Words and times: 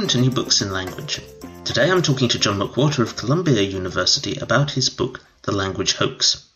Welcome 0.00 0.18
to 0.18 0.26
New 0.26 0.34
Books 0.34 0.62
in 0.62 0.72
Language. 0.72 1.20
Today 1.62 1.90
I'm 1.90 2.00
talking 2.00 2.30
to 2.30 2.38
John 2.38 2.58
McWhorter 2.58 3.00
of 3.00 3.16
Columbia 3.16 3.60
University 3.60 4.34
about 4.36 4.70
his 4.70 4.88
book, 4.88 5.20
The 5.42 5.52
Language 5.52 5.92
Hoax. 5.92 6.48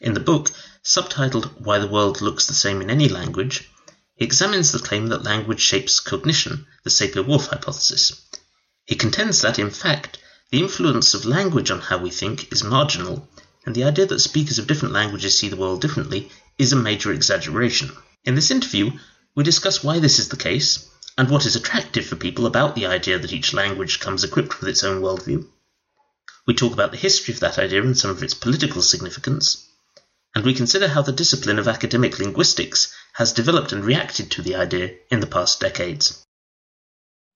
In 0.00 0.14
the 0.14 0.20
book, 0.20 0.50
subtitled 0.82 1.60
Why 1.60 1.78
the 1.78 1.88
World 1.88 2.22
Looks 2.22 2.46
the 2.46 2.54
Same 2.54 2.80
in 2.80 2.88
Any 2.88 3.10
Language, 3.10 3.70
he 4.14 4.24
examines 4.24 4.72
the 4.72 4.78
claim 4.78 5.08
that 5.08 5.24
language 5.24 5.60
shapes 5.60 6.00
cognition, 6.00 6.66
the 6.84 6.90
Sapir-Whorf 6.90 7.48
hypothesis. 7.48 8.22
He 8.86 8.94
contends 8.94 9.42
that, 9.42 9.58
in 9.58 9.68
fact, 9.68 10.16
the 10.50 10.60
influence 10.60 11.12
of 11.12 11.26
language 11.26 11.70
on 11.70 11.82
how 11.82 11.98
we 11.98 12.08
think 12.08 12.50
is 12.50 12.64
marginal, 12.64 13.28
and 13.66 13.74
the 13.74 13.84
idea 13.84 14.06
that 14.06 14.20
speakers 14.20 14.58
of 14.58 14.66
different 14.66 14.94
languages 14.94 15.38
see 15.38 15.50
the 15.50 15.56
world 15.56 15.82
differently 15.82 16.30
is 16.56 16.72
a 16.72 16.76
major 16.76 17.12
exaggeration. 17.12 17.90
In 18.24 18.36
this 18.36 18.50
interview, 18.50 18.92
we 19.34 19.44
discuss 19.44 19.84
why 19.84 19.98
this 19.98 20.18
is 20.18 20.30
the 20.30 20.36
case, 20.38 20.88
and 21.18 21.30
what 21.30 21.46
is 21.46 21.56
attractive 21.56 22.06
for 22.06 22.16
people 22.16 22.46
about 22.46 22.74
the 22.74 22.86
idea 22.86 23.18
that 23.18 23.32
each 23.32 23.54
language 23.54 24.00
comes 24.00 24.22
equipped 24.22 24.60
with 24.60 24.68
its 24.68 24.84
own 24.84 25.00
worldview. 25.00 25.46
We 26.46 26.54
talk 26.54 26.72
about 26.72 26.90
the 26.90 26.96
history 26.96 27.34
of 27.34 27.40
that 27.40 27.58
idea 27.58 27.82
and 27.82 27.96
some 27.96 28.10
of 28.10 28.22
its 28.22 28.34
political 28.34 28.82
significance, 28.82 29.66
and 30.34 30.44
we 30.44 30.54
consider 30.54 30.88
how 30.88 31.02
the 31.02 31.12
discipline 31.12 31.58
of 31.58 31.66
academic 31.66 32.18
linguistics 32.18 32.94
has 33.14 33.32
developed 33.32 33.72
and 33.72 33.84
reacted 33.84 34.30
to 34.32 34.42
the 34.42 34.54
idea 34.56 34.94
in 35.10 35.20
the 35.20 35.26
past 35.26 35.60
decades. 35.60 36.22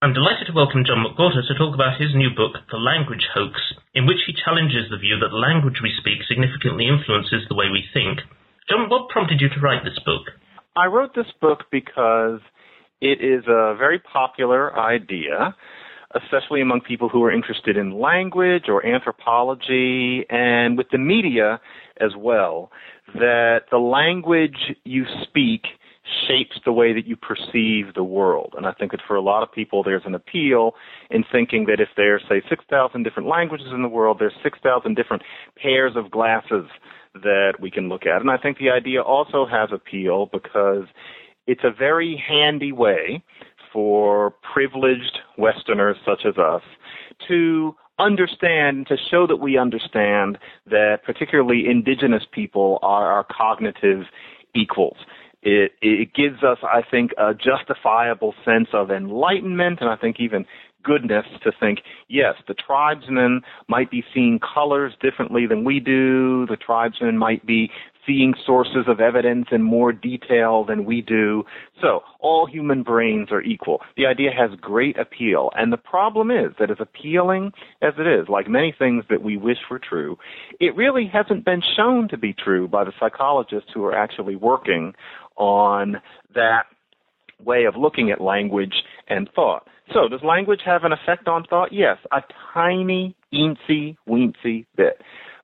I'm 0.03 0.13
delighted 0.13 0.47
to 0.47 0.57
welcome 0.57 0.85
John 0.85 1.05
McWhorter 1.05 1.45
to 1.47 1.59
talk 1.59 1.75
about 1.75 2.01
his 2.01 2.15
new 2.15 2.31
book, 2.31 2.57
The 2.71 2.79
Language 2.79 3.29
Hoax, 3.35 3.61
in 3.93 4.07
which 4.07 4.25
he 4.27 4.33
challenges 4.33 4.89
the 4.89 4.97
view 4.97 5.19
that 5.21 5.29
the 5.29 5.37
language 5.37 5.81
we 5.83 5.93
speak 5.99 6.25
significantly 6.29 6.89
influences 6.89 7.45
the 7.49 7.55
way 7.55 7.67
we 7.73 7.85
think. 7.93 8.21
John, 8.69 8.89
what 8.89 9.09
prompted 9.09 9.41
you 9.41 9.49
to 9.49 9.61
write 9.61 9.85
this 9.85 9.99
book? 10.05 10.29
I 10.77 10.87
wrote 10.87 11.15
this 11.15 11.29
book 11.41 11.65
because 11.71 12.41
it 13.01 13.23
is 13.23 13.45
a 13.47 13.75
very 13.77 13.99
popular 13.99 14.79
idea, 14.79 15.55
especially 16.15 16.61
among 16.61 16.81
people 16.81 17.09
who 17.09 17.23
are 17.23 17.33
interested 17.33 17.77
in 17.77 17.99
language 17.99 18.65
or 18.69 18.85
anthropology 18.85 20.25
and 20.29 20.77
with 20.77 20.89
the 20.91 20.99
media 20.99 21.61
as 22.01 22.13
well, 22.17 22.71
that 23.15 23.63
the 23.71 23.79
language 23.79 24.77
you 24.85 25.05
speak 25.23 25.63
shapes 26.27 26.57
the 26.65 26.73
way 26.73 26.93
that 26.93 27.07
you 27.07 27.15
perceive 27.17 27.95
the 27.95 28.03
world. 28.03 28.55
And 28.57 28.67
I 28.67 28.73
think 28.73 28.91
that 28.93 29.01
for 29.07 29.15
a 29.15 29.21
lot 29.21 29.43
of 29.43 29.53
people, 29.53 29.83
there's 29.83 30.03
an 30.05 30.15
appeal 30.15 30.73
in 31.11 31.25
thinking 31.31 31.67
that 31.67 31.81
if 31.81 31.89
there's, 31.97 32.23
say, 32.29 32.43
6,000 32.49 33.03
different 33.03 33.29
languages 33.29 33.69
in 33.73 33.83
the 33.83 33.89
world, 33.89 34.17
there's 34.19 34.35
6,000 34.43 34.95
different 34.95 35.23
pairs 35.57 35.93
of 35.97 36.11
glasses 36.11 36.67
that 37.15 37.55
we 37.61 37.71
can 37.71 37.89
look 37.89 38.07
at. 38.07 38.21
And 38.21 38.31
I 38.31 38.39
think 38.39 38.59
the 38.59 38.71
idea 38.71 39.03
also 39.03 39.47
has 39.47 39.71
appeal 39.73 40.29
because 40.33 40.85
it's 41.51 41.65
a 41.65 41.71
very 41.77 42.17
handy 42.29 42.71
way 42.71 43.25
for 43.73 44.33
privileged 44.55 45.19
Westerners 45.37 45.97
such 46.07 46.25
as 46.25 46.39
us 46.39 46.63
to 47.27 47.75
understand, 47.99 48.87
to 48.87 48.97
show 49.11 49.27
that 49.27 49.39
we 49.39 49.59
understand 49.59 50.39
that 50.67 51.01
particularly 51.05 51.65
indigenous 51.69 52.23
people 52.31 52.79
are 52.83 53.11
our 53.11 53.25
cognitive 53.25 54.05
equals. 54.55 54.97
It, 55.43 55.73
it 55.83 56.15
gives 56.15 56.45
us, 56.45 56.59
I 56.63 56.83
think, 56.89 57.11
a 57.19 57.35
justifiable 57.35 58.33
sense 58.45 58.69
of 58.73 58.93
enlightenment 58.93 59.81
and 59.81 59.91
I 59.91 59.97
think 59.97 60.21
even 60.21 60.47
goodness 60.83 61.27
to 61.43 61.53
think, 61.59 61.81
yes, 62.09 62.35
the 62.47 62.55
tribesmen 62.55 63.43
might 63.69 63.91
be 63.91 64.05
seeing 64.15 64.39
colors 64.39 64.93
differently 65.01 65.47
than 65.47 65.65
we 65.65 65.81
do. 65.81 66.47
The 66.47 66.57
tribesmen 66.57 67.19
might 67.19 67.45
be 67.45 67.71
seeing 68.07 68.35
sources 68.47 68.85
of 68.87 69.01
evidence 69.01 69.47
in 69.53 69.63
more 69.63 69.93
detail 69.93 70.65
than 70.65 70.85
we 70.85 71.03
do. 71.03 71.45
So 71.81 72.01
all 72.21 72.47
human 72.47 72.83
brains 72.83 73.29
are 73.31 73.43
equal. 73.43 73.81
The 73.97 74.07
idea 74.07 74.31
has 74.37 74.51
great 74.61 74.99
appeal. 74.99 75.51
And 75.55 75.73
the 75.73 75.77
problem 75.77 76.31
is 76.31 76.53
that 76.59 76.71
as 76.71 76.79
appealing 76.81 77.53
as 77.83 77.95
it 77.99 78.07
is, 78.07 78.29
like 78.29 78.49
many 78.49 78.75
things 78.77 79.05
that 79.11 79.23
we 79.23 79.37
wish 79.37 79.59
were 79.71 79.79
true, 79.79 80.17
it 80.59 80.77
really 80.77 81.11
hasn't 81.13 81.45
been 81.45 81.63
shown 81.77 82.09
to 82.09 82.19
be 82.19 82.33
true 82.33 82.69
by 82.69 82.85
the 82.85 82.93
psychologists 82.99 83.71
who 83.75 83.85
are 83.85 83.95
actually 83.95 84.37
working 84.37 84.95
on 85.37 85.97
that 86.35 86.65
way 87.45 87.65
of 87.65 87.77
looking 87.77 88.11
at 88.11 88.21
language 88.21 88.75
and 89.09 89.29
thought. 89.35 89.67
So, 89.93 90.09
does 90.09 90.21
language 90.23 90.61
have 90.65 90.85
an 90.85 90.93
effect 90.93 91.27
on 91.27 91.45
thought? 91.45 91.73
Yes, 91.73 91.97
a 92.13 92.21
tiny, 92.55 93.17
eensy, 93.35 93.97
weensy 94.09 94.67
bit. 94.77 95.01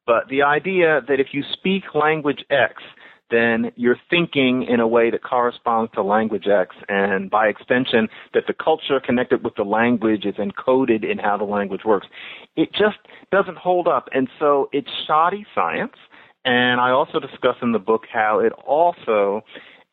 But 0.06 0.28
the 0.28 0.42
idea 0.42 1.00
that 1.08 1.20
if 1.20 1.28
you 1.32 1.42
speak 1.52 1.94
language 1.94 2.44
X, 2.50 2.82
then 3.30 3.72
you're 3.74 3.98
thinking 4.08 4.62
in 4.68 4.78
a 4.78 4.86
way 4.86 5.10
that 5.10 5.22
corresponds 5.22 5.90
to 5.92 6.02
language 6.02 6.46
X, 6.46 6.76
and 6.88 7.28
by 7.28 7.48
extension, 7.48 8.08
that 8.34 8.44
the 8.46 8.54
culture 8.54 9.00
connected 9.04 9.42
with 9.42 9.54
the 9.56 9.64
language 9.64 10.24
is 10.24 10.36
encoded 10.36 11.08
in 11.08 11.18
how 11.18 11.36
the 11.36 11.44
language 11.44 11.80
works. 11.84 12.06
It 12.54 12.72
just 12.72 12.98
doesn't 13.32 13.58
hold 13.58 13.88
up, 13.88 14.08
and 14.12 14.28
so 14.38 14.68
it's 14.72 14.88
shoddy 15.06 15.44
science. 15.54 15.96
And 16.44 16.80
I 16.80 16.90
also 16.90 17.18
discuss 17.18 17.56
in 17.60 17.72
the 17.72 17.80
book 17.80 18.02
how 18.12 18.38
it 18.38 18.52
also 18.52 19.42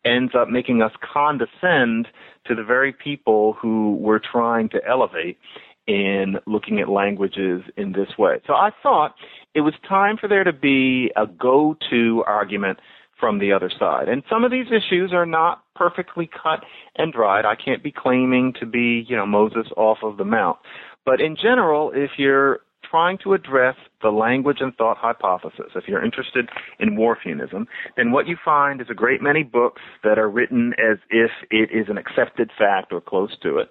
ends 0.05 0.33
up 0.37 0.49
making 0.49 0.83
us 0.83 0.91
condescend 1.01 2.07
to 2.45 2.53
the 2.53 2.63
very 2.63 2.93
people 2.93 3.53
who 3.53 3.95
we're 3.99 4.19
trying 4.19 4.69
to 4.69 4.79
elevate 4.87 5.39
in 5.87 6.35
looking 6.45 6.79
at 6.79 6.89
languages 6.89 7.61
in 7.77 7.93
this 7.93 8.17
way. 8.17 8.39
So 8.45 8.53
I 8.53 8.69
thought 8.83 9.15
it 9.55 9.61
was 9.61 9.73
time 9.87 10.17
for 10.17 10.27
there 10.27 10.43
to 10.43 10.53
be 10.53 11.11
a 11.15 11.25
go 11.27 11.75
to 11.89 12.23
argument 12.27 12.79
from 13.19 13.39
the 13.39 13.53
other 13.53 13.71
side. 13.79 14.09
And 14.09 14.23
some 14.29 14.43
of 14.43 14.51
these 14.51 14.65
issues 14.67 15.13
are 15.13 15.25
not 15.25 15.63
perfectly 15.75 16.27
cut 16.27 16.63
and 16.97 17.13
dried. 17.13 17.45
I 17.45 17.55
can't 17.55 17.83
be 17.83 17.91
claiming 17.91 18.53
to 18.59 18.65
be, 18.65 19.05
you 19.07 19.15
know, 19.15 19.25
Moses 19.25 19.67
off 19.77 19.99
of 20.03 20.17
the 20.17 20.25
mount. 20.25 20.57
But 21.05 21.21
in 21.21 21.35
general, 21.35 21.91
if 21.93 22.11
you're 22.17 22.61
trying 22.89 23.17
to 23.23 23.33
address 23.33 23.75
the 24.01 24.09
language 24.09 24.57
and 24.59 24.75
thought 24.75 24.97
hypothesis, 24.97 25.71
if 25.75 25.85
you're 25.87 26.03
interested 26.03 26.49
in 26.79 26.97
Whorfianism, 26.97 27.65
then 27.97 28.11
what 28.11 28.27
you 28.27 28.37
find 28.43 28.81
is 28.81 28.87
a 28.89 28.93
great 28.93 29.21
many 29.21 29.43
books 29.43 29.81
that 30.03 30.19
are 30.19 30.29
written 30.29 30.73
as 30.73 30.97
if 31.09 31.31
it 31.49 31.69
is 31.71 31.87
an 31.89 31.97
accepted 31.97 32.51
fact 32.57 32.91
or 32.91 33.01
close 33.01 33.35
to 33.41 33.57
it. 33.57 33.69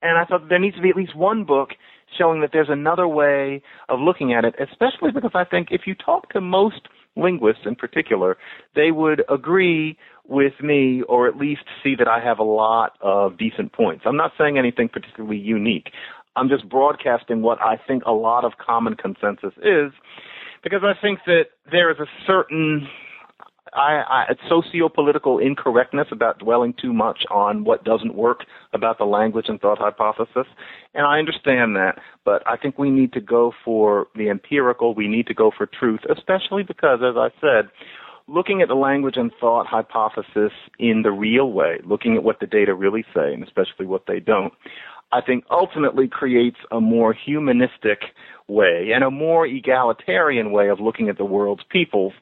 And 0.00 0.18
I 0.18 0.24
thought 0.24 0.48
there 0.48 0.58
needs 0.58 0.76
to 0.76 0.82
be 0.82 0.90
at 0.90 0.96
least 0.96 1.16
one 1.16 1.44
book 1.44 1.70
showing 2.16 2.40
that 2.40 2.50
there's 2.52 2.68
another 2.70 3.08
way 3.08 3.62
of 3.88 4.00
looking 4.00 4.32
at 4.32 4.44
it, 4.44 4.54
especially 4.60 5.10
because 5.12 5.32
I 5.34 5.44
think 5.44 5.68
if 5.70 5.82
you 5.86 5.94
talk 5.94 6.30
to 6.30 6.40
most 6.40 6.88
linguists 7.16 7.62
in 7.66 7.74
particular, 7.74 8.36
they 8.74 8.90
would 8.90 9.22
agree 9.28 9.96
with 10.26 10.54
me 10.62 11.02
or 11.08 11.26
at 11.28 11.36
least 11.36 11.62
see 11.82 11.94
that 11.98 12.08
I 12.08 12.20
have 12.24 12.38
a 12.38 12.44
lot 12.44 12.96
of 13.00 13.36
decent 13.36 13.72
points. 13.72 14.04
I'm 14.06 14.16
not 14.16 14.32
saying 14.38 14.58
anything 14.58 14.88
particularly 14.88 15.36
unique. 15.36 15.90
I'm 16.36 16.48
just 16.48 16.68
broadcasting 16.68 17.42
what 17.42 17.60
I 17.60 17.76
think 17.86 18.04
a 18.06 18.12
lot 18.12 18.44
of 18.44 18.52
common 18.64 18.94
consensus 18.94 19.52
is, 19.58 19.92
because 20.62 20.80
I 20.82 20.94
think 21.00 21.20
that 21.26 21.46
there 21.70 21.90
is 21.90 21.98
a 21.98 22.06
certain 22.26 22.88
I, 23.74 24.02
I, 24.06 24.24
it's 24.30 24.40
socio-political 24.48 25.38
incorrectness 25.38 26.08
about 26.10 26.38
dwelling 26.38 26.74
too 26.80 26.92
much 26.92 27.24
on 27.30 27.64
what 27.64 27.84
doesn't 27.84 28.14
work 28.14 28.40
about 28.72 28.98
the 28.98 29.04
language 29.04 29.46
and 29.48 29.60
thought 29.60 29.78
hypothesis, 29.78 30.46
and 30.94 31.06
I 31.06 31.18
understand 31.18 31.74
that. 31.76 31.98
But 32.24 32.46
I 32.46 32.56
think 32.56 32.78
we 32.78 32.90
need 32.90 33.12
to 33.14 33.20
go 33.20 33.52
for 33.64 34.08
the 34.14 34.28
empirical. 34.28 34.94
We 34.94 35.08
need 35.08 35.26
to 35.28 35.34
go 35.34 35.50
for 35.56 35.66
truth, 35.66 36.00
especially 36.14 36.64
because, 36.64 37.00
as 37.02 37.16
I 37.16 37.30
said, 37.40 37.70
looking 38.28 38.60
at 38.62 38.68
the 38.68 38.74
language 38.74 39.16
and 39.16 39.32
thought 39.40 39.66
hypothesis 39.66 40.52
in 40.78 41.02
the 41.02 41.10
real 41.10 41.50
way, 41.52 41.80
looking 41.84 42.16
at 42.16 42.22
what 42.22 42.40
the 42.40 42.46
data 42.46 42.74
really 42.74 43.04
say, 43.14 43.32
and 43.32 43.42
especially 43.42 43.86
what 43.86 44.04
they 44.06 44.20
don't, 44.20 44.52
I 45.12 45.20
think 45.20 45.44
ultimately 45.50 46.08
creates 46.08 46.56
a 46.70 46.80
more 46.80 47.12
humanistic 47.14 48.00
way 48.48 48.90
and 48.94 49.04
a 49.04 49.10
more 49.10 49.46
egalitarian 49.46 50.52
way 50.52 50.68
of 50.68 50.80
looking 50.80 51.08
at 51.08 51.18
the 51.18 51.24
world's 51.24 51.64
peoples 51.70 52.14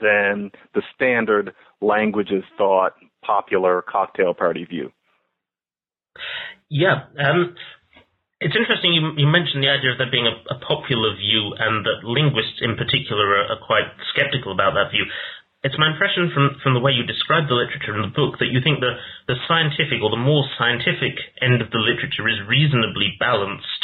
than 0.00 0.50
the 0.74 0.82
standard 0.94 1.54
languages 1.80 2.44
thought 2.56 2.94
popular 3.24 3.82
cocktail 3.82 4.34
party 4.34 4.64
view. 4.64 4.92
Yeah. 6.70 7.08
Um, 7.18 7.54
it's 8.40 8.54
interesting 8.54 8.94
you, 8.94 9.18
you, 9.18 9.26
mentioned 9.26 9.66
the 9.66 9.72
idea 9.72 9.92
of 9.92 9.98
there 9.98 10.10
being 10.10 10.30
a, 10.30 10.36
a 10.54 10.58
popular 10.62 11.16
view 11.18 11.58
and 11.58 11.82
that 11.82 12.06
linguists 12.06 12.62
in 12.62 12.78
particular 12.78 13.34
are, 13.34 13.58
are, 13.58 13.62
quite 13.66 13.90
skeptical 14.14 14.54
about 14.54 14.78
that 14.78 14.94
view. 14.94 15.02
it's 15.66 15.78
my 15.78 15.90
impression 15.90 16.30
from, 16.30 16.54
from 16.62 16.74
the 16.74 16.82
way 16.82 16.94
you 16.94 17.02
describe 17.02 17.50
the 17.50 17.58
literature 17.58 17.98
in 17.98 18.06
the 18.06 18.14
book 18.14 18.38
that 18.38 18.54
you 18.54 18.62
think 18.62 18.78
the, 18.78 18.94
the 19.26 19.34
scientific 19.50 19.98
or 19.98 20.10
the 20.10 20.20
more 20.20 20.46
scientific 20.54 21.18
end 21.42 21.58
of 21.58 21.74
the 21.74 21.82
literature 21.82 22.30
is 22.30 22.38
reasonably 22.46 23.18
balanced, 23.18 23.77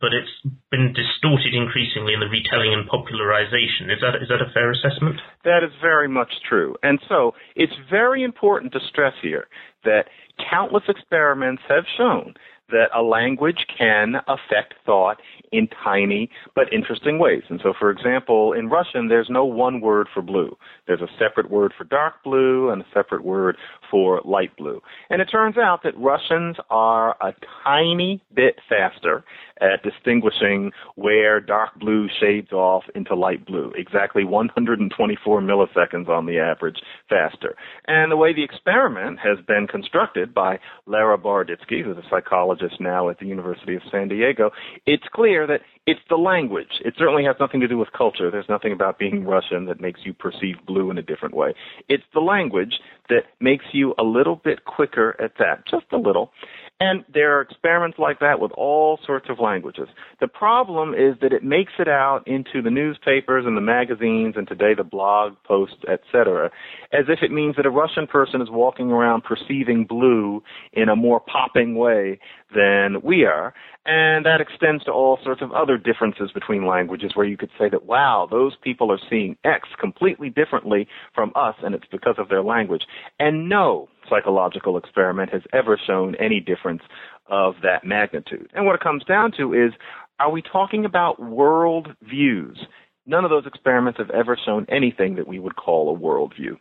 but 0.00 0.12
it's 0.12 0.54
been 0.70 0.92
distorted 0.92 1.54
increasingly 1.54 2.12
in 2.12 2.20
the 2.20 2.28
retelling 2.28 2.72
and 2.72 2.86
popularization. 2.86 3.90
Is 3.90 4.00
that, 4.00 4.16
is 4.20 4.28
that 4.28 4.42
a 4.42 4.52
fair 4.52 4.70
assessment? 4.70 5.20
That 5.44 5.64
is 5.64 5.72
very 5.80 6.08
much 6.08 6.32
true. 6.48 6.76
And 6.82 6.98
so 7.08 7.32
it's 7.54 7.72
very 7.90 8.22
important 8.22 8.72
to 8.72 8.80
stress 8.88 9.14
here 9.22 9.48
that 9.84 10.08
countless 10.50 10.84
experiments 10.88 11.62
have 11.68 11.84
shown 11.96 12.34
that 12.68 12.90
a 12.94 13.02
language 13.02 13.64
can 13.78 14.14
affect 14.26 14.74
thought 14.84 15.18
in 15.52 15.68
tiny 15.84 16.30
but 16.54 16.72
interesting 16.72 17.18
ways. 17.18 17.42
And 17.48 17.60
so, 17.62 17.72
for 17.78 17.90
example, 17.90 18.52
in 18.52 18.68
Russian, 18.68 19.08
there's 19.08 19.28
no 19.30 19.44
one 19.44 19.80
word 19.80 20.08
for 20.12 20.22
blue. 20.22 20.56
There's 20.86 21.00
a 21.00 21.08
separate 21.18 21.50
word 21.50 21.72
for 21.76 21.84
dark 21.84 22.22
blue 22.24 22.70
and 22.70 22.82
a 22.82 22.86
separate 22.94 23.24
word 23.24 23.56
for 23.90 24.20
light 24.24 24.56
blue. 24.56 24.80
And 25.10 25.20
it 25.20 25.26
turns 25.26 25.56
out 25.56 25.82
that 25.84 25.96
Russians 25.98 26.56
are 26.70 27.16
a 27.20 27.34
tiny 27.64 28.22
bit 28.34 28.56
faster 28.68 29.24
at 29.60 29.82
distinguishing 29.82 30.70
where 30.96 31.40
dark 31.40 31.78
blue 31.78 32.08
shades 32.20 32.52
off 32.52 32.84
into 32.94 33.14
light 33.14 33.46
blue, 33.46 33.72
exactly 33.74 34.24
124 34.24 35.40
milliseconds 35.40 36.08
on 36.08 36.26
the 36.26 36.38
average 36.38 36.78
faster. 37.08 37.56
And 37.86 38.12
the 38.12 38.16
way 38.16 38.34
the 38.34 38.44
experiment 38.44 39.18
has 39.20 39.38
been 39.46 39.66
constructed 39.66 40.34
by 40.34 40.58
Lara 40.86 41.16
Boroditsky, 41.16 41.82
who's 41.82 41.96
a 41.96 42.08
psychologist 42.10 42.76
now 42.80 43.08
at 43.08 43.18
the 43.18 43.26
University 43.26 43.74
of 43.74 43.82
San 43.90 44.08
Diego, 44.08 44.50
it's 44.84 45.04
clear 45.12 45.35
that 45.44 45.62
it's 45.86 46.00
the 46.08 46.16
language. 46.16 46.80
It 46.84 46.94
certainly 46.96 47.24
has 47.24 47.34
nothing 47.40 47.58
to 47.60 47.66
do 47.66 47.78
with 47.78 47.88
culture. 47.92 48.30
There's 48.30 48.48
nothing 48.48 48.72
about 48.72 48.96
being 48.96 49.24
Russian 49.24 49.66
that 49.66 49.80
makes 49.80 50.00
you 50.04 50.14
perceive 50.14 50.54
blue 50.66 50.88
in 50.92 50.98
a 50.98 51.02
different 51.02 51.34
way. 51.34 51.52
It's 51.88 52.04
the 52.14 52.20
language 52.20 52.74
that 53.08 53.22
makes 53.40 53.64
you 53.72 53.94
a 53.98 54.04
little 54.04 54.36
bit 54.36 54.64
quicker 54.64 55.20
at 55.20 55.32
that, 55.38 55.66
just 55.68 55.86
a 55.90 55.96
little. 55.98 56.30
And 56.78 57.04
there 57.12 57.38
are 57.38 57.40
experiments 57.40 57.98
like 57.98 58.18
that 58.20 58.38
with 58.38 58.52
all 58.52 58.98
sorts 59.06 59.28
of 59.30 59.40
languages. 59.40 59.88
The 60.20 60.28
problem 60.28 60.92
is 60.92 61.16
that 61.22 61.32
it 61.32 61.42
makes 61.42 61.72
it 61.78 61.88
out 61.88 62.22
into 62.26 62.60
the 62.60 62.70
newspapers 62.70 63.46
and 63.46 63.56
the 63.56 63.62
magazines 63.62 64.34
and 64.36 64.46
today 64.46 64.74
the 64.74 64.84
blog 64.84 65.36
posts, 65.44 65.82
etc., 65.90 66.50
as 66.92 67.06
if 67.08 67.20
it 67.22 67.32
means 67.32 67.56
that 67.56 67.64
a 67.64 67.70
Russian 67.70 68.06
person 68.06 68.42
is 68.42 68.50
walking 68.50 68.90
around 68.90 69.24
perceiving 69.24 69.86
blue 69.86 70.42
in 70.74 70.90
a 70.90 70.96
more 70.96 71.18
popping 71.18 71.76
way 71.76 72.20
than 72.54 73.00
we 73.02 73.24
are. 73.24 73.54
And 73.86 74.26
that 74.26 74.42
extends 74.42 74.84
to 74.84 74.90
all 74.90 75.18
sorts 75.24 75.40
of 75.40 75.52
other 75.52 75.78
differences 75.78 76.30
between 76.34 76.66
languages 76.66 77.12
where 77.14 77.26
you 77.26 77.38
could 77.38 77.50
say 77.58 77.70
that, 77.70 77.86
wow, 77.86 78.28
those 78.30 78.54
people 78.62 78.92
are 78.92 79.00
seeing 79.08 79.38
X 79.44 79.68
completely 79.80 80.28
differently 80.28 80.88
from 81.14 81.32
us 81.36 81.54
and 81.62 81.74
it's 81.74 81.86
because 81.90 82.16
of 82.18 82.28
their 82.28 82.42
language. 82.42 82.82
And 83.18 83.48
no 83.48 83.88
psychological 84.08 84.76
experiment 84.76 85.32
has 85.32 85.42
ever 85.52 85.78
shown 85.86 86.14
any 86.16 86.40
difference 86.40 86.82
of 87.28 87.54
that 87.62 87.84
magnitude. 87.84 88.50
And 88.54 88.66
what 88.66 88.74
it 88.74 88.80
comes 88.80 89.04
down 89.04 89.32
to 89.38 89.52
is, 89.52 89.72
are 90.18 90.30
we 90.30 90.42
talking 90.42 90.84
about 90.84 91.20
world 91.20 91.88
views? 92.02 92.58
None 93.06 93.24
of 93.24 93.30
those 93.30 93.46
experiments 93.46 93.98
have 93.98 94.10
ever 94.10 94.38
shown 94.44 94.66
anything 94.68 95.16
that 95.16 95.28
we 95.28 95.38
would 95.38 95.56
call 95.56 95.94
a 95.94 95.98
worldview. 95.98 96.58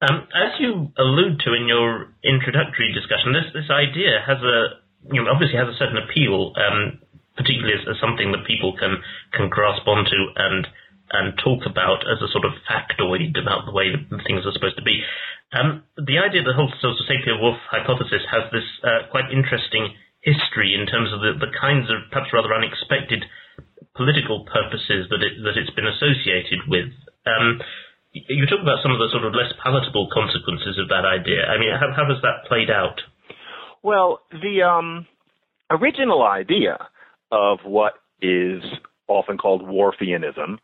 Um, 0.00 0.28
as 0.30 0.60
you 0.60 0.92
allude 0.96 1.40
to 1.40 1.54
in 1.54 1.66
your 1.66 2.14
introductory 2.22 2.94
discussion, 2.94 3.32
this 3.32 3.50
this 3.52 3.68
idea 3.68 4.22
has 4.24 4.38
a 4.38 4.78
you 5.12 5.22
know, 5.22 5.30
obviously 5.30 5.58
has 5.58 5.68
a 5.68 5.78
certain 5.78 5.98
appeal, 5.98 6.52
um, 6.58 6.98
particularly 7.36 7.74
as, 7.74 7.86
as, 7.88 7.96
something 8.00 8.32
that 8.32 8.46
people 8.46 8.74
can 8.78 8.98
can 9.32 9.48
grasp 9.48 9.86
onto 9.86 10.34
and 10.36 10.66
and 11.12 11.36
talk 11.40 11.64
about 11.64 12.04
as 12.04 12.20
a 12.20 12.30
sort 12.30 12.44
of 12.44 12.52
factoid 12.68 13.36
about 13.40 13.64
the 13.64 13.72
way 13.72 13.92
things 14.26 14.44
are 14.44 14.52
supposed 14.52 14.76
to 14.76 14.84
be. 14.84 15.00
Um, 15.52 15.84
the 15.96 16.20
idea 16.20 16.44
that 16.44 16.52
the 16.52 16.58
whole 16.58 16.68
sort 16.80 16.92
of 16.92 17.00
Sapir-Whorf 17.08 17.56
hypothesis 17.72 18.20
has 18.28 18.44
this 18.52 18.68
uh, 18.84 19.08
quite 19.08 19.32
interesting 19.32 19.96
history 20.20 20.76
in 20.76 20.84
terms 20.84 21.08
of 21.12 21.24
the, 21.24 21.32
the 21.40 21.52
kinds 21.56 21.88
of 21.88 22.04
perhaps 22.12 22.28
rather 22.36 22.52
unexpected 22.52 23.24
political 23.96 24.44
purposes 24.44 25.08
that 25.08 25.24
it 25.24 25.40
that 25.42 25.56
it's 25.56 25.72
been 25.72 25.88
associated 25.88 26.68
with. 26.68 26.92
Um, 27.24 27.60
you 28.12 28.46
talk 28.46 28.60
about 28.60 28.82
some 28.82 28.92
of 28.92 28.98
the 28.98 29.08
sort 29.12 29.24
of 29.24 29.34
less 29.34 29.52
palatable 29.62 30.08
consequences 30.12 30.78
of 30.78 30.88
that 30.88 31.04
idea. 31.04 31.44
I 31.44 31.58
mean, 31.58 31.72
how, 31.72 31.92
how 31.92 32.06
has 32.08 32.20
that 32.22 32.48
played 32.48 32.70
out? 32.70 33.00
Well, 33.82 34.20
the 34.32 34.62
um, 34.62 35.06
original 35.70 36.22
idea 36.22 36.78
of 37.30 37.58
what 37.64 37.94
is 38.20 38.62
often 39.08 39.38
called 39.38 39.62
Whorfianism 39.62 40.58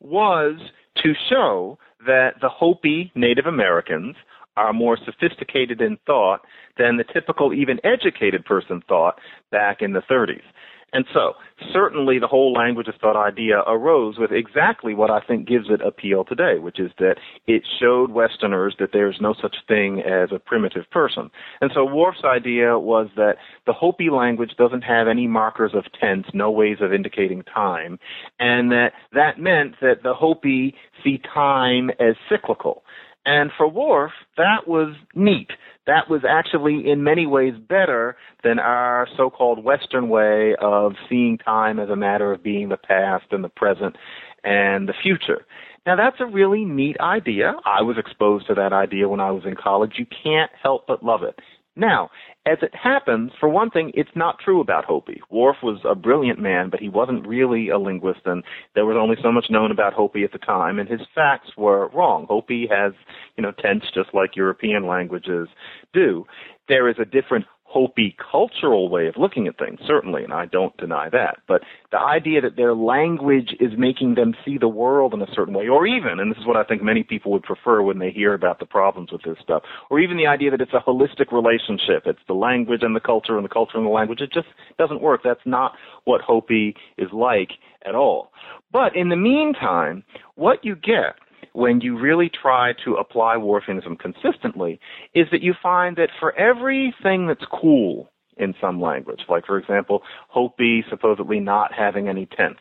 was 0.00 0.58
to 1.02 1.12
show 1.28 1.78
that 2.06 2.34
the 2.40 2.48
Hopi 2.48 3.12
Native 3.14 3.46
Americans 3.46 4.16
are 4.56 4.72
more 4.72 4.98
sophisticated 5.04 5.80
in 5.80 5.98
thought 6.06 6.40
than 6.76 6.96
the 6.96 7.04
typical, 7.12 7.52
even 7.52 7.78
educated 7.84 8.44
person 8.44 8.82
thought 8.88 9.18
back 9.50 9.80
in 9.80 9.92
the 9.92 10.02
30s. 10.10 10.42
And 10.92 11.04
so, 11.14 11.34
certainly 11.72 12.18
the 12.18 12.26
whole 12.26 12.52
language 12.52 12.88
of 12.88 12.94
thought 13.00 13.16
idea 13.16 13.60
arose 13.66 14.18
with 14.18 14.32
exactly 14.32 14.94
what 14.94 15.10
I 15.10 15.20
think 15.20 15.46
gives 15.46 15.66
it 15.70 15.80
appeal 15.80 16.24
today, 16.24 16.58
which 16.58 16.80
is 16.80 16.90
that 16.98 17.16
it 17.46 17.62
showed 17.78 18.10
Westerners 18.10 18.74
that 18.78 18.90
there's 18.92 19.18
no 19.20 19.34
such 19.40 19.56
thing 19.68 20.00
as 20.00 20.30
a 20.32 20.38
primitive 20.38 20.90
person. 20.90 21.30
And 21.60 21.70
so 21.74 21.84
Whorf's 21.84 22.24
idea 22.24 22.78
was 22.78 23.08
that 23.16 23.36
the 23.66 23.72
Hopi 23.72 24.10
language 24.10 24.52
doesn't 24.58 24.82
have 24.82 25.06
any 25.06 25.26
markers 25.26 25.72
of 25.74 25.84
tense, 26.00 26.26
no 26.34 26.50
ways 26.50 26.78
of 26.80 26.92
indicating 26.92 27.42
time, 27.42 27.98
and 28.38 28.70
that 28.72 28.92
that 29.12 29.38
meant 29.38 29.76
that 29.80 30.02
the 30.02 30.14
Hopi 30.14 30.74
see 31.04 31.20
time 31.32 31.90
as 32.00 32.14
cyclical. 32.28 32.82
And 33.24 33.50
for 33.56 33.70
Whorf, 33.70 34.12
that 34.36 34.66
was 34.66 34.94
neat 35.14 35.50
that 35.90 36.08
was 36.08 36.22
actually 36.28 36.88
in 36.88 37.02
many 37.02 37.26
ways 37.26 37.54
better 37.68 38.16
than 38.44 38.60
our 38.60 39.08
so-called 39.16 39.64
Western 39.64 40.08
way 40.08 40.54
of 40.60 40.92
seeing 41.08 41.36
time 41.36 41.80
as 41.80 41.88
a 41.88 41.96
matter 41.96 42.32
of 42.32 42.44
being 42.44 42.68
the 42.68 42.76
past 42.76 43.24
and 43.32 43.42
the 43.42 43.48
present 43.48 43.96
and 44.44 44.88
the 44.88 44.94
future. 45.02 45.44
Now 45.86 45.96
that's 45.96 46.20
a 46.20 46.26
really 46.26 46.64
neat 46.64 46.96
idea. 47.00 47.54
I 47.64 47.82
was 47.82 47.96
exposed 47.98 48.46
to 48.48 48.54
that 48.54 48.72
idea 48.72 49.08
when 49.08 49.18
I 49.18 49.32
was 49.32 49.44
in 49.44 49.56
college. 49.56 49.94
You 49.96 50.06
can't 50.22 50.50
help 50.62 50.86
but 50.86 51.02
love 51.02 51.24
it. 51.24 51.38
Now, 51.80 52.10
as 52.44 52.58
it 52.60 52.74
happens, 52.74 53.32
for 53.40 53.48
one 53.48 53.70
thing, 53.70 53.90
it's 53.94 54.10
not 54.14 54.38
true 54.38 54.60
about 54.60 54.84
Hopi. 54.84 55.22
Whorf 55.32 55.56
was 55.62 55.80
a 55.88 55.94
brilliant 55.94 56.38
man, 56.38 56.68
but 56.68 56.78
he 56.78 56.90
wasn't 56.90 57.26
really 57.26 57.70
a 57.70 57.78
linguist, 57.78 58.20
and 58.26 58.44
there 58.74 58.84
was 58.84 58.98
only 59.00 59.16
so 59.22 59.32
much 59.32 59.46
known 59.48 59.70
about 59.70 59.94
Hopi 59.94 60.22
at 60.22 60.32
the 60.32 60.38
time, 60.38 60.78
and 60.78 60.86
his 60.86 61.00
facts 61.14 61.56
were 61.56 61.88
wrong. 61.88 62.26
Hopi 62.28 62.68
has, 62.70 62.92
you 63.36 63.42
know, 63.42 63.52
tense 63.52 63.84
just 63.94 64.10
like 64.12 64.36
European 64.36 64.86
languages 64.86 65.48
do. 65.94 66.26
There 66.68 66.86
is 66.86 66.96
a 67.00 67.06
different 67.06 67.46
Hopi 67.70 68.16
cultural 68.32 68.88
way 68.88 69.06
of 69.06 69.14
looking 69.16 69.46
at 69.46 69.56
things, 69.56 69.78
certainly, 69.86 70.24
and 70.24 70.32
I 70.32 70.46
don't 70.46 70.76
deny 70.76 71.08
that. 71.10 71.38
But 71.46 71.62
the 71.92 72.00
idea 72.00 72.40
that 72.40 72.56
their 72.56 72.74
language 72.74 73.54
is 73.60 73.70
making 73.78 74.16
them 74.16 74.34
see 74.44 74.58
the 74.58 74.66
world 74.66 75.14
in 75.14 75.22
a 75.22 75.32
certain 75.32 75.54
way, 75.54 75.68
or 75.68 75.86
even, 75.86 76.18
and 76.18 76.32
this 76.32 76.38
is 76.38 76.46
what 76.48 76.56
I 76.56 76.64
think 76.64 76.82
many 76.82 77.04
people 77.04 77.30
would 77.30 77.44
prefer 77.44 77.80
when 77.80 78.00
they 78.00 78.10
hear 78.10 78.34
about 78.34 78.58
the 78.58 78.66
problems 78.66 79.12
with 79.12 79.22
this 79.22 79.36
stuff, 79.40 79.62
or 79.88 80.00
even 80.00 80.16
the 80.16 80.26
idea 80.26 80.50
that 80.50 80.60
it's 80.60 80.72
a 80.72 80.80
holistic 80.84 81.30
relationship. 81.30 82.02
It's 82.06 82.18
the 82.26 82.34
language 82.34 82.80
and 82.82 82.96
the 82.96 83.00
culture 83.00 83.36
and 83.36 83.44
the 83.44 83.48
culture 83.48 83.76
and 83.76 83.86
the 83.86 83.90
language. 83.90 84.20
It 84.20 84.32
just 84.32 84.48
doesn't 84.76 85.00
work. 85.00 85.20
That's 85.22 85.38
not 85.44 85.74
what 86.06 86.22
Hopi 86.22 86.74
is 86.98 87.12
like 87.12 87.52
at 87.86 87.94
all. 87.94 88.32
But 88.72 88.96
in 88.96 89.10
the 89.10 89.16
meantime, 89.16 90.02
what 90.34 90.64
you 90.64 90.74
get 90.74 91.14
when 91.52 91.80
you 91.80 91.98
really 91.98 92.30
try 92.30 92.72
to 92.84 92.94
apply 92.94 93.36
Whorfianism 93.36 93.98
consistently 93.98 94.80
is 95.14 95.26
that 95.32 95.42
you 95.42 95.54
find 95.62 95.96
that 95.96 96.10
for 96.18 96.36
everything 96.36 97.26
that's 97.26 97.44
cool 97.50 98.10
in 98.36 98.54
some 98.60 98.80
language, 98.80 99.20
like 99.28 99.46
for 99.46 99.58
example, 99.58 100.02
Hopi 100.28 100.84
supposedly 100.88 101.40
not 101.40 101.72
having 101.72 102.08
any 102.08 102.26
tense, 102.26 102.60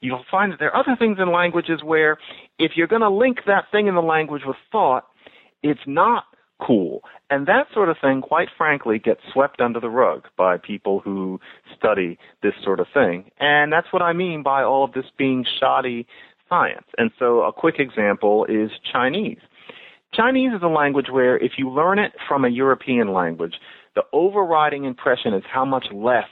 you'll 0.00 0.24
find 0.30 0.52
that 0.52 0.58
there 0.58 0.74
are 0.74 0.80
other 0.80 0.96
things 0.98 1.18
in 1.20 1.30
languages 1.32 1.80
where 1.84 2.18
if 2.58 2.72
you're 2.74 2.86
going 2.86 3.02
to 3.02 3.10
link 3.10 3.38
that 3.46 3.64
thing 3.70 3.86
in 3.86 3.94
the 3.94 4.00
language 4.00 4.42
with 4.46 4.56
thought, 4.72 5.04
it's 5.62 5.80
not 5.86 6.24
cool. 6.60 7.02
And 7.30 7.46
that 7.46 7.66
sort 7.72 7.88
of 7.88 7.96
thing, 8.00 8.20
quite 8.22 8.48
frankly, 8.56 8.98
gets 8.98 9.20
swept 9.32 9.60
under 9.60 9.80
the 9.80 9.88
rug 9.88 10.26
by 10.36 10.56
people 10.58 11.00
who 11.00 11.40
study 11.76 12.18
this 12.42 12.54
sort 12.62 12.80
of 12.80 12.86
thing. 12.92 13.30
And 13.38 13.72
that's 13.72 13.92
what 13.92 14.02
I 14.02 14.12
mean 14.12 14.42
by 14.42 14.62
all 14.62 14.84
of 14.84 14.92
this 14.92 15.06
being 15.16 15.44
shoddy 15.58 16.06
science. 16.50 16.86
And 16.98 17.10
so 17.18 17.40
a 17.42 17.52
quick 17.52 17.76
example 17.78 18.44
is 18.46 18.70
Chinese. 18.92 19.38
Chinese 20.12 20.52
is 20.54 20.62
a 20.62 20.68
language 20.68 21.06
where 21.10 21.38
if 21.38 21.52
you 21.56 21.70
learn 21.70 21.98
it 21.98 22.12
from 22.28 22.44
a 22.44 22.48
European 22.48 23.12
language, 23.12 23.54
the 23.94 24.02
overriding 24.12 24.84
impression 24.84 25.32
is 25.32 25.44
how 25.50 25.64
much 25.64 25.86
less 25.92 26.28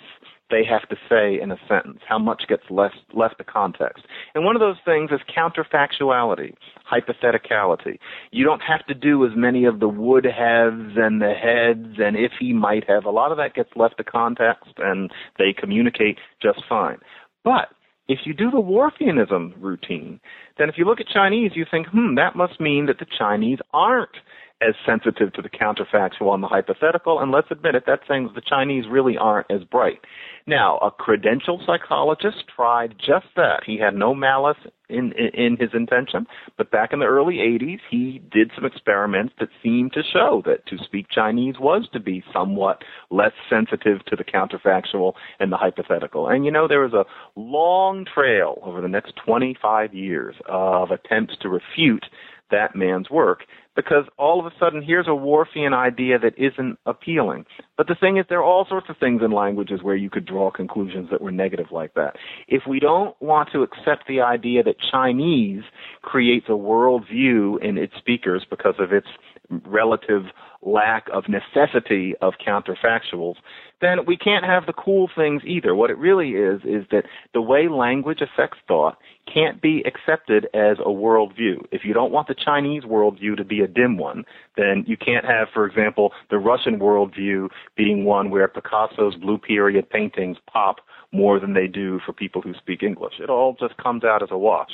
they 0.51 0.63
have 0.65 0.89
to 0.89 0.97
say 1.09 1.41
in 1.41 1.51
a 1.51 1.59
sentence, 1.69 2.01
how 2.09 2.19
much 2.19 2.45
gets 2.49 2.63
left, 2.71 2.97
left 3.15 3.39
to 3.39 3.45
context. 3.45 4.05
And 4.35 4.45
one 4.45 4.57
of 4.57 4.61
those 4.61 4.77
things 4.85 5.11
is 5.11 5.21
counterfactuality, 5.35 6.55
hypotheticality. 6.91 7.99
You 8.31 8.45
don't 8.45 8.61
have 8.61 8.85
to 8.87 8.95
do 8.95 9.27
as 9.27 9.33
many 9.37 9.65
of 9.67 9.81
the 9.81 9.89
would 9.89 10.25
haves 10.25 10.97
and 10.97 11.21
the 11.21 11.35
heads 11.35 11.99
and 11.99 12.17
if 12.17 12.33
he 12.41 12.53
might 12.53 12.89
have. 12.89 13.05
A 13.05 13.11
lot 13.11 13.31
of 13.31 13.37
that 13.39 13.55
gets 13.55 13.71
left 13.77 13.99
to 13.99 14.05
context 14.05 14.73
and 14.79 15.11
they 15.39 15.53
communicate 15.53 16.19
just 16.43 16.61
fine. 16.69 16.99
But 17.45 17.69
if 18.09 18.21
you 18.25 18.33
do 18.33 18.51
the 18.51 18.57
Whorfianism 18.57 19.55
routine, 19.61 20.19
then 20.59 20.69
if 20.69 20.77
you 20.79 20.85
look 20.85 21.01
at 21.01 21.07
Chinese, 21.09 21.53
you 21.55 21.67
think, 21.71 21.87
hmm, 21.89 22.15
that 22.17 22.35
must 22.35 22.59
mean 22.61 22.87
that 22.87 22.99
the 22.99 23.07
Chinese 23.19 23.59
aren't 23.73 24.17
as 24.61 24.75
sensitive 24.85 25.33
to 25.35 25.43
the 25.43 25.49
counterfactual 25.49 26.35
and 26.35 26.43
the 26.43 26.49
hypothetical, 26.49 27.21
and 27.21 27.31
let's 27.31 27.51
admit 27.51 27.75
it, 27.75 27.85
that's 27.87 28.03
saying 28.09 28.29
the 28.35 28.41
Chinese 28.41 28.85
really 28.91 29.17
aren't 29.17 29.51
as 29.51 29.63
bright. 29.65 30.01
Now, 30.47 30.79
a 30.79 30.91
credentialed 30.91 31.65
psychologist 31.65 32.45
tried 32.55 32.97
just 32.99 33.27
that. 33.37 33.63
He 33.67 33.79
had 33.79 33.95
no 33.95 34.15
malice 34.15 34.57
in, 34.89 35.13
in, 35.13 35.29
in 35.35 35.57
his 35.59 35.71
intention, 35.75 36.27
but 36.57 36.71
back 36.71 36.93
in 36.93 36.99
the 36.99 37.07
early 37.07 37.37
80s, 37.37 37.81
he 37.91 38.21
did 38.33 38.51
some 38.55 38.65
experiments 38.65 39.35
that 39.39 39.51
seemed 39.63 39.93
to 39.93 40.03
show 40.03 40.43
that 40.47 40.67
to 40.67 40.79
speak 40.83 41.07
Chinese 41.11 41.57
was 41.61 41.87
to 41.93 42.01
be 42.01 42.25
somewhat 42.33 42.83
less 43.11 43.33
sensitive 43.49 44.05
to 44.07 44.17
the 44.17 44.25
counterfactual 44.25 45.13
and 45.39 45.53
the 45.53 45.57
hypothetical. 45.57 46.29
And 46.29 46.45
you 46.45 46.51
know, 46.51 46.67
there 46.67 46.81
was 46.81 46.95
a 46.95 47.05
long 47.39 48.07
trail 48.13 48.59
over 48.63 48.81
the 48.81 48.89
next 48.89 49.15
25 49.25 49.95
years 49.95 50.35
of 50.49 50.91
attempts 50.91 51.37
to 51.43 51.49
refute 51.49 52.07
that 52.51 52.75
man's 52.75 53.11
work 53.11 53.41
because 53.79 54.07
all 54.19 54.41
of 54.41 54.47
a 54.47 54.51
sudden 54.59 54.83
here's 54.83 55.07
a 55.07 55.11
Whorfian 55.11 55.73
idea 55.73 56.19
that 56.19 56.35
isn't 56.37 56.79
appealing. 56.85 57.45
But 57.77 57.87
the 57.87 57.95
thing 57.95 58.17
is, 58.17 58.25
there 58.29 58.41
are 58.41 58.45
all 58.45 58.67
sorts 58.69 58.89
of 58.89 58.97
things 58.99 59.23
in 59.25 59.31
languages 59.31 59.85
where 59.85 59.95
you 59.95 60.11
could 60.11 60.27
draw 60.27 60.51
conclusions 60.51 61.11
that 61.13 61.21
were 61.21 61.31
negative 61.31 61.67
like 61.71 61.95
that. 61.95 62.17
If 62.49 62.63
we 62.69 62.81
don't 62.81 63.15
want 63.23 63.51
to 63.53 63.63
accept 63.63 64.09
the 64.09 64.21
idea 64.21 64.65
that 64.65 64.75
Chinese 64.91 65.63
creates 66.03 66.47
a 66.49 66.53
worldview 66.53 67.63
in 67.63 67.79
its 67.79 67.93
speakers 67.97 68.45
because 68.51 68.75
of 68.81 68.93
its 68.93 69.07
relative 69.51 70.25
lack 70.63 71.07
of 71.13 71.25
necessity 71.29 72.15
of 72.21 72.35
counterfactuals, 72.45 73.37
then 73.81 74.05
we 74.07 74.17
can't 74.17 74.45
have 74.45 74.67
the 74.67 74.73
cool 74.73 75.09
things 75.15 75.43
either. 75.47 75.75
What 75.75 75.91
it 75.91 75.99
really 75.99 76.31
is, 76.31 76.61
is 76.65 76.85
that 76.91 77.05
the 77.33 77.41
way 77.41 77.69
language 77.69 78.21
affects 78.21 78.59
thought 78.67 78.99
can't 79.33 79.63
be 79.63 79.85
accepted 79.87 80.47
as 80.55 80.79
a 80.81 80.89
worldview. 80.89 81.65
If 81.71 81.85
you 81.85 81.95
don't 81.95 82.13
want 82.13 82.29
the 82.29 82.35
Chinese 82.35 82.83
worldview 82.83 83.37
to 83.37 83.45
be 83.45 83.61
a 83.61 83.69
dim 83.69 83.97
one, 83.97 84.25
then 84.57 84.85
you 84.87 84.97
can't 84.97 85.25
have, 85.25 85.49
for 85.55 85.65
example, 85.65 86.13
the 86.31 86.39
Russian 86.39 86.81
worldview 86.81 87.49
being 87.77 88.05
one 88.05 88.31
where 88.31 88.49
Picasso's 88.49 89.15
blue 89.15 89.39
period 89.39 89.89
paintings 89.89 90.39
pop 90.53 90.77
more 91.13 91.39
than 91.39 91.55
they 91.55 91.67
do 91.67 92.01
for 92.05 92.13
people 92.13 92.43
who 92.43 92.53
speak 92.55 92.83
English. 92.83 93.15
It 93.21 93.31
all 93.31 93.57
just 93.59 93.77
comes 93.77 94.05
out 94.05 94.23
as 94.23 94.31
a 94.31 94.39
wash. 94.39 94.71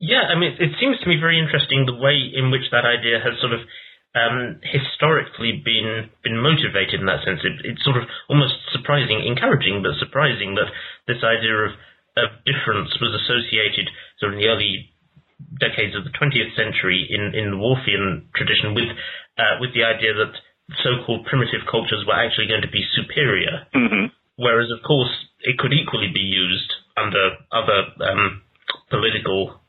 Yeah, 0.00 0.32
I 0.32 0.34
mean, 0.34 0.56
it 0.56 0.72
seems 0.80 0.96
to 1.00 1.08
me 1.08 1.20
very 1.20 1.36
interesting 1.36 1.84
the 1.84 2.00
way 2.00 2.16
in 2.16 2.50
which 2.50 2.72
that 2.72 2.88
idea 2.88 3.20
has 3.20 3.36
sort 3.38 3.52
of 3.52 3.60
um, 4.16 4.58
historically 4.64 5.60
been 5.60 6.10
been 6.24 6.40
motivated 6.40 6.98
in 6.98 7.06
that 7.06 7.22
sense. 7.22 7.44
It, 7.44 7.62
it's 7.68 7.84
sort 7.84 8.00
of 8.00 8.08
almost 8.26 8.56
surprising, 8.72 9.22
encouraging, 9.22 9.84
but 9.84 10.00
surprising 10.00 10.56
that 10.56 10.72
this 11.06 11.22
idea 11.22 11.54
of 11.68 11.72
of 12.16 12.42
difference 12.42 12.90
was 12.98 13.14
associated 13.14 13.86
sort 14.18 14.32
of 14.32 14.40
in 14.40 14.42
the 14.42 14.50
early 14.50 14.90
decades 15.60 15.94
of 15.94 16.02
the 16.02 16.16
20th 16.16 16.56
century 16.56 17.06
in 17.06 17.36
in 17.36 17.52
the 17.52 17.60
Whorfian 17.60 18.32
tradition 18.34 18.74
with 18.74 18.88
uh, 19.38 19.60
with 19.60 19.76
the 19.76 19.84
idea 19.84 20.16
that 20.16 20.32
so-called 20.82 21.26
primitive 21.26 21.68
cultures 21.70 22.08
were 22.08 22.16
actually 22.16 22.48
going 22.48 22.62
to 22.62 22.72
be 22.72 22.88
superior, 22.96 23.66
mm-hmm. 23.74 24.08
whereas 24.36 24.72
of 24.72 24.82
course 24.82 25.12
it 25.44 25.58
could 25.58 25.72
equally 25.72 26.10
be 26.12 26.24
used 26.24 26.72
under 26.96 27.36
other 27.52 27.94
um, 28.00 28.42
political 28.88 29.60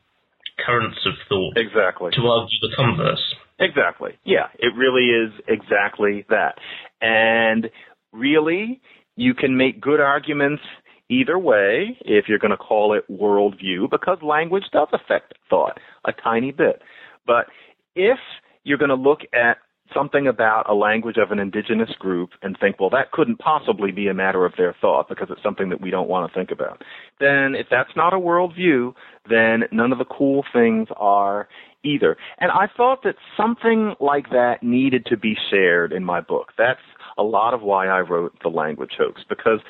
currents 0.64 0.98
of 1.06 1.14
thought 1.28 1.56
exactly 1.56 2.10
to 2.12 2.20
argue 2.20 2.58
the 2.60 2.72
converse. 2.76 3.34
Exactly. 3.58 4.12
Yeah, 4.24 4.46
it 4.58 4.72
really 4.76 5.06
is 5.06 5.32
exactly 5.46 6.24
that. 6.28 6.56
And 7.00 7.70
really, 8.12 8.80
you 9.16 9.34
can 9.34 9.56
make 9.56 9.80
good 9.80 10.00
arguments 10.00 10.62
either 11.08 11.38
way 11.38 11.96
if 12.00 12.24
you're 12.28 12.38
going 12.38 12.52
to 12.52 12.56
call 12.56 12.94
it 12.94 13.04
worldview 13.10 13.90
because 13.90 14.18
language 14.22 14.64
does 14.72 14.88
affect 14.92 15.34
thought 15.50 15.78
a 16.06 16.12
tiny 16.12 16.50
bit. 16.50 16.82
But 17.26 17.46
if 17.94 18.18
you're 18.64 18.78
going 18.78 18.88
to 18.88 18.94
look 18.94 19.20
at 19.32 19.58
something 19.94 20.26
about 20.26 20.68
a 20.68 20.74
language 20.74 21.16
of 21.16 21.30
an 21.30 21.38
indigenous 21.38 21.90
group 21.98 22.30
and 22.42 22.56
think, 22.58 22.78
well, 22.80 22.90
that 22.90 23.12
couldn't 23.12 23.38
possibly 23.38 23.92
be 23.92 24.08
a 24.08 24.14
matter 24.14 24.44
of 24.44 24.52
their 24.56 24.74
thought 24.80 25.08
because 25.08 25.28
it's 25.30 25.42
something 25.42 25.68
that 25.70 25.80
we 25.80 25.90
don't 25.90 26.08
want 26.08 26.30
to 26.30 26.38
think 26.38 26.50
about, 26.50 26.82
then 27.20 27.54
if 27.54 27.66
that's 27.70 27.90
not 27.96 28.12
a 28.12 28.18
worldview, 28.18 28.92
then 29.28 29.64
none 29.70 29.92
of 29.92 29.98
the 29.98 30.04
cool 30.04 30.44
things 30.52 30.88
are 30.96 31.48
either. 31.84 32.16
And 32.38 32.50
I 32.50 32.66
thought 32.76 33.02
that 33.04 33.16
something 33.36 33.94
like 34.00 34.30
that 34.30 34.62
needed 34.62 35.06
to 35.06 35.16
be 35.16 35.34
shared 35.50 35.92
in 35.92 36.04
my 36.04 36.20
book. 36.20 36.52
That's 36.56 36.80
a 37.18 37.22
lot 37.22 37.54
of 37.54 37.62
why 37.62 37.88
I 37.88 38.00
wrote 38.00 38.34
The 38.42 38.48
Language 38.48 38.92
Hoax 38.98 39.22
because 39.28 39.60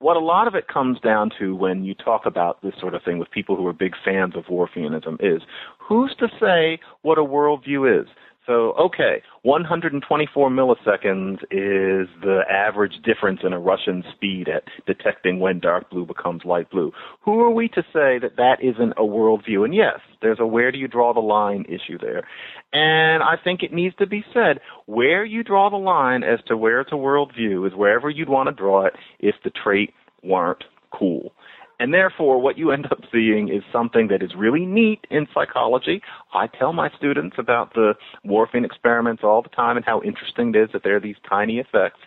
what 0.00 0.16
a 0.16 0.20
lot 0.20 0.48
of 0.48 0.54
it 0.54 0.66
comes 0.66 0.98
down 1.00 1.30
to 1.38 1.54
when 1.54 1.84
you 1.84 1.94
talk 1.94 2.22
about 2.24 2.62
this 2.62 2.72
sort 2.80 2.94
of 2.94 3.02
thing 3.02 3.18
with 3.18 3.30
people 3.30 3.54
who 3.54 3.66
are 3.66 3.72
big 3.72 3.94
fans 4.02 4.34
of 4.34 4.44
Whorfianism 4.44 5.16
is 5.20 5.42
who's 5.78 6.14
to 6.18 6.28
say 6.40 6.80
what 7.02 7.18
a 7.18 7.22
worldview 7.22 8.02
is? 8.02 8.08
So, 8.46 8.72
okay, 8.80 9.22
124 9.42 10.50
milliseconds 10.50 11.42
is 11.50 12.08
the 12.22 12.40
average 12.50 12.94
difference 13.04 13.40
in 13.44 13.52
a 13.52 13.60
Russian 13.60 14.02
speed 14.14 14.48
at 14.48 14.64
detecting 14.86 15.40
when 15.40 15.60
dark 15.60 15.90
blue 15.90 16.06
becomes 16.06 16.42
light 16.44 16.70
blue. 16.70 16.90
Who 17.24 17.40
are 17.40 17.50
we 17.50 17.68
to 17.68 17.82
say 17.92 18.18
that 18.18 18.36
that 18.38 18.56
isn't 18.62 18.92
a 18.92 19.02
worldview? 19.02 19.64
And 19.64 19.74
yes, 19.74 20.00
there's 20.22 20.40
a 20.40 20.46
where 20.46 20.72
do 20.72 20.78
you 20.78 20.88
draw 20.88 21.12
the 21.12 21.20
line 21.20 21.64
issue 21.68 21.98
there. 22.00 22.26
And 22.72 23.22
I 23.22 23.34
think 23.42 23.62
it 23.62 23.72
needs 23.72 23.94
to 23.96 24.06
be 24.06 24.24
said 24.32 24.60
where 24.86 25.24
you 25.24 25.44
draw 25.44 25.68
the 25.68 25.76
line 25.76 26.22
as 26.22 26.40
to 26.46 26.56
where 26.56 26.80
it's 26.80 26.92
a 26.92 26.96
worldview 26.96 27.66
is 27.66 27.74
wherever 27.74 28.08
you'd 28.08 28.28
want 28.28 28.48
to 28.48 28.54
draw 28.54 28.86
it 28.86 28.94
if 29.18 29.34
the 29.44 29.50
trait 29.50 29.92
weren't 30.22 30.64
cool. 30.92 31.32
And 31.80 31.94
therefore, 31.94 32.38
what 32.38 32.58
you 32.58 32.72
end 32.72 32.84
up 32.92 33.00
seeing 33.10 33.48
is 33.48 33.62
something 33.72 34.08
that 34.08 34.22
is 34.22 34.32
really 34.36 34.66
neat 34.66 35.06
in 35.10 35.26
psychology. 35.32 36.02
I 36.34 36.46
tell 36.46 36.74
my 36.74 36.90
students 36.98 37.36
about 37.38 37.72
the 37.72 37.94
Whorfian 38.24 38.66
experiments 38.66 39.22
all 39.24 39.40
the 39.40 39.48
time 39.48 39.78
and 39.78 39.86
how 39.86 40.02
interesting 40.02 40.54
it 40.54 40.58
is 40.58 40.68
that 40.74 40.84
there 40.84 40.96
are 40.96 41.00
these 41.00 41.16
tiny 41.26 41.58
effects. 41.58 42.00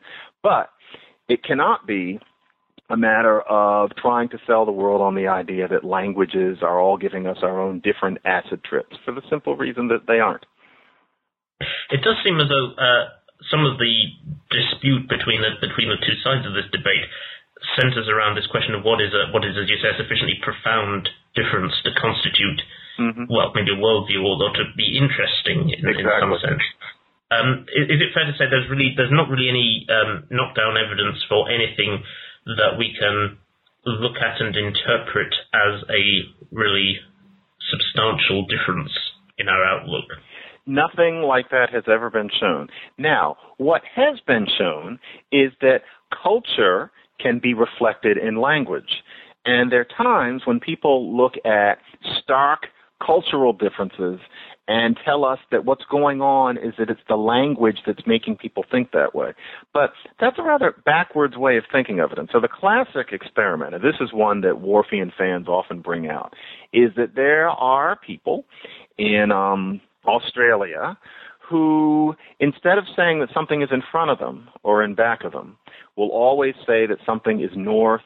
But 0.43 0.69
it 1.27 1.43
cannot 1.43 1.87
be 1.87 2.19
a 2.91 2.95
matter 2.95 3.41
of 3.41 3.89
trying 3.95 4.29
to 4.29 4.37
sell 4.45 4.63
the 4.63 4.71
world 4.71 5.01
on 5.01 5.15
the 5.15 5.27
idea 5.27 5.67
that 5.67 5.83
languages 5.83 6.59
are 6.61 6.79
all 6.79 6.95
giving 6.95 7.25
us 7.25 7.37
our 7.41 7.59
own 7.59 7.79
different 7.79 8.19
acid 8.25 8.63
trips 8.63 8.95
for 9.03 9.11
the 9.11 9.23
simple 9.27 9.57
reason 9.57 9.87
that 9.87 10.05
they 10.05 10.19
aren't. 10.19 10.45
It 11.89 12.03
does 12.03 12.17
seem 12.23 12.39
as 12.39 12.47
though 12.47 12.73
uh, 12.77 13.09
some 13.49 13.65
of 13.65 13.79
the 13.79 13.93
dispute 14.51 15.09
between 15.09 15.41
the 15.41 15.65
between 15.65 15.89
the 15.89 15.97
two 15.97 16.13
sides 16.23 16.45
of 16.45 16.53
this 16.53 16.69
debate 16.71 17.09
centers 17.79 18.07
around 18.11 18.35
this 18.35 18.47
question 18.47 18.75
of 18.75 18.83
what 18.83 19.01
is 19.01 19.13
a 19.15 19.31
what 19.31 19.45
is, 19.45 19.55
as 19.55 19.69
you 19.69 19.79
say, 19.79 19.91
a 19.91 19.97
sufficiently 19.97 20.37
profound 20.43 21.09
difference 21.35 21.73
to 21.83 21.91
constitute, 21.95 22.61
mm-hmm. 22.99 23.25
well, 23.29 23.51
maybe 23.55 23.71
a 23.71 23.79
worldview 23.79 24.21
or, 24.21 24.37
or 24.37 24.51
to 24.53 24.63
be 24.77 24.99
interesting 24.99 25.71
in, 25.71 25.81
exactly. 25.87 26.03
in 26.03 26.19
some 26.19 26.35
sense. 26.39 26.65
Um, 27.33 27.65
is, 27.73 27.89
is, 27.89 27.99
it 28.03 28.13
fair 28.13 28.29
to 28.29 28.35
say 28.37 28.45
there's 28.45 28.69
really 28.69 28.93
there's 28.95 29.13
not 29.13 29.29
really 29.29 29.49
any 29.49 29.87
um, 29.89 30.27
knockdown 30.29 30.77
evidence 30.77 31.23
for 31.25 31.49
anything 31.49 32.03
that 32.45 32.77
we 32.77 32.93
can 32.93 33.37
look 33.85 34.17
at 34.21 34.39
and 34.39 34.55
interpret 34.55 35.33
as 35.53 35.81
a 35.89 36.03
really 36.51 36.99
substantial 37.71 38.45
difference 38.45 38.91
in 39.37 39.49
our 39.49 39.63
outlook? 39.63 40.05
Nothing 40.65 41.23
like 41.23 41.49
that 41.49 41.69
has 41.73 41.83
ever 41.91 42.09
been 42.09 42.29
shown. 42.39 42.67
Now, 42.97 43.35
what 43.57 43.81
has 43.95 44.19
been 44.25 44.47
shown 44.57 44.99
is 45.31 45.51
that 45.59 45.81
culture 46.23 46.91
can 47.23 47.39
be 47.39 47.53
reflected 47.53 48.17
in 48.17 48.41
language. 48.41 49.03
And 49.45 49.71
there 49.71 49.81
are 49.81 50.03
times 50.03 50.43
when 50.45 50.59
people 50.59 51.15
look 51.17 51.33
at 51.45 51.79
stark 52.21 52.67
cultural 53.05 53.53
differences 53.53 54.19
and 54.67 54.97
tell 55.03 55.25
us 55.25 55.39
that 55.51 55.65
what's 55.65 55.83
going 55.91 56.21
on 56.21 56.57
is 56.57 56.73
that 56.77 56.89
it's 56.89 57.01
the 57.09 57.17
language 57.17 57.79
that's 57.85 58.07
making 58.07 58.37
people 58.37 58.63
think 58.71 58.91
that 58.91 59.13
way. 59.13 59.33
But 59.73 59.91
that's 60.21 60.39
a 60.39 60.43
rather 60.43 60.73
backwards 60.85 61.35
way 61.35 61.57
of 61.57 61.65
thinking 61.69 61.99
of 61.99 62.13
it. 62.13 62.19
And 62.19 62.29
so 62.31 62.39
the 62.39 62.47
classic 62.47 63.11
experiment, 63.11 63.75
and 63.75 63.83
this 63.83 63.99
is 63.99 64.13
one 64.13 64.39
that 64.41 64.61
Whorfian 64.61 65.11
fans 65.17 65.47
often 65.49 65.81
bring 65.81 66.07
out, 66.07 66.33
is 66.71 66.91
that 66.95 67.15
there 67.15 67.49
are 67.49 67.97
people 67.97 68.45
in 68.97 69.33
um, 69.33 69.81
Australia 70.05 70.97
who, 71.53 72.15
instead 72.39 72.79
of 72.79 72.85
saying 72.95 73.19
that 73.19 73.29
something 73.31 73.61
is 73.61 73.69
in 73.71 73.83
front 73.91 74.09
of 74.09 74.17
them 74.17 74.49
or 74.63 74.83
in 74.83 74.95
back 74.95 75.23
of 75.23 75.33
them, 75.33 75.55
will 75.95 76.09
always 76.09 76.55
say 76.65 76.87
that 76.87 76.97
something 77.05 77.41
is 77.41 77.51
north 77.55 78.01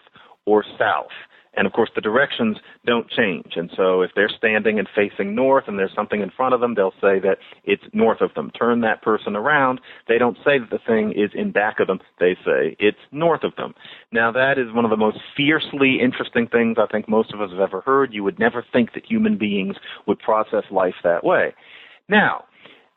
or 0.45 0.65
south. 0.77 1.15
And 1.55 1.65
of 1.65 1.71
course, 1.71 1.89
the 1.95 2.01
directions 2.01 2.57
don't 2.85 3.09
change. 3.09 3.53
And 3.55 3.71
so 3.75 4.01
if 4.01 4.11
they're 4.15 4.29
standing 4.37 4.79
and 4.79 4.87
facing 4.93 5.33
north 5.33 5.63
and 5.67 5.79
there's 5.79 5.95
something 5.95 6.21
in 6.21 6.29
front 6.29 6.53
of 6.53 6.59
them, 6.59 6.75
they'll 6.75 6.99
say 7.01 7.19
that 7.19 7.37
it's 7.63 7.83
north 7.93 8.19
of 8.19 8.33
them. 8.33 8.51
Turn 8.51 8.81
that 8.81 9.01
person 9.01 9.37
around. 9.37 9.79
They 10.09 10.17
don't 10.17 10.37
say 10.43 10.59
that 10.59 10.69
the 10.69 10.79
thing 10.85 11.13
is 11.13 11.31
in 11.33 11.53
back 11.53 11.79
of 11.79 11.87
them. 11.87 11.99
They 12.19 12.35
say 12.45 12.75
it's 12.79 12.99
north 13.13 13.43
of 13.43 13.55
them. 13.55 13.73
Now 14.11 14.29
that 14.33 14.59
is 14.59 14.75
one 14.75 14.83
of 14.83 14.91
the 14.91 14.97
most 14.97 15.19
fiercely 15.37 15.99
interesting 16.03 16.47
things 16.47 16.75
I 16.77 16.85
think 16.91 17.07
most 17.07 17.33
of 17.33 17.39
us 17.39 17.51
have 17.51 17.61
ever 17.61 17.79
heard. 17.79 18.13
You 18.13 18.25
would 18.25 18.39
never 18.39 18.65
think 18.73 18.93
that 18.93 19.05
human 19.05 19.37
beings 19.37 19.77
would 20.05 20.19
process 20.19 20.65
life 20.69 20.95
that 21.05 21.23
way. 21.23 21.55
Now, 22.09 22.43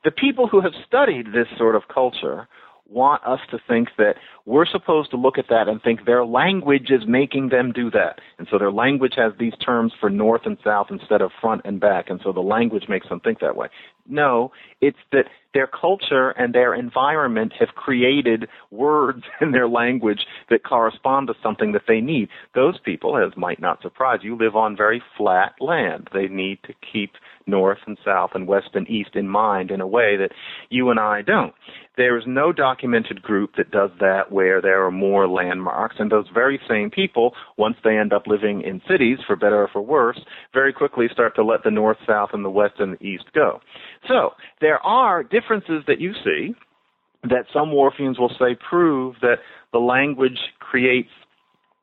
the 0.05 0.11
people 0.11 0.49
who 0.49 0.61
have 0.61 0.73
studied 0.87 1.27
this 1.27 1.47
sort 1.59 1.77
of 1.77 1.83
culture 1.93 2.49
want 2.91 3.23
us 3.25 3.39
to 3.51 3.59
think 3.69 3.89
that 3.99 4.15
we're 4.47 4.67
supposed 4.67 5.11
to 5.13 5.17
look 5.17 5.39
at 5.39 5.47
that 5.49 5.69
and 5.69 5.81
think 5.81 6.05
their 6.05 6.25
language 6.25 6.91
is 6.91 7.03
making 7.07 7.49
them 7.51 7.73
do 7.73 7.91
that. 7.91 8.19
And 8.39 8.49
so 8.51 8.59
their 8.59 8.73
language 8.73 9.15
has 9.17 9.33
these 9.39 9.53
terms 9.65 9.93
for 10.01 10.11
north 10.11 10.43
and 10.45 10.59
south 10.65 10.89
instead 10.91 11.21
of 11.21 11.31
front 11.41 11.63
and 11.65 11.81
back. 11.81 12.11
And 12.11 12.21
so 12.25 12.33
the 12.33 12.41
language 12.41 12.87
makes 12.89 13.09
them 13.09 13.21
think 13.21 13.39
that 13.41 13.57
way. 13.57 13.69
No, 14.11 14.53
it's 14.81 14.99
that 15.13 15.27
their 15.53 15.67
culture 15.67 16.31
and 16.31 16.55
their 16.55 16.75
environment 16.75 17.53
have 17.59 17.71
created 17.71 18.49
words 18.71 19.23
in 19.41 19.53
their 19.53 19.69
language 19.69 20.27
that 20.49 20.65
correspond 20.65 21.29
to 21.29 21.35
something 21.43 21.73
that 21.73 21.83
they 21.89 22.01
need. 22.01 22.29
Those 22.55 22.79
people, 22.85 23.17
as 23.17 23.37
might 23.37 23.61
not 23.61 23.83
surprise 23.83 24.21
you, 24.23 24.37
live 24.37 24.57
on 24.57 24.77
very 24.77 25.03
flat 25.17 25.55
land. 25.61 26.09
They 26.13 26.29
need 26.29 26.59
to 26.65 26.75
keep 26.93 27.13
north 27.47 27.79
and 27.87 27.99
south 28.05 28.31
and 28.35 28.47
west 28.47 28.71
and 28.75 28.89
east 28.89 29.11
in 29.15 29.29
mind 29.29 29.71
in 29.71 29.81
a 29.81 29.87
way 29.87 30.17
that 30.17 30.31
you 30.69 30.91
and 30.91 31.01
I 31.01 31.23
don't. 31.23 31.53
There 31.97 32.17
is 32.17 32.25
no 32.27 32.53
documented 32.53 33.21
group 33.21 33.57
that 33.57 33.73
does 33.73 33.91
that 33.99 34.31
where 34.31 34.63
there 34.63 34.87
are 34.87 34.91
more 34.91 35.29
landmarks, 35.29 35.97
and 35.99 36.11
those 36.11 36.27
very 36.33 36.61
same 36.69 36.91
people, 36.91 37.35
once 37.59 37.77
they 37.83 37.99
end 37.99 38.13
up 38.13 38.27
living 38.27 38.63
in 38.63 38.81
cities, 38.89 39.19
for 39.27 39.37
better 39.37 39.63
or 39.63 39.69
for 39.69 39.83
worse, 39.83 40.19
very 40.55 40.73
quickly 40.73 41.09
start 41.13 41.35
to 41.35 41.45
let 41.45 41.63
the 41.65 41.71
north, 41.71 41.99
south, 42.07 42.31
and 42.33 42.45
the 42.45 42.51
west 42.51 42.75
and 42.79 42.97
the 42.97 43.05
east 43.05 43.25
go. 43.35 43.61
So 44.09 44.31
there 44.61 44.79
are 44.85 45.23
differences 45.23 45.85
that 45.87 46.01
you 46.01 46.13
see 46.25 46.55
that 47.25 47.45
some 47.53 47.69
Whorfians 47.69 48.19
will 48.19 48.35
say 48.39 48.57
prove 48.69 49.17
that 49.21 49.37
the 49.73 49.79
language 49.79 50.39
creates 50.59 51.11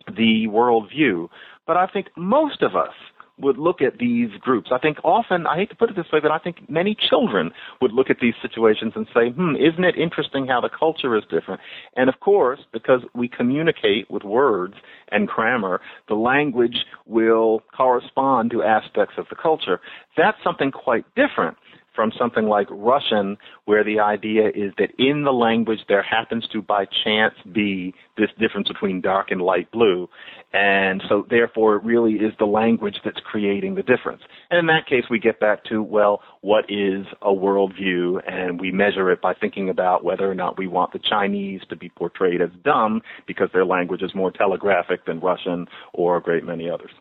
the 0.08 0.48
worldview. 0.48 1.28
But 1.66 1.78
I 1.78 1.88
think 1.88 2.08
most 2.16 2.62
of 2.62 2.76
us 2.76 2.94
would 3.40 3.58
look 3.58 3.82
at 3.82 4.00
these 4.00 4.30
groups. 4.40 4.70
I 4.74 4.80
think 4.80 4.98
often, 5.04 5.46
I 5.46 5.58
hate 5.58 5.70
to 5.70 5.76
put 5.76 5.92
it 5.92 5.96
this 5.96 6.08
way, 6.12 6.20
but 6.20 6.32
I 6.32 6.40
think 6.40 6.68
many 6.70 6.96
children 6.96 7.52
would 7.82 7.92
look 7.92 8.10
at 8.10 8.18
these 8.20 8.34
situations 8.42 8.94
and 8.96 9.06
say, 9.14 9.30
hmm, 9.30 9.56
isn't 9.56 9.84
it 9.84 9.96
interesting 9.96 10.48
how 10.48 10.60
the 10.60 10.70
culture 10.70 11.16
is 11.16 11.24
different? 11.30 11.62
And 11.96 12.10
of 12.10 12.20
course, 12.20 12.60
because 12.74 13.02
we 13.14 13.28
communicate 13.28 14.10
with 14.10 14.24
words 14.24 14.74
and 15.12 15.28
grammar, 15.28 15.82
the 16.08 16.16
language 16.16 16.86
will 17.06 17.62
correspond 17.76 18.50
to 18.52 18.64
aspects 18.64 19.16
of 19.20 19.26
the 19.30 19.36
culture. 19.36 19.80
That's 20.16 20.38
something 20.44 20.72
quite 20.72 21.06
different 21.16 21.58
from 21.98 22.12
something 22.18 22.46
like 22.46 22.68
Russian, 22.70 23.38
where 23.66 23.84
the 23.84 24.00
idea 24.00 24.50
is 24.50 24.72
that 24.78 24.92
in 25.00 25.24
the 25.24 25.34
language 25.34 25.80
there 25.90 26.04
happens 26.04 26.48
to 26.54 26.62
by 26.62 26.86
chance 27.04 27.34
be 27.52 27.94
this 28.18 28.30
difference 28.40 28.68
between 28.68 29.02
dark 29.02 29.32
and 29.32 29.42
light 29.42 29.70
blue. 29.72 30.08
And 30.54 31.04
so 31.10 31.26
therefore 31.28 31.76
it 31.76 31.84
really 31.84 32.14
is 32.14 32.34
the 32.38 32.46
language 32.46 32.98
that's 33.04 33.20
creating 33.20 33.74
the 33.76 33.84
difference. 33.84 34.22
And 34.52 34.60
in 34.60 34.68
that 34.68 34.86
case 34.86 35.06
we 35.10 35.20
get 35.20 35.40
back 35.40 35.64
to, 35.66 35.82
well, 35.82 36.22
what 36.42 36.66
is 36.70 37.08
a 37.24 37.32
worldview? 37.32 38.22
And 38.32 38.62
we 38.62 38.72
measure 38.72 39.12
it 39.12 39.20
by 39.20 39.34
thinking 39.34 39.68
about 39.68 40.04
whether 40.04 40.30
or 40.30 40.36
not 40.36 40.58
we 40.58 40.68
want 40.68 40.94
the 40.94 41.00
Chinese 41.00 41.62
to 41.70 41.76
be 41.76 41.90
portrayed 41.90 42.42
as 42.42 42.52
dumb 42.64 43.02
because 43.26 43.50
their 43.54 43.66
language 43.66 44.04
is 44.04 44.14
more 44.14 44.32
telegraphic 44.32 45.06
than 45.06 45.20
Russian 45.20 45.68
or 45.94 46.18
a 46.18 46.22
great 46.22 46.46
many 46.46 46.70
others. 46.70 46.92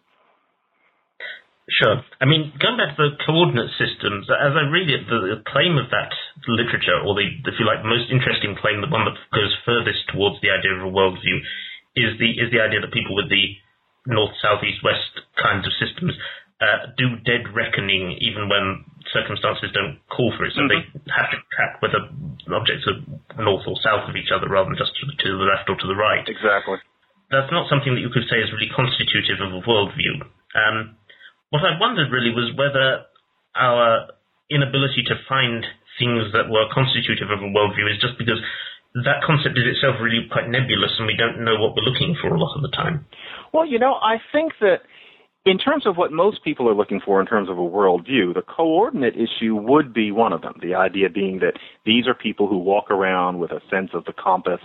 Sure. 1.67 1.99
I 2.23 2.31
mean, 2.31 2.55
going 2.63 2.79
back 2.79 2.95
to 2.95 3.11
the 3.11 3.19
coordinate 3.27 3.75
systems, 3.75 4.31
as 4.31 4.55
I 4.55 4.71
read 4.71 4.87
it, 4.87 5.11
the, 5.11 5.35
the 5.35 5.41
claim 5.51 5.75
of 5.75 5.91
that 5.91 6.15
literature, 6.47 7.03
or 7.03 7.19
the, 7.19 7.27
if 7.27 7.59
you 7.59 7.67
like, 7.67 7.83
the 7.83 7.91
most 7.91 8.07
interesting 8.07 8.55
claim, 8.55 8.79
the 8.79 8.93
one 8.93 9.03
that 9.03 9.19
goes 9.35 9.51
furthest 9.67 10.07
towards 10.15 10.39
the 10.47 10.55
idea 10.55 10.79
of 10.79 10.87
a 10.87 10.93
worldview, 10.95 11.43
is 11.99 12.15
the 12.23 12.39
is 12.39 12.53
the 12.53 12.63
idea 12.63 12.79
that 12.85 12.93
people 12.95 13.17
with 13.19 13.27
the 13.33 13.57
north, 14.07 14.31
south, 14.39 14.63
east, 14.63 14.85
west 14.87 15.27
kinds 15.43 15.67
of 15.67 15.73
systems 15.83 16.15
uh, 16.63 16.95
do 16.95 17.19
dead 17.27 17.51
reckoning 17.51 18.15
even 18.23 18.47
when 18.49 18.87
circumstances 19.11 19.73
don't 19.75 19.99
call 20.09 20.31
for 20.39 20.47
it. 20.47 20.55
So 20.55 20.65
mm-hmm. 20.65 20.71
they 20.71 20.81
have 21.13 21.35
to 21.35 21.39
track 21.51 21.83
whether 21.83 22.01
objects 22.55 22.87
are 22.87 23.03
north 23.43 23.67
or 23.67 23.75
south 23.83 24.07
of 24.09 24.15
each 24.15 24.31
other 24.31 24.47
rather 24.47 24.71
than 24.71 24.79
just 24.79 24.95
to 25.03 25.03
the, 25.09 25.15
to 25.19 25.29
the 25.35 25.49
left 25.51 25.67
or 25.67 25.77
to 25.77 25.89
the 25.89 25.99
right. 25.99 26.25
Exactly. 26.25 26.79
That's 27.29 27.51
not 27.51 27.67
something 27.67 27.91
that 27.99 28.05
you 28.05 28.13
could 28.15 28.31
say 28.31 28.39
is 28.39 28.55
really 28.55 28.71
constitutive 28.71 29.43
of 29.43 29.51
a 29.51 29.63
worldview. 29.67 30.23
Um, 30.55 30.95
what 31.51 31.63
I 31.63 31.79
wondered 31.79 32.11
really 32.11 32.31
was 32.31 32.53
whether 32.57 33.07
our 33.55 34.11
inability 34.51 35.03
to 35.07 35.15
find 35.29 35.65
things 35.99 36.33
that 36.33 36.51
were 36.51 36.69
constitutive 36.73 37.31
of 37.31 37.41
a 37.41 37.51
worldview 37.51 37.89
is 37.91 37.99
just 38.01 38.19
because 38.19 38.39
that 39.05 39.21
concept 39.27 39.59
is 39.59 39.65
itself 39.77 39.97
really 40.01 40.27
quite 40.31 40.49
nebulous 40.49 40.93
and 40.99 41.07
we 41.07 41.17
don't 41.17 41.45
know 41.45 41.57
what 41.61 41.75
we're 41.77 41.85
looking 41.85 42.17
for 42.21 42.35
a 42.35 42.39
lot 42.39 42.55
of 42.57 42.63
the 42.63 42.73
time. 42.75 43.05
Well, 43.53 43.67
you 43.67 43.79
know, 43.79 43.95
I 43.95 44.17
think 44.33 44.53
that 44.61 44.85
in 45.45 45.59
terms 45.59 45.87
of 45.87 45.97
what 45.97 46.13
most 46.13 46.43
people 46.43 46.69
are 46.69 46.75
looking 46.75 47.01
for 47.05 47.21
in 47.21 47.27
terms 47.27 47.49
of 47.49 47.59
a 47.59 47.63
worldview, 47.63 48.35
the 48.35 48.43
coordinate 48.43 49.15
issue 49.15 49.55
would 49.55 49.95
be 49.95 50.11
one 50.11 50.33
of 50.33 50.43
them. 50.43 50.55
The 50.61 50.75
idea 50.75 51.09
being 51.09 51.39
that 51.41 51.55
these 51.85 52.07
are 52.07 52.15
people 52.15 52.49
who 52.49 52.59
walk 52.59 52.91
around 52.91 53.39
with 53.39 53.53
a 53.53 53.61
sense 53.71 53.91
of 53.95 54.05
the 54.05 54.13
compass 54.13 54.61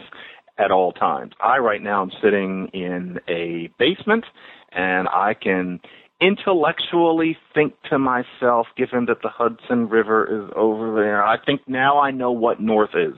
at 0.57 0.71
all 0.71 0.91
times. 0.91 1.33
I 1.41 1.57
right 1.57 1.81
now 1.81 2.01
am 2.01 2.11
sitting 2.21 2.69
in 2.73 3.19
a 3.27 3.69
basement 3.77 4.25
and 4.71 5.07
I 5.07 5.33
can 5.33 5.79
intellectually 6.21 7.37
think 7.53 7.73
to 7.89 7.97
myself, 7.99 8.67
given 8.77 9.05
that 9.07 9.21
the 9.23 9.29
Hudson 9.29 9.89
River 9.89 10.45
is 10.45 10.51
over 10.55 10.93
there, 10.95 11.23
I 11.23 11.43
think 11.43 11.61
now 11.67 11.99
I 11.99 12.11
know 12.11 12.31
what 12.31 12.61
north 12.61 12.91
is. 12.93 13.15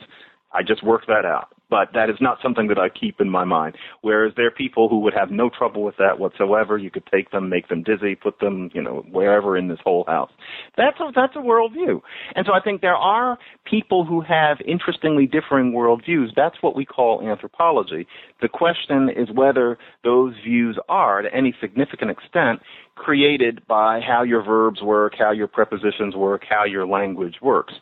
I 0.54 0.64
just 0.64 0.84
worked 0.84 1.08
that 1.08 1.26
out 1.26 1.53
but 1.74 1.92
that 1.96 2.08
is 2.08 2.18
not 2.22 2.38
something 2.40 2.68
that 2.68 2.78
I 2.78 2.88
keep 2.88 3.20
in 3.20 3.32
my 3.32 3.46
mind. 3.46 3.76
Whereas 4.02 4.34
there 4.38 4.46
are 4.46 4.52
people 4.52 4.90
who 4.90 5.00
would 5.00 5.16
have 5.16 5.32
no 5.32 5.50
trouble 5.50 5.82
with 5.82 5.96
that 5.98 6.20
whatsoever. 6.20 6.78
You 6.78 6.92
could 6.92 7.08
take 7.12 7.32
them, 7.32 7.50
make 7.50 7.68
them 7.68 7.82
dizzy, 7.82 8.14
put 8.14 8.38
them, 8.38 8.70
you 8.76 8.84
know, 8.84 9.04
wherever 9.10 9.58
in 9.58 9.70
this 9.70 9.80
whole 9.84 10.06
house. 10.06 10.30
That's 10.78 11.00
a, 11.00 11.12
that's 11.16 11.36
a 11.36 11.40
worldview. 11.40 12.02
And 12.36 12.46
so 12.46 12.54
I 12.54 12.60
think 12.64 12.82
there 12.82 12.96
are 12.96 13.40
people 13.66 14.06
who 14.06 14.22
have 14.22 14.58
interestingly 14.68 15.26
differing 15.26 15.72
worldviews. 15.72 16.28
That's 16.36 16.58
what 16.62 16.76
we 16.76 16.86
call 16.86 17.28
anthropology. 17.28 18.06
The 18.40 18.50
question 18.50 19.10
is 19.10 19.30
whether 19.34 19.80
those 20.04 20.36
views 20.46 20.78
are, 20.88 21.24
to 21.24 21.34
any 21.34 21.56
significant 21.60 22.12
extent, 22.12 22.60
created 22.94 23.66
by 23.68 24.00
how 24.00 24.22
your 24.22 24.44
verbs 24.44 24.84
work, 24.84 25.14
how 25.18 25.32
your 25.32 25.48
prepositions 25.48 26.16
work, 26.16 26.44
how 26.48 26.66
your 26.66 26.86
language 26.86 27.38
works. 27.42 27.74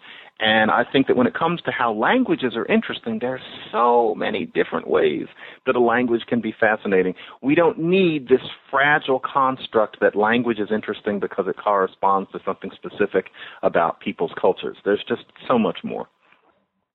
And 0.41 0.71
I 0.71 0.83
think 0.91 1.05
that 1.05 1.15
when 1.15 1.27
it 1.27 1.35
comes 1.35 1.61
to 1.61 1.71
how 1.71 1.93
languages 1.93 2.53
are 2.55 2.65
interesting, 2.65 3.19
there 3.21 3.35
are 3.35 3.45
so 3.71 4.15
many 4.15 4.47
different 4.47 4.89
ways 4.89 5.27
that 5.67 5.75
a 5.75 5.79
language 5.79 6.23
can 6.27 6.41
be 6.41 6.51
fascinating. 6.59 7.13
We 7.43 7.53
don't 7.53 7.77
need 7.77 8.27
this 8.27 8.41
fragile 8.71 9.21
construct 9.21 9.99
that 10.01 10.15
language 10.15 10.57
is 10.57 10.69
interesting 10.73 11.19
because 11.19 11.45
it 11.47 11.57
corresponds 11.63 12.31
to 12.31 12.39
something 12.43 12.71
specific 12.73 13.29
about 13.61 13.99
people's 13.99 14.33
cultures. 14.33 14.77
There's 14.83 15.03
just 15.07 15.21
so 15.47 15.59
much 15.59 15.77
more. 15.83 16.09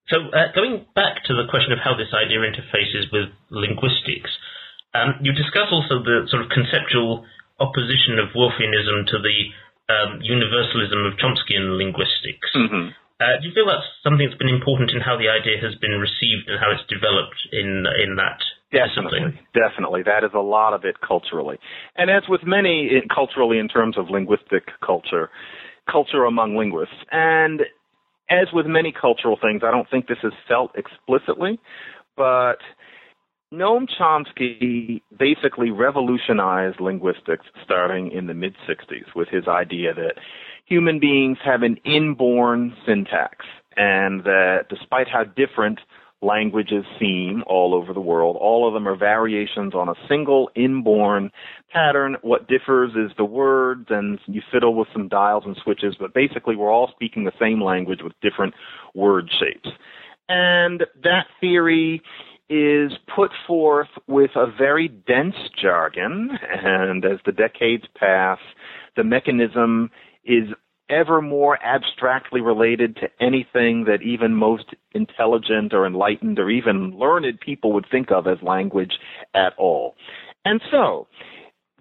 So, 0.09 0.27
uh, 0.27 0.51
going 0.53 0.85
back 0.93 1.23
to 1.27 1.33
the 1.33 1.47
question 1.49 1.71
of 1.71 1.79
how 1.79 1.95
this 1.95 2.11
idea 2.11 2.39
interfaces 2.39 3.07
with 3.11 3.31
linguistics, 3.49 4.31
um, 4.93 5.19
you 5.21 5.31
discuss 5.31 5.71
also 5.71 6.03
the 6.03 6.27
sort 6.27 6.43
of 6.43 6.49
conceptual 6.51 7.23
opposition 7.59 8.19
of 8.19 8.35
Whorfianism 8.35 9.07
to 9.07 9.17
the 9.23 9.37
um, 9.87 10.19
universalism 10.21 11.07
of 11.07 11.15
Chomskyan 11.15 11.77
linguistics. 11.77 12.51
Mm-hmm. 12.55 12.91
Uh, 13.19 13.41
do 13.41 13.47
you 13.47 13.53
feel 13.53 13.65
that's 13.65 13.87
something 14.03 14.27
that's 14.27 14.37
been 14.37 14.53
important 14.53 14.91
in 14.91 15.01
how 15.01 15.17
the 15.17 15.25
idea 15.25 15.57
has 15.57 15.73
been 15.81 15.97
received 15.97 16.45
and 16.45 16.59
how 16.61 16.69
it's 16.69 16.85
developed 16.85 17.37
in 17.51 17.85
in 18.03 18.15
that 18.15 18.37
Definitely, 18.71 19.39
definitely. 19.53 20.03
That 20.03 20.25
is 20.25 20.31
a 20.35 20.39
lot 20.39 20.73
of 20.73 20.83
it 20.83 20.99
culturally, 20.99 21.57
and 21.95 22.11
as 22.11 22.23
with 22.27 22.41
many 22.45 22.89
in, 22.91 23.07
culturally 23.07 23.59
in 23.59 23.69
terms 23.69 23.97
of 23.97 24.09
linguistic 24.09 24.67
culture, 24.85 25.29
culture 25.89 26.25
among 26.25 26.57
linguists, 26.57 26.95
and 27.09 27.61
as 28.29 28.47
with 28.51 28.65
many 28.65 28.91
cultural 28.91 29.37
things, 29.41 29.61
I 29.63 29.71
don't 29.71 29.89
think 29.89 30.07
this 30.07 30.17
is 30.21 30.33
felt 30.49 30.71
explicitly, 30.75 31.61
but 32.17 32.57
Noam 33.53 33.87
Chomsky 33.97 35.01
basically 35.17 35.71
revolutionized 35.71 36.81
linguistics 36.81 37.45
starting 37.63 38.11
in 38.11 38.27
the 38.27 38.33
mid 38.33 38.53
60s 38.69 39.15
with 39.15 39.29
his 39.29 39.47
idea 39.47 39.93
that 39.93 40.15
human 40.67 40.99
beings 40.99 41.37
have 41.43 41.63
an 41.63 41.77
inborn 41.85 42.75
syntax, 42.85 43.45
and 43.75 44.23
that 44.23 44.65
despite 44.69 45.07
how 45.07 45.23
different 45.23 45.79
languages 46.21 46.83
seem 46.99 47.43
all 47.45 47.75
over 47.75 47.93
the 47.93 48.01
world, 48.01 48.35
all 48.39 48.67
of 48.67 48.73
them 48.73 48.87
are 48.87 48.95
variations 48.95 49.75
on 49.75 49.87
a 49.87 49.93
single 50.09 50.49
inborn 50.55 51.29
pattern. 51.71 52.17
What 52.21 52.47
differs 52.47 52.91
is 52.95 53.15
the 53.17 53.23
words, 53.23 53.85
and 53.89 54.19
you 54.25 54.41
fiddle 54.51 54.73
with 54.73 54.87
some 54.91 55.07
dials 55.07 55.43
and 55.45 55.55
switches, 55.63 55.95
but 55.99 56.13
basically 56.13 56.55
we're 56.55 56.71
all 56.71 56.89
speaking 56.91 57.23
the 57.23 57.31
same 57.39 57.61
language 57.61 57.99
with 58.03 58.13
different 58.21 58.55
word 58.95 59.29
shapes. 59.39 59.69
And 60.27 60.85
that 61.03 61.27
theory 61.39 62.01
is 62.49 62.93
put 63.15 63.31
forth 63.45 63.89
with 64.07 64.31
a 64.35 64.47
very 64.57 64.87
dense 64.87 65.35
jargon, 65.61 66.31
and 66.49 67.05
as 67.05 67.19
the 67.25 67.31
decades 67.31 67.83
pass, 67.95 68.39
the 68.95 69.03
mechanism 69.03 69.91
is 70.27 70.49
ever 70.89 71.21
more 71.21 71.61
abstractly 71.63 72.41
related 72.41 72.95
to 72.97 73.09
anything 73.19 73.85
that 73.85 74.01
even 74.01 74.33
most 74.33 74.73
intelligent 74.93 75.73
or 75.73 75.85
enlightened 75.85 76.39
or 76.39 76.49
even 76.49 76.91
learned 76.97 77.39
people 77.41 77.73
would 77.73 77.85
think 77.91 78.11
of 78.11 78.27
as 78.27 78.37
language 78.41 78.93
at 79.33 79.53
all. 79.57 79.95
And 80.45 80.61
so, 80.71 81.07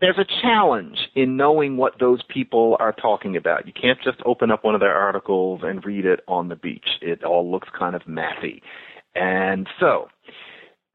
there's 0.00 0.18
a 0.18 0.42
challenge 0.42 0.98
in 1.14 1.36
knowing 1.36 1.76
what 1.76 1.98
those 1.98 2.20
people 2.28 2.76
are 2.80 2.92
talking 2.92 3.36
about. 3.36 3.66
You 3.66 3.72
can't 3.72 3.98
just 4.02 4.18
open 4.26 4.50
up 4.50 4.62
one 4.64 4.74
of 4.74 4.80
their 4.80 4.94
articles 4.94 5.60
and 5.62 5.84
read 5.84 6.04
it 6.04 6.20
on 6.28 6.48
the 6.48 6.56
beach. 6.56 6.86
It 7.00 7.24
all 7.24 7.50
looks 7.50 7.68
kind 7.78 7.94
of 7.94 8.02
mathy. 8.02 8.60
And 9.14 9.66
so, 9.80 10.08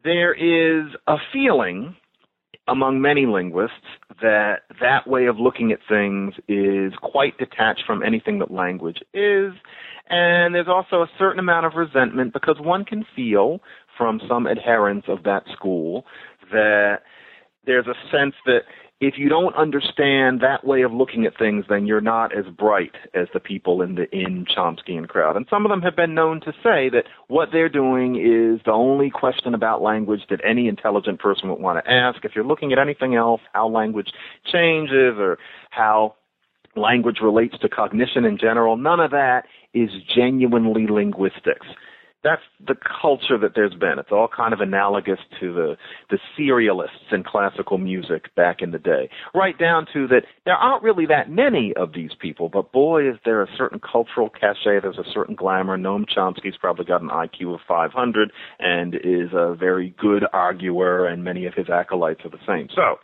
there 0.03 0.33
is 0.33 0.91
a 1.07 1.15
feeling 1.33 1.95
among 2.67 3.01
many 3.01 3.25
linguists 3.25 3.75
that 4.21 4.61
that 4.79 5.07
way 5.07 5.25
of 5.25 5.37
looking 5.37 5.71
at 5.71 5.79
things 5.89 6.33
is 6.47 6.93
quite 7.01 7.37
detached 7.37 7.83
from 7.85 8.03
anything 8.03 8.39
that 8.39 8.51
language 8.51 8.99
is. 9.13 9.53
And 10.09 10.53
there's 10.53 10.67
also 10.67 11.01
a 11.01 11.09
certain 11.17 11.39
amount 11.39 11.65
of 11.65 11.73
resentment 11.75 12.33
because 12.33 12.57
one 12.59 12.85
can 12.85 13.05
feel 13.15 13.59
from 13.97 14.21
some 14.27 14.47
adherents 14.47 15.07
of 15.09 15.23
that 15.23 15.43
school 15.55 16.05
that 16.51 16.99
there's 17.65 17.87
a 17.87 17.95
sense 18.11 18.35
that 18.45 18.61
if 19.01 19.15
you 19.17 19.29
don't 19.29 19.55
understand 19.55 20.41
that 20.41 20.63
way 20.63 20.83
of 20.83 20.93
looking 20.93 21.25
at 21.25 21.35
things, 21.35 21.65
then 21.67 21.87
you're 21.87 22.01
not 22.01 22.37
as 22.37 22.45
bright 22.45 22.93
as 23.15 23.27
the 23.33 23.39
people 23.39 23.81
in 23.81 23.95
the 23.95 24.07
in 24.15 24.45
Chomskyan 24.45 25.09
crowd. 25.09 25.35
And 25.35 25.47
some 25.49 25.65
of 25.65 25.71
them 25.71 25.81
have 25.81 25.95
been 25.95 26.13
known 26.13 26.39
to 26.41 26.51
say 26.63 26.87
that 26.89 27.05
what 27.27 27.49
they're 27.51 27.67
doing 27.67 28.15
is 28.15 28.61
the 28.63 28.71
only 28.71 29.09
question 29.09 29.55
about 29.55 29.81
language 29.81 30.21
that 30.29 30.39
any 30.47 30.67
intelligent 30.67 31.19
person 31.19 31.49
would 31.49 31.59
want 31.59 31.83
to 31.83 31.91
ask. 31.91 32.23
If 32.23 32.33
you're 32.35 32.45
looking 32.45 32.71
at 32.71 32.77
anything 32.77 33.15
else, 33.15 33.41
how 33.53 33.67
language 33.67 34.09
changes 34.45 35.15
or 35.17 35.39
how 35.71 36.13
language 36.75 37.17
relates 37.23 37.57
to 37.57 37.69
cognition 37.69 38.23
in 38.23 38.37
general, 38.37 38.77
none 38.77 38.99
of 38.99 39.09
that 39.11 39.45
is 39.73 39.89
genuinely 40.15 40.85
linguistics 40.85 41.65
that's 42.23 42.41
the 42.65 42.75
culture 43.01 43.37
that 43.37 43.51
there's 43.55 43.73
been. 43.73 43.97
It's 43.97 44.11
all 44.11 44.27
kind 44.27 44.53
of 44.53 44.59
analogous 44.59 45.19
to 45.39 45.53
the 45.53 45.77
the 46.09 46.19
serialists 46.37 47.11
in 47.11 47.23
classical 47.23 47.77
music 47.77 48.33
back 48.35 48.61
in 48.61 48.71
the 48.71 48.79
day. 48.79 49.09
Right 49.33 49.57
down 49.57 49.87
to 49.93 50.07
that 50.07 50.21
there 50.45 50.55
aren't 50.55 50.83
really 50.83 51.05
that 51.07 51.29
many 51.29 51.73
of 51.75 51.93
these 51.93 52.11
people, 52.19 52.49
but 52.49 52.71
boy 52.71 53.09
is 53.09 53.17
there 53.25 53.41
a 53.41 53.47
certain 53.57 53.79
cultural 53.79 54.29
cachet, 54.29 54.81
there's 54.81 54.97
a 54.97 55.11
certain 55.13 55.35
glamour. 55.35 55.77
Noam 55.77 56.05
Chomsky's 56.05 56.57
probably 56.59 56.85
got 56.85 57.01
an 57.01 57.09
IQ 57.09 57.55
of 57.55 57.59
500 57.67 58.31
and 58.59 58.95
is 58.95 59.29
a 59.33 59.55
very 59.55 59.95
good 59.99 60.23
arguer 60.33 61.07
and 61.07 61.23
many 61.23 61.45
of 61.45 61.53
his 61.53 61.69
acolytes 61.69 62.21
are 62.23 62.29
the 62.29 62.37
same. 62.47 62.67
So, 62.75 62.97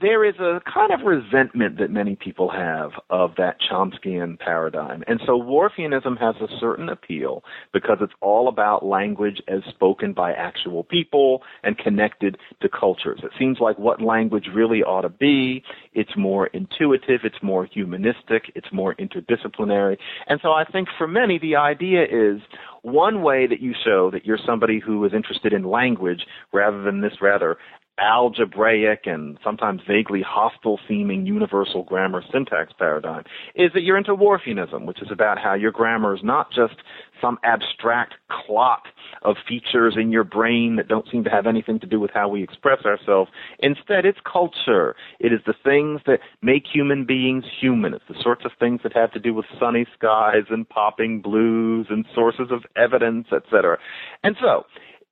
there 0.00 0.24
is 0.26 0.34
a 0.38 0.60
kind 0.72 0.92
of 0.92 1.06
resentment 1.06 1.78
that 1.78 1.90
many 1.90 2.16
people 2.16 2.50
have 2.50 2.90
of 3.08 3.30
that 3.38 3.56
Chomskyan 3.60 4.38
paradigm. 4.38 5.02
And 5.06 5.20
so 5.24 5.40
Whorfianism 5.40 6.18
has 6.18 6.34
a 6.36 6.48
certain 6.60 6.90
appeal 6.90 7.42
because 7.72 7.98
it's 8.02 8.12
all 8.20 8.48
about 8.48 8.84
language 8.84 9.40
as 9.48 9.62
spoken 9.70 10.12
by 10.12 10.32
actual 10.32 10.84
people 10.84 11.42
and 11.62 11.78
connected 11.78 12.36
to 12.60 12.68
cultures. 12.68 13.20
It 13.22 13.30
seems 13.38 13.58
like 13.58 13.78
what 13.78 14.02
language 14.02 14.48
really 14.54 14.82
ought 14.82 15.02
to 15.02 15.08
be. 15.08 15.62
It's 15.94 16.16
more 16.16 16.48
intuitive, 16.48 17.20
it's 17.24 17.42
more 17.42 17.64
humanistic, 17.64 18.52
it's 18.54 18.70
more 18.72 18.94
interdisciplinary. 18.96 19.96
And 20.26 20.40
so 20.42 20.52
I 20.52 20.64
think 20.64 20.88
for 20.98 21.08
many 21.08 21.38
the 21.38 21.56
idea 21.56 22.04
is 22.04 22.42
one 22.82 23.22
way 23.22 23.46
that 23.46 23.60
you 23.60 23.74
show 23.84 24.10
that 24.10 24.26
you're 24.26 24.38
somebody 24.44 24.78
who 24.78 25.04
is 25.06 25.14
interested 25.14 25.52
in 25.54 25.64
language 25.64 26.26
rather 26.52 26.82
than 26.82 27.00
this 27.00 27.14
rather 27.22 27.56
algebraic 27.98 29.06
and 29.06 29.38
sometimes 29.42 29.80
vaguely 29.88 30.22
hostile 30.22 30.78
seeming 30.88 31.26
universal 31.26 31.82
grammar 31.84 32.22
syntax 32.32 32.72
paradigm 32.78 33.24
is 33.54 33.70
that 33.74 33.82
you're 33.82 33.96
into 33.96 34.14
Whorfianism, 34.14 34.84
which 34.86 35.00
is 35.00 35.08
about 35.10 35.38
how 35.38 35.54
your 35.54 35.72
grammar 35.72 36.14
is 36.14 36.22
not 36.22 36.50
just 36.52 36.74
some 37.20 37.38
abstract 37.42 38.14
clot 38.28 38.82
of 39.22 39.36
features 39.48 39.96
in 39.98 40.12
your 40.12 40.24
brain 40.24 40.76
that 40.76 40.88
don't 40.88 41.06
seem 41.10 41.24
to 41.24 41.30
have 41.30 41.46
anything 41.46 41.80
to 41.80 41.86
do 41.86 41.98
with 41.98 42.10
how 42.12 42.28
we 42.28 42.42
express 42.42 42.84
ourselves. 42.84 43.30
Instead, 43.60 44.04
it's 44.04 44.18
culture. 44.30 44.94
It 45.18 45.32
is 45.32 45.40
the 45.46 45.54
things 45.64 46.00
that 46.06 46.20
make 46.42 46.64
human 46.70 47.06
beings 47.06 47.44
human. 47.60 47.94
It's 47.94 48.04
the 48.08 48.20
sorts 48.22 48.44
of 48.44 48.52
things 48.58 48.80
that 48.82 48.92
have 48.94 49.12
to 49.12 49.18
do 49.20 49.32
with 49.32 49.46
sunny 49.58 49.86
skies 49.96 50.44
and 50.50 50.68
popping 50.68 51.22
blues 51.22 51.86
and 51.88 52.04
sources 52.14 52.48
of 52.50 52.64
evidence, 52.76 53.28
etc. 53.32 53.78
And 54.22 54.36
so, 54.40 54.64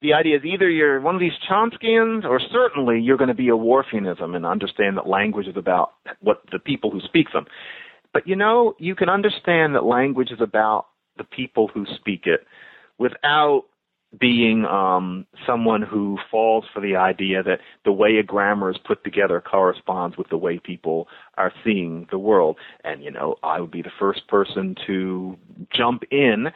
the 0.04 0.12
idea 0.12 0.36
is 0.36 0.44
either 0.44 0.68
you're 0.68 1.00
one 1.00 1.14
of 1.14 1.20
these 1.20 1.32
Chomskyans 1.50 2.24
or 2.26 2.38
certainly 2.52 3.00
you're 3.00 3.16
going 3.16 3.28
to 3.28 3.34
be 3.34 3.48
a 3.48 3.52
Whorfianism 3.52 4.36
and 4.36 4.44
understand 4.44 4.98
that 4.98 5.08
language 5.08 5.46
is 5.46 5.56
about 5.56 5.92
what 6.20 6.42
the 6.52 6.58
people 6.58 6.90
who 6.90 7.00
speak 7.00 7.28
them. 7.32 7.46
But 8.12 8.28
you 8.28 8.36
know, 8.36 8.74
you 8.78 8.94
can 8.94 9.08
understand 9.08 9.74
that 9.74 9.84
language 9.84 10.30
is 10.30 10.42
about 10.42 10.88
the 11.16 11.24
people 11.24 11.68
who 11.72 11.86
speak 11.96 12.24
it 12.26 12.40
without 12.98 13.62
being 14.20 14.66
um, 14.66 15.26
someone 15.46 15.80
who 15.80 16.18
falls 16.30 16.66
for 16.72 16.80
the 16.80 16.96
idea 16.96 17.42
that 17.42 17.60
the 17.86 17.92
way 17.92 18.18
a 18.18 18.22
grammar 18.22 18.70
is 18.70 18.76
put 18.86 19.02
together 19.04 19.40
corresponds 19.40 20.18
with 20.18 20.28
the 20.28 20.36
way 20.36 20.60
people 20.62 21.08
are 21.36 21.52
seeing 21.64 22.06
the 22.10 22.18
world. 22.18 22.56
And, 22.84 23.02
you 23.02 23.10
know, 23.10 23.36
I 23.42 23.60
would 23.60 23.70
be 23.70 23.82
the 23.82 23.90
first 23.98 24.26
person 24.28 24.74
to 24.86 25.36
jump 25.74 26.02
in 26.10 26.46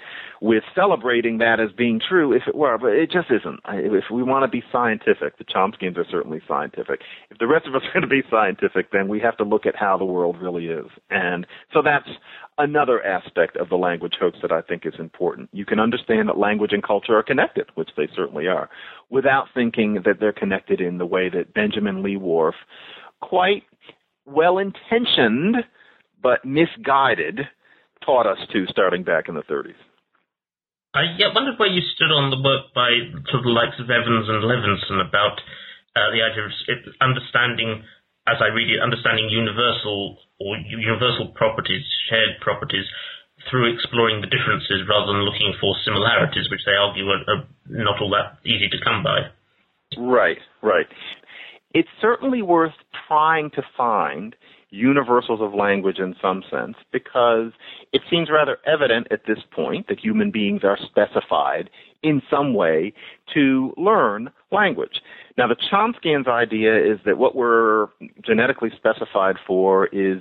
with 0.41 0.63
celebrating 0.75 1.39
that 1.39 1.61
as 1.61 1.71
being 1.77 2.01
true 2.07 2.33
if 2.33 2.43
it 2.47 2.55
were, 2.55 2.79
but 2.79 2.93
it 2.93 3.11
just 3.11 3.31
isn't. 3.31 3.61
If 3.69 4.05
we 4.13 4.23
want 4.23 4.45
to 4.45 4.49
be 4.49 4.63
scientific, 4.71 5.39
the 5.39 5.45
Chomskyans 5.45 5.97
are 5.97 6.07
certainly 6.11 6.41
scientific. 6.47 7.01
If 7.31 7.39
the 7.39 7.47
rest 7.47 7.67
of 7.67 7.75
us 7.75 7.83
are 7.89 7.93
going 7.93 8.03
to 8.03 8.09
be 8.09 8.23
scientific, 8.31 8.93
then 8.93 9.09
we 9.09 9.21
have 9.21 9.37
to 9.39 9.45
look 9.45 9.67
at 9.67 9.77
how 9.77 9.97
the 9.99 10.05
world 10.05 10.37
really 10.41 10.67
is. 10.67 10.87
And 11.11 11.47
so 11.73 11.83
that's 11.83 12.09
another 12.59 13.05
aspect 13.05 13.57
of 13.57 13.69
the 13.69 13.77
language 13.77 14.15
hoax 14.21 14.39
that 14.43 14.53
I 14.53 14.63
think 14.63 14.85
is 14.85 14.95
important. 14.99 15.49
You 15.53 15.65
can 15.65 15.81
understand 15.81 16.29
that 16.29 16.39
language 16.39 16.73
and 16.73 16.83
culture 16.83 17.17
are 17.17 17.23
connected, 17.23 17.67
which 17.77 17.91
they 17.97 18.09
certainly 18.15 18.47
are, 18.47 18.69
without 19.11 19.47
thinking 19.55 20.03
that 20.05 20.17
they're 20.21 20.33
connected 20.33 20.81
in 20.81 20.99
the 20.99 21.07
way 21.07 21.29
that 21.31 21.55
Benjamin 21.55 22.03
Lee 22.03 22.17
Whorf 22.17 22.55
quite 23.21 23.63
well 24.29 24.59
intentioned 24.59 25.57
but 26.23 26.45
misguided 26.45 27.41
taught 28.05 28.27
us 28.27 28.39
to 28.53 28.67
starting 28.71 29.03
back 29.03 29.29
in 29.29 29.35
the 29.35 29.47
30s. 29.47 29.79
I 30.95 31.15
yeah, 31.21 31.29
wondered 31.35 31.59
where 31.61 31.69
you 31.69 31.85
stood 31.95 32.11
on 32.11 32.33
the 32.33 32.41
work 32.41 32.73
by 32.75 32.89
sort 33.29 33.45
of 33.45 33.47
the 33.47 33.55
likes 33.55 33.77
of 33.79 33.93
Evans 33.93 34.27
and 34.27 34.41
Levinson 34.41 35.05
about 35.05 35.37
uh, 35.95 36.09
the 36.11 36.25
idea 36.25 36.49
of 36.49 36.53
understanding, 37.05 37.85
as 38.27 38.41
I 38.41 38.49
read 38.49 38.73
it, 38.73 38.81
understanding 38.81 39.29
universal 39.29 40.17
or 40.41 40.57
universal 40.57 41.29
properties, 41.37 41.85
shared 42.09 42.41
properties, 42.41 42.89
through 43.51 43.73
exploring 43.73 44.21
the 44.21 44.33
differences 44.33 44.89
rather 44.89 45.13
than 45.13 45.29
looking 45.29 45.55
for 45.61 45.77
similarities, 45.85 46.51
which 46.51 46.65
they 46.67 46.75
argue 46.75 47.07
are, 47.07 47.23
are 47.31 47.45
not 47.69 48.01
all 48.01 48.11
that 48.11 48.41
easy 48.49 48.69
to 48.69 48.81
come 48.83 49.05
by. 49.05 49.29
Right, 49.97 50.39
right. 50.63 50.89
It's 51.75 51.89
certainly 52.01 52.43
worth 52.43 52.75
trying 53.07 53.51
to 53.51 53.63
find 53.77 54.35
universals 54.71 55.41
of 55.41 55.55
language 55.55 55.99
in 55.99 56.15
some 56.21 56.43
sense 56.51 56.77
because 56.93 57.53
it 57.93 58.03
seems 58.11 58.29
rather 58.31 58.59
evident 58.67 59.07
at 59.11 59.23
this 59.27 59.39
point 59.51 59.89
that 59.89 59.99
human 59.99 60.31
beings 60.31 60.63
are 60.63 60.79
specified 60.79 61.71
in 62.03 62.23
some 62.31 62.55
way 62.55 62.93
to 63.35 63.73
learn 63.77 64.31
language. 64.53 65.01
Now, 65.37 65.47
the 65.47 65.57
Chomskyan's 65.57 66.29
idea 66.29 66.77
is 66.77 66.99
that 67.05 67.19
what 67.19 67.35
we're 67.35 67.89
genetically 68.25 68.71
specified 68.77 69.37
for 69.47 69.87
is 69.87 70.21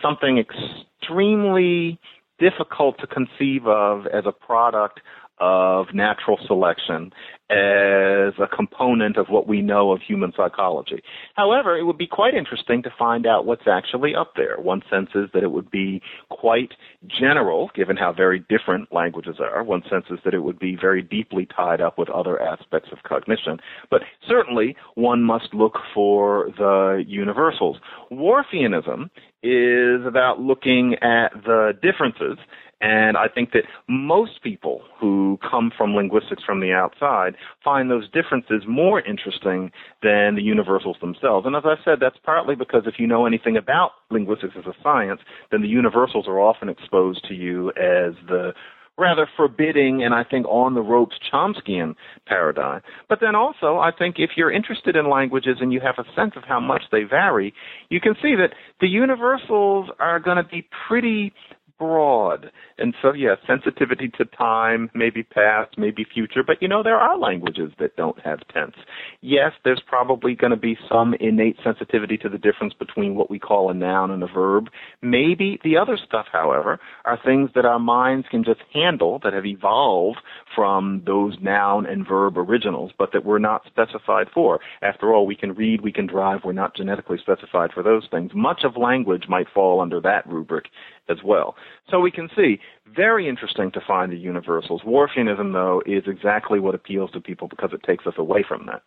something 0.00 0.38
extremely 0.38 1.98
difficult 2.38 2.98
to 3.00 3.06
conceive 3.06 3.66
of 3.66 4.06
as 4.06 4.24
a 4.26 4.32
product 4.32 5.00
of 5.40 5.94
natural 5.94 6.38
selection 6.46 7.12
as 7.50 8.34
a 8.38 8.46
component 8.54 9.16
of 9.16 9.28
what 9.28 9.48
we 9.48 9.62
know 9.62 9.90
of 9.90 10.02
human 10.02 10.32
psychology. 10.36 11.02
However, 11.34 11.78
it 11.78 11.84
would 11.84 11.96
be 11.96 12.06
quite 12.06 12.34
interesting 12.34 12.82
to 12.82 12.90
find 12.98 13.26
out 13.26 13.46
what's 13.46 13.66
actually 13.66 14.14
up 14.14 14.32
there. 14.36 14.56
One 14.58 14.82
sense 14.90 15.08
is 15.14 15.30
that 15.32 15.42
it 15.42 15.50
would 15.50 15.70
be 15.70 16.02
quite 16.28 16.74
general, 17.06 17.70
given 17.74 17.96
how 17.96 18.12
very 18.12 18.44
different 18.50 18.92
languages 18.92 19.36
are. 19.40 19.64
One 19.64 19.82
sense 19.88 20.04
is 20.10 20.18
that 20.24 20.34
it 20.34 20.40
would 20.40 20.58
be 20.58 20.76
very 20.76 21.00
deeply 21.00 21.46
tied 21.46 21.80
up 21.80 21.96
with 21.96 22.10
other 22.10 22.40
aspects 22.40 22.90
of 22.92 23.02
cognition. 23.04 23.58
But 23.90 24.02
certainly, 24.28 24.76
one 24.94 25.22
must 25.22 25.54
look 25.54 25.78
for 25.94 26.50
the 26.58 27.02
universals. 27.06 27.78
Whorfianism 28.10 29.10
is 29.42 30.04
about 30.04 30.40
looking 30.40 30.96
at 31.00 31.32
the 31.44 31.72
differences 31.80 32.36
and 32.80 33.16
I 33.16 33.26
think 33.28 33.52
that 33.52 33.64
most 33.88 34.42
people 34.42 34.82
who 35.00 35.38
come 35.48 35.72
from 35.76 35.94
linguistics 35.94 36.44
from 36.44 36.60
the 36.60 36.72
outside 36.72 37.34
find 37.64 37.90
those 37.90 38.08
differences 38.10 38.62
more 38.68 39.00
interesting 39.00 39.72
than 40.02 40.36
the 40.36 40.42
universals 40.42 40.96
themselves. 41.00 41.46
And 41.46 41.56
as 41.56 41.64
I 41.64 41.74
said, 41.84 41.98
that's 42.00 42.18
partly 42.24 42.54
because 42.54 42.82
if 42.86 42.94
you 42.98 43.06
know 43.06 43.26
anything 43.26 43.56
about 43.56 43.92
linguistics 44.10 44.54
as 44.56 44.66
a 44.66 44.74
science, 44.82 45.20
then 45.50 45.62
the 45.62 45.68
universals 45.68 46.26
are 46.28 46.40
often 46.40 46.68
exposed 46.68 47.26
to 47.28 47.34
you 47.34 47.70
as 47.70 48.14
the 48.28 48.52
rather 48.98 49.28
forbidding 49.36 50.02
and 50.02 50.12
I 50.12 50.24
think 50.24 50.44
on 50.46 50.74
the 50.74 50.80
ropes 50.80 51.16
Chomskyan 51.32 51.94
paradigm. 52.26 52.82
But 53.08 53.20
then 53.20 53.34
also, 53.34 53.78
I 53.78 53.90
think 53.96 54.16
if 54.18 54.30
you're 54.36 54.50
interested 54.50 54.96
in 54.96 55.08
languages 55.08 55.58
and 55.60 55.72
you 55.72 55.80
have 55.80 55.94
a 55.98 56.14
sense 56.14 56.32
of 56.36 56.42
how 56.42 56.60
much 56.60 56.82
they 56.90 57.04
vary, 57.04 57.54
you 57.88 58.00
can 58.00 58.14
see 58.20 58.34
that 58.34 58.54
the 58.80 58.88
universals 58.88 59.88
are 60.00 60.18
going 60.18 60.36
to 60.36 60.42
be 60.42 60.66
pretty 60.88 61.32
broad. 61.78 62.50
And 62.78 62.94
so, 63.00 63.12
yeah, 63.12 63.36
sensitivity 63.46 64.08
to 64.18 64.24
time, 64.24 64.90
maybe 64.94 65.22
past, 65.22 65.76
maybe 65.78 66.04
future, 66.04 66.42
but 66.46 66.60
you 66.60 66.68
know, 66.68 66.82
there 66.82 66.96
are 66.96 67.18
languages 67.18 67.72
that 67.78 67.96
don't 67.96 68.20
have 68.20 68.40
tense. 68.52 68.76
Yes, 69.20 69.52
there's 69.64 69.82
probably 69.86 70.34
going 70.34 70.50
to 70.50 70.56
be 70.56 70.76
some 70.88 71.14
innate 71.20 71.56
sensitivity 71.62 72.16
to 72.18 72.28
the 72.28 72.38
difference 72.38 72.74
between 72.74 73.14
what 73.14 73.30
we 73.30 73.38
call 73.38 73.70
a 73.70 73.74
noun 73.74 74.10
and 74.10 74.22
a 74.22 74.26
verb. 74.26 74.68
Maybe 75.02 75.58
the 75.64 75.76
other 75.76 75.96
stuff, 75.96 76.26
however, 76.32 76.78
are 77.04 77.18
things 77.24 77.50
that 77.54 77.64
our 77.64 77.78
minds 77.78 78.26
can 78.30 78.44
just 78.44 78.60
handle 78.72 79.20
that 79.22 79.32
have 79.32 79.46
evolved 79.46 80.18
from 80.54 81.02
those 81.06 81.36
noun 81.40 81.86
and 81.86 82.06
verb 82.06 82.36
originals, 82.38 82.92
but 82.98 83.12
that 83.12 83.24
we're 83.24 83.38
not 83.38 83.62
specified 83.66 84.28
for. 84.32 84.60
After 84.82 85.14
all, 85.14 85.26
we 85.26 85.36
can 85.36 85.52
read, 85.52 85.80
we 85.80 85.92
can 85.92 86.06
drive, 86.06 86.40
we're 86.44 86.52
not 86.52 86.76
genetically 86.76 87.18
specified 87.18 87.70
for 87.72 87.82
those 87.82 88.06
things. 88.10 88.32
Much 88.34 88.62
of 88.64 88.76
language 88.76 89.24
might 89.28 89.46
fall 89.52 89.80
under 89.80 90.00
that 90.00 90.26
rubric 90.28 90.66
as 91.08 91.18
well. 91.24 91.56
So 91.90 92.00
we 92.00 92.10
can 92.10 92.28
see, 92.36 92.60
very 92.94 93.28
interesting 93.28 93.70
to 93.72 93.80
find 93.86 94.12
the 94.12 94.16
universals. 94.16 94.82
Whorfianism, 94.82 95.52
though, 95.52 95.82
is 95.86 96.04
exactly 96.06 96.60
what 96.60 96.74
appeals 96.74 97.10
to 97.12 97.20
people 97.20 97.48
because 97.48 97.70
it 97.72 97.82
takes 97.82 98.06
us 98.06 98.14
away 98.18 98.44
from 98.46 98.66
that. 98.66 98.82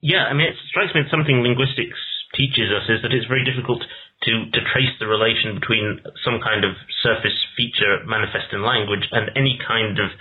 Yeah, 0.00 0.28
I 0.28 0.34
mean, 0.34 0.48
it 0.48 0.56
strikes 0.68 0.94
me 0.94 1.00
that 1.02 1.10
something 1.10 1.40
linguistics 1.40 1.96
teaches 2.36 2.68
us 2.68 2.84
is 2.90 3.00
that 3.00 3.14
it's 3.14 3.30
very 3.30 3.46
difficult 3.46 3.80
to, 4.28 4.32
to 4.52 4.60
trace 4.68 4.92
the 5.00 5.08
relation 5.08 5.56
between 5.56 6.02
some 6.20 6.44
kind 6.44 6.64
of 6.64 6.76
surface 7.00 7.34
feature 7.56 8.04
manifest 8.04 8.52
in 8.52 8.60
language 8.60 9.08
and 9.12 9.30
any 9.36 9.56
kind 9.64 9.96
of 9.96 10.12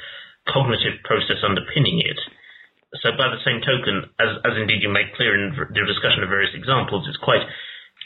cognitive 0.48 1.04
process 1.04 1.44
underpinning 1.44 2.00
it. 2.00 2.20
So 3.02 3.12
by 3.18 3.28
the 3.28 3.42
same 3.42 3.60
token, 3.60 4.08
as, 4.22 4.38
as 4.46 4.54
indeed 4.56 4.86
you 4.86 4.92
make 4.92 5.18
clear 5.18 5.34
in 5.34 5.52
your 5.74 5.90
discussion 5.90 6.22
of 6.22 6.30
various 6.30 6.54
examples, 6.54 7.10
it's 7.10 7.18
quite 7.18 7.42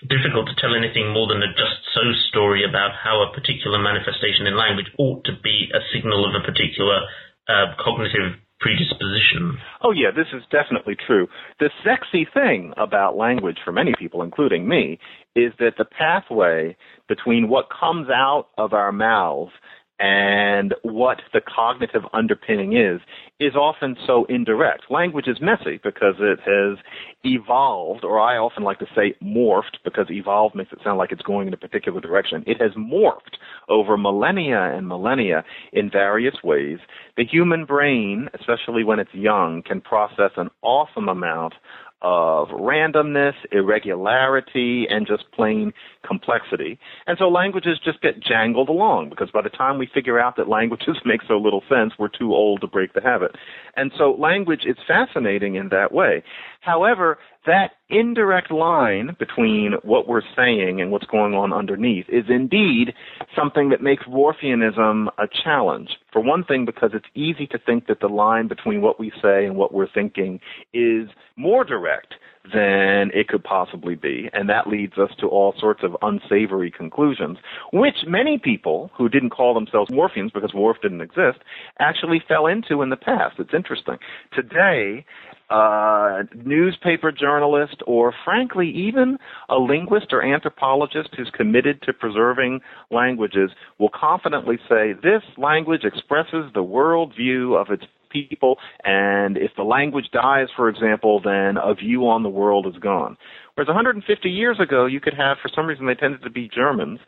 difficult 0.05 0.47
to 0.47 0.55
tell 0.61 0.75
anything 0.75 1.13
more 1.13 1.27
than 1.27 1.41
a 1.41 1.49
just 1.57 1.81
so 1.93 2.05
story 2.29 2.61
about 2.67 2.93
how 2.93 3.23
a 3.23 3.33
particular 3.33 3.79
manifestation 3.79 4.45
in 4.45 4.57
language 4.57 4.91
ought 4.97 5.23
to 5.25 5.33
be 5.41 5.69
a 5.73 5.81
signal 5.93 6.25
of 6.25 6.37
a 6.37 6.45
particular 6.45 7.01
uh, 7.49 7.73
cognitive 7.81 8.37
predisposition. 8.59 9.57
Oh, 9.83 9.91
yeah, 9.91 10.09
this 10.09 10.27
is 10.33 10.43
definitely 10.51 10.95
true. 10.95 11.27
The 11.59 11.69
sexy 11.83 12.27
thing 12.33 12.73
about 12.77 13.15
language 13.15 13.57
for 13.63 13.71
many 13.71 13.93
people, 13.97 14.23
including 14.23 14.67
me, 14.67 14.99
is 15.35 15.53
that 15.59 15.77
the 15.77 15.85
pathway 15.85 16.75
between 17.07 17.49
what 17.49 17.67
comes 17.69 18.09
out 18.09 18.47
of 18.57 18.73
our 18.73 18.91
mouths 18.91 19.51
and 19.99 20.75
what 20.83 21.17
the 21.33 21.41
cognitive 21.41 22.03
underpinning 22.13 22.77
is, 22.77 23.01
is 23.39 23.55
often 23.55 23.95
so 24.05 24.25
indirect. 24.25 24.83
Language 24.89 25.27
is 25.27 25.37
messy 25.41 25.79
because 25.83 26.15
it 26.19 26.39
has 26.45 26.77
evolved, 27.23 28.03
or 28.03 28.19
I 28.19 28.37
often 28.37 28.63
like 28.63 28.79
to 28.79 28.87
say 28.95 29.15
morphed, 29.23 29.77
because 29.83 30.05
evolved 30.09 30.55
makes 30.55 30.71
it 30.71 30.79
sound 30.83 30.97
like 30.97 31.11
it's 31.11 31.21
going 31.23 31.47
in 31.47 31.53
a 31.53 31.57
particular 31.57 31.99
direction. 31.99 32.43
It 32.45 32.61
has 32.61 32.71
morphed 32.73 33.37
over 33.69 33.97
millennia 33.97 34.71
and 34.75 34.87
millennia 34.87 35.43
in 35.73 35.89
various 35.89 36.35
ways. 36.43 36.77
The 37.15 37.25
human 37.25 37.65
brain, 37.65 38.29
especially 38.39 38.83
when 38.83 38.99
it's 38.99 39.13
young, 39.13 39.63
can 39.63 39.81
process 39.81 40.31
an 40.37 40.49
awesome 40.61 41.09
amount 41.09 41.53
of 42.01 42.49
randomness, 42.49 43.33
irregularity, 43.51 44.85
and 44.89 45.07
just 45.07 45.23
plain 45.31 45.73
complexity. 46.05 46.79
And 47.07 47.17
so 47.17 47.27
languages 47.27 47.79
just 47.83 48.01
get 48.01 48.21
jangled 48.21 48.69
along 48.69 49.09
because 49.09 49.31
by 49.31 49.41
the 49.41 49.49
time 49.49 49.77
we 49.77 49.89
figure 49.91 50.19
out 50.19 50.35
that 50.37 50.47
languages 50.47 50.97
make 51.05 51.21
so 51.27 51.37
little 51.37 51.63
sense, 51.67 51.93
we're 51.97 52.07
too 52.07 52.33
old 52.33 52.61
to 52.61 52.67
break 52.67 52.93
the 52.93 53.01
habit. 53.01 53.31
And 53.75 53.91
so 53.97 54.11
language 54.11 54.61
is 54.65 54.77
fascinating 54.87 55.55
in 55.55 55.69
that 55.69 55.91
way. 55.91 56.23
However, 56.61 57.17
that 57.45 57.71
indirect 57.89 58.51
line 58.51 59.15
between 59.17 59.73
what 59.83 60.07
we're 60.07 60.21
saying 60.35 60.81
and 60.81 60.91
what's 60.91 61.05
going 61.07 61.33
on 61.33 61.53
underneath 61.53 62.05
is 62.09 62.25
indeed 62.29 62.93
something 63.37 63.69
that 63.69 63.81
makes 63.81 64.03
Whorfianism 64.03 65.07
a 65.17 65.27
challenge. 65.27 65.89
For 66.11 66.21
one 66.21 66.43
thing, 66.43 66.65
because 66.65 66.91
it's 66.93 67.05
easy 67.15 67.47
to 67.47 67.57
think 67.57 67.87
that 67.87 67.99
the 67.99 68.07
line 68.07 68.47
between 68.47 68.81
what 68.81 68.99
we 68.99 69.11
say 69.21 69.45
and 69.45 69.55
what 69.55 69.73
we're 69.73 69.89
thinking 69.89 70.39
is 70.73 71.09
more 71.35 71.63
direct 71.63 72.15
than 72.53 73.11
it 73.13 73.27
could 73.27 73.43
possibly 73.43 73.95
be, 73.95 74.29
and 74.33 74.49
that 74.49 74.67
leads 74.67 74.97
us 74.97 75.09
to 75.19 75.27
all 75.27 75.53
sorts 75.59 75.83
of 75.83 75.95
unsavory 76.01 76.71
conclusions, 76.71 77.37
which 77.73 77.95
many 78.05 78.37
people 78.37 78.91
who 78.97 79.09
didn't 79.09 79.31
call 79.31 79.53
themselves 79.53 79.91
Whorfians 79.91 80.31
because 80.33 80.51
Whorf 80.51 80.81
didn't 80.81 81.01
exist 81.01 81.39
actually 81.79 82.21
fell 82.27 82.47
into 82.47 82.81
in 82.81 82.89
the 82.89 82.95
past. 82.95 83.35
It's 83.39 83.53
interesting. 83.53 83.97
Today, 84.33 85.05
uh, 85.49 86.23
newspaper 86.43 87.11
journalist, 87.11 87.81
or 87.87 88.13
frankly, 88.25 88.69
even 88.69 89.17
a 89.49 89.55
linguist 89.55 90.07
or 90.11 90.21
anthropologist 90.21 91.09
who's 91.15 91.31
committed 91.33 91.81
to 91.83 91.93
preserving 91.93 92.59
languages 92.91 93.51
will 93.79 93.91
confidently 93.93 94.57
say 94.67 94.93
this 94.93 95.23
language 95.37 95.83
expresses 95.83 96.51
the 96.53 96.63
worldview 96.63 97.59
of 97.59 97.69
its 97.69 97.83
people, 98.09 98.57
and 98.83 99.37
if 99.37 99.51
the 99.55 99.63
language 99.63 100.09
dies, 100.11 100.47
for 100.55 100.69
example, 100.69 101.21
then 101.23 101.57
a 101.57 101.73
view 101.73 102.07
on 102.07 102.23
the 102.23 102.29
world 102.29 102.67
is 102.67 102.75
gone. 102.81 103.17
Whereas 103.55 103.67
150 103.67 104.29
years 104.29 104.59
ago, 104.59 104.85
you 104.85 104.99
could 104.99 105.15
have, 105.15 105.37
for 105.41 105.49
some 105.53 105.65
reason, 105.65 105.87
they 105.87 105.95
tended 105.95 106.21
to 106.23 106.29
be 106.29 106.49
Germans, 106.53 106.99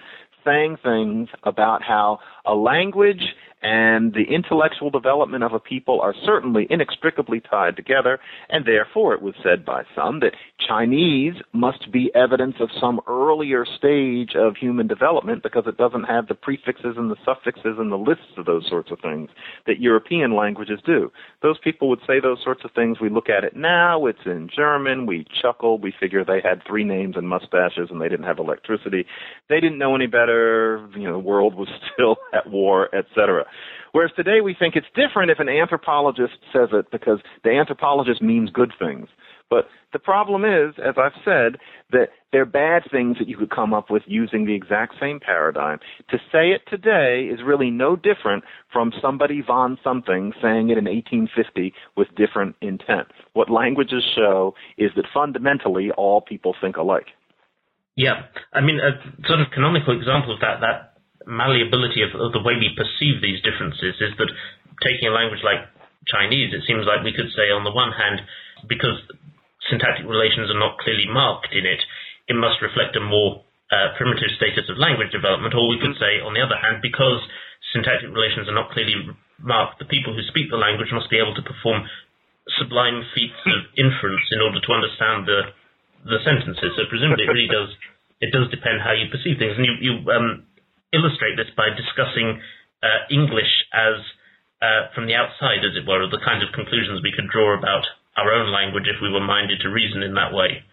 saying 0.45 0.77
things 0.83 1.29
about 1.43 1.83
how 1.83 2.19
a 2.45 2.53
language 2.55 3.35
and 3.61 4.13
the 4.13 4.23
intellectual 4.33 4.89
development 4.89 5.43
of 5.43 5.53
a 5.53 5.59
people 5.59 5.99
are 5.99 6.13
certainly 6.25 6.65
inextricably 6.69 7.41
tied 7.41 7.75
together, 7.75 8.19
and 8.49 8.65
therefore 8.65 9.13
it 9.13 9.21
was 9.21 9.35
said 9.43 9.65
by 9.65 9.83
some 9.95 10.21
that 10.21 10.33
Chinese 10.65 11.33
must 11.51 11.91
be 11.91 12.11
evidence 12.15 12.55
of 12.59 12.69
some 12.79 13.01
earlier 13.07 13.65
stage 13.65 14.31
of 14.35 14.55
human 14.55 14.87
development 14.87 15.43
because 15.43 15.63
it 15.67 15.77
doesn't 15.77 16.03
have 16.03 16.27
the 16.27 16.35
prefixes 16.35 16.95
and 16.95 17.11
the 17.11 17.17
suffixes 17.25 17.75
and 17.77 17.91
the 17.91 17.97
lists 17.97 18.37
of 18.37 18.45
those 18.45 18.67
sorts 18.69 18.91
of 18.91 18.99
things 18.99 19.29
that 19.67 19.81
European 19.81 20.35
languages 20.35 20.79
do. 20.85 21.11
Those 21.41 21.57
people 21.59 21.89
would 21.89 22.01
say 22.07 22.19
those 22.19 22.41
sorts 22.43 22.63
of 22.63 22.71
things. 22.71 22.99
We 23.01 23.09
look 23.09 23.29
at 23.29 23.43
it 23.43 23.55
now, 23.55 24.05
it's 24.05 24.25
in 24.25 24.49
German, 24.55 25.05
we 25.05 25.25
chuckle, 25.41 25.77
we 25.79 25.93
figure 25.99 26.23
they 26.23 26.41
had 26.41 26.61
three 26.65 26.83
names 26.83 27.15
and 27.17 27.27
mustaches 27.27 27.89
and 27.89 27.99
they 27.99 28.09
didn't 28.09 28.25
have 28.25 28.39
electricity. 28.39 29.05
They 29.49 29.59
didn't 29.59 29.79
know 29.79 29.95
any 29.95 30.07
better, 30.07 30.28
you 30.95 31.07
know, 31.07 31.13
the 31.13 31.19
world 31.19 31.55
was 31.55 31.67
still 31.93 32.17
at 32.33 32.49
war, 32.49 32.93
etc. 32.95 33.45
Whereas 33.91 34.11
today 34.15 34.41
we 34.41 34.55
think 34.57 34.75
it's 34.75 34.87
different 34.95 35.31
if 35.31 35.39
an 35.39 35.49
anthropologist 35.49 36.37
says 36.53 36.69
it 36.73 36.91
because 36.91 37.19
the 37.43 37.51
anthropologist 37.51 38.21
means 38.21 38.49
good 38.51 38.71
things. 38.77 39.07
But 39.49 39.67
the 39.93 39.99
problem 39.99 40.45
is, 40.45 40.75
as 40.77 40.95
I've 40.97 41.19
said, 41.25 41.57
that 41.91 42.09
they're 42.31 42.45
bad 42.45 42.83
things 42.91 43.17
that 43.17 43.27
you 43.27 43.35
could 43.35 43.49
come 43.49 43.73
up 43.73 43.89
with 43.89 44.03
using 44.05 44.45
the 44.45 44.53
exact 44.53 44.95
same 44.99 45.19
paradigm. 45.19 45.79
To 46.11 46.17
say 46.31 46.51
it 46.51 46.61
today 46.69 47.27
is 47.31 47.39
really 47.43 47.71
no 47.71 47.95
different 47.95 48.43
from 48.71 48.93
somebody 49.01 49.41
von 49.41 49.79
something 49.83 50.33
saying 50.39 50.69
it 50.69 50.77
in 50.77 50.85
1850 50.85 51.73
with 51.97 52.13
different 52.15 52.55
intent. 52.61 53.07
What 53.33 53.49
languages 53.49 54.03
show 54.15 54.53
is 54.77 54.91
that 54.95 55.05
fundamentally 55.11 55.89
all 55.97 56.21
people 56.21 56.53
think 56.61 56.77
alike. 56.77 57.07
Yeah, 57.95 58.31
I 58.53 58.61
mean, 58.61 58.79
a 58.79 58.95
sort 59.27 59.41
of 59.41 59.51
canonical 59.51 59.97
example 59.97 60.33
of 60.33 60.39
that 60.39 60.61
that 60.61 60.89
malleability 61.27 62.01
of, 62.01 62.15
of 62.15 62.31
the 62.31 62.41
way 62.41 62.55
we 62.55 62.73
perceive 62.73 63.21
these 63.21 63.41
differences 63.45 63.95
is 64.01 64.15
that 64.17 64.31
taking 64.81 65.07
a 65.07 65.13
language 65.13 65.43
like 65.43 65.67
Chinese, 66.07 66.55
it 66.55 66.65
seems 66.65 66.87
like 66.87 67.03
we 67.03 67.13
could 67.13 67.29
say 67.35 67.51
on 67.51 67.67
the 67.67 67.75
one 67.75 67.91
hand, 67.91 68.23
because 68.67 68.97
syntactic 69.67 70.07
relations 70.07 70.49
are 70.49 70.57
not 70.57 70.79
clearly 70.79 71.05
marked 71.05 71.53
in 71.53 71.67
it, 71.67 71.81
it 72.27 72.37
must 72.37 72.63
reflect 72.63 72.95
a 72.95 73.03
more 73.03 73.43
uh, 73.69 73.93
primitive 73.97 74.33
status 74.37 74.65
of 74.69 74.81
language 74.81 75.11
development, 75.13 75.53
or 75.53 75.69
we 75.69 75.77
could 75.77 75.93
say, 76.01 76.17
on 76.23 76.33
the 76.33 76.41
other 76.41 76.57
hand, 76.57 76.81
because 76.81 77.21
syntactic 77.73 78.09
relations 78.09 78.49
are 78.49 78.57
not 78.57 78.71
clearly 78.73 78.95
marked, 79.37 79.77
the 79.77 79.89
people 79.89 80.13
who 80.15 80.23
speak 80.25 80.49
the 80.49 80.57
language 80.57 80.89
must 80.91 81.09
be 81.09 81.21
able 81.21 81.35
to 81.35 81.45
perform 81.45 81.85
sublime 82.57 83.05
feats 83.13 83.37
of 83.45 83.69
inference 83.77 84.25
in 84.31 84.41
order 84.41 84.57
to 84.57 84.73
understand 84.73 85.29
the 85.29 85.53
the 86.05 86.19
sentences. 86.23 86.75
So 86.75 86.87
presumably, 86.87 87.25
it 87.25 87.31
really 87.31 87.51
does 87.59 87.71
it 88.19 88.35
does 88.35 88.51
depend 88.51 88.83
how 88.83 88.91
you 88.91 89.07
perceive 89.07 89.39
things. 89.39 89.55
And 89.55 89.65
you 89.65 89.75
you 89.79 89.93
um, 90.11 90.45
illustrate 90.91 91.35
this 91.39 91.51
by 91.55 91.71
discussing 91.75 92.39
uh, 92.83 93.07
English 93.11 93.51
as 93.71 93.99
uh, 94.61 94.91
from 94.93 95.07
the 95.07 95.15
outside, 95.15 95.63
as 95.63 95.75
it 95.75 95.87
were, 95.87 96.03
the 96.07 96.19
kinds 96.23 96.43
of 96.43 96.51
conclusions 96.51 96.99
we 97.03 97.15
could 97.15 97.31
draw 97.31 97.55
about 97.57 97.87
our 98.17 98.31
own 98.31 98.51
language 98.51 98.87
if 98.87 98.99
we 99.01 99.11
were 99.11 99.23
minded 99.23 99.59
to 99.63 99.69
reason 99.69 100.03
in 100.03 100.13
that 100.15 100.33
way. 100.33 100.63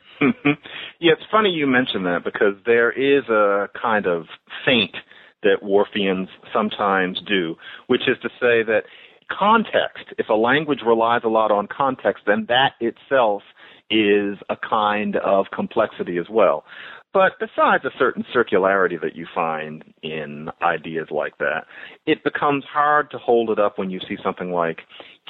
yeah, 0.98 1.12
it's 1.12 1.30
funny 1.30 1.50
you 1.50 1.66
mention 1.66 2.04
that 2.04 2.24
because 2.24 2.54
there 2.64 2.90
is 2.90 3.28
a 3.28 3.68
kind 3.80 4.06
of 4.06 4.26
feint 4.64 4.96
that 5.42 5.62
Whorfians 5.62 6.28
sometimes 6.52 7.20
do, 7.28 7.54
which 7.86 8.02
is 8.08 8.16
to 8.22 8.28
say 8.40 8.64
that 8.64 8.82
context, 9.30 10.06
if 10.18 10.28
a 10.28 10.34
language 10.34 10.80
relies 10.84 11.20
a 11.24 11.28
lot 11.28 11.50
on 11.52 11.68
context, 11.68 12.24
then 12.26 12.46
that 12.48 12.72
itself 12.80 13.42
is 13.90 14.38
a 14.49 14.57
kind 14.68 15.16
of 15.16 15.46
complexity 15.53 16.18
as 16.18 16.27
well. 16.31 16.64
But 17.16 17.38
besides 17.40 17.83
a 17.87 17.99
certain 17.99 18.27
circularity 18.35 19.01
that 19.01 19.16
you 19.16 19.27
find 19.35 19.83
in 20.03 20.51
ideas 20.61 21.09
like 21.11 21.38
that, 21.38 21.64
it 22.05 22.22
becomes 22.22 22.64
hard 22.70 23.11
to 23.11 23.16
hold 23.16 23.49
it 23.49 23.59
up 23.59 23.79
when 23.79 23.88
you 23.88 24.01
see 24.07 24.18
something 24.22 24.53
like 24.53 24.81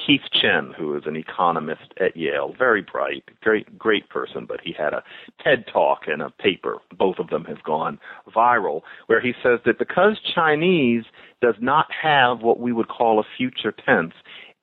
Keith 0.05 0.29
Chen, 0.33 0.73
who 0.77 0.97
is 0.97 1.03
an 1.05 1.15
economist 1.15 1.93
at 2.01 2.17
Yale, 2.17 2.53
very 2.57 2.81
bright, 2.81 3.23
great, 3.41 3.79
great 3.79 4.09
person, 4.09 4.45
but 4.45 4.59
he 4.61 4.73
had 4.77 4.93
a 4.93 5.03
TED 5.41 5.65
talk 5.71 6.01
and 6.07 6.21
a 6.21 6.29
paper. 6.29 6.79
Both 6.97 7.19
of 7.19 7.29
them 7.29 7.45
have 7.45 7.63
gone 7.63 7.99
viral, 8.35 8.81
where 9.05 9.21
he 9.21 9.31
says 9.41 9.59
that 9.65 9.79
because 9.79 10.19
Chinese 10.35 11.05
does 11.41 11.55
not 11.61 11.87
have 12.03 12.41
what 12.41 12.59
we 12.59 12.73
would 12.73 12.89
call 12.89 13.17
a 13.19 13.23
future 13.37 13.71
tense, 13.71 14.13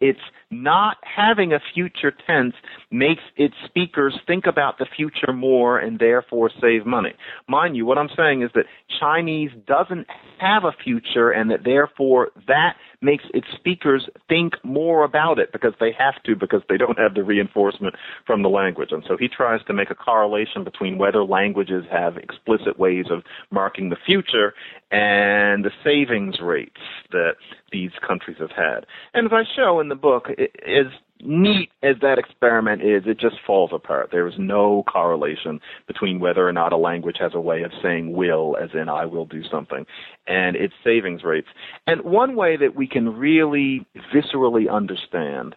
it's 0.04 0.20
not 0.50 0.98
having 1.02 1.54
a 1.54 1.60
future 1.72 2.12
tense 2.26 2.54
makes 2.90 3.22
its 3.38 3.54
speakers 3.64 4.14
think 4.26 4.44
about 4.46 4.76
the 4.76 4.84
future 4.94 5.32
more 5.32 5.78
and 5.78 5.98
therefore 5.98 6.50
save 6.60 6.84
money. 6.84 7.14
Mind 7.48 7.74
you, 7.74 7.86
what 7.86 7.96
I'm 7.96 8.10
saying 8.14 8.42
is 8.42 8.50
that 8.54 8.66
Chinese 9.00 9.50
doesn't 9.66 10.06
have 10.38 10.64
a 10.64 10.72
future 10.84 11.30
and 11.30 11.50
that 11.50 11.64
therefore 11.64 12.32
that 12.46 12.76
makes 13.04 13.24
its 13.34 13.46
speakers 13.54 14.08
think 14.28 14.54
more 14.64 15.04
about 15.04 15.38
it 15.38 15.52
because 15.52 15.74
they 15.78 15.92
have 15.96 16.22
to 16.24 16.34
because 16.34 16.62
they 16.68 16.76
don't 16.76 16.98
have 16.98 17.14
the 17.14 17.22
reinforcement 17.22 17.94
from 18.26 18.42
the 18.42 18.48
language. 18.48 18.90
And 18.90 19.04
so 19.06 19.16
he 19.16 19.28
tries 19.28 19.62
to 19.66 19.72
make 19.72 19.90
a 19.90 19.94
correlation 19.94 20.64
between 20.64 20.98
whether 20.98 21.22
languages 21.22 21.84
have 21.90 22.16
explicit 22.16 22.78
ways 22.78 23.06
of 23.10 23.22
marking 23.50 23.90
the 23.90 23.96
future 24.04 24.54
and 24.90 25.64
the 25.64 25.70
savings 25.82 26.40
rates 26.42 26.80
that 27.10 27.34
these 27.70 27.90
countries 28.06 28.38
have 28.40 28.50
had. 28.50 28.86
And 29.12 29.26
as 29.26 29.32
I 29.32 29.42
show 29.54 29.80
in 29.80 29.88
the 29.88 29.94
book, 29.94 30.28
as 30.30 30.86
neat 31.24 31.70
as 31.82 31.96
that 32.02 32.18
experiment 32.18 32.82
is, 32.82 33.04
it 33.06 33.18
just 33.18 33.36
falls 33.46 33.70
apart. 33.72 34.10
There 34.12 34.26
is 34.26 34.34
no 34.38 34.84
correlation 34.90 35.60
between 35.86 36.20
whether 36.20 36.46
or 36.46 36.52
not 36.52 36.72
a 36.72 36.76
language 36.76 37.16
has 37.20 37.32
a 37.34 37.40
way 37.40 37.62
of 37.62 37.72
saying 37.82 38.12
will, 38.12 38.56
as 38.62 38.70
in 38.74 38.88
I 38.88 39.06
will 39.06 39.26
do 39.26 39.42
something, 39.50 39.86
and 40.26 40.56
its 40.56 40.74
savings 40.82 41.24
rates. 41.24 41.48
And 41.86 42.02
one 42.02 42.36
way 42.36 42.56
that 42.56 42.76
we 42.76 42.86
can 42.86 43.16
really 43.16 43.86
viscerally 44.14 44.70
understand 44.70 45.56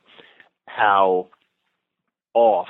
how 0.67 1.27
off 2.33 2.67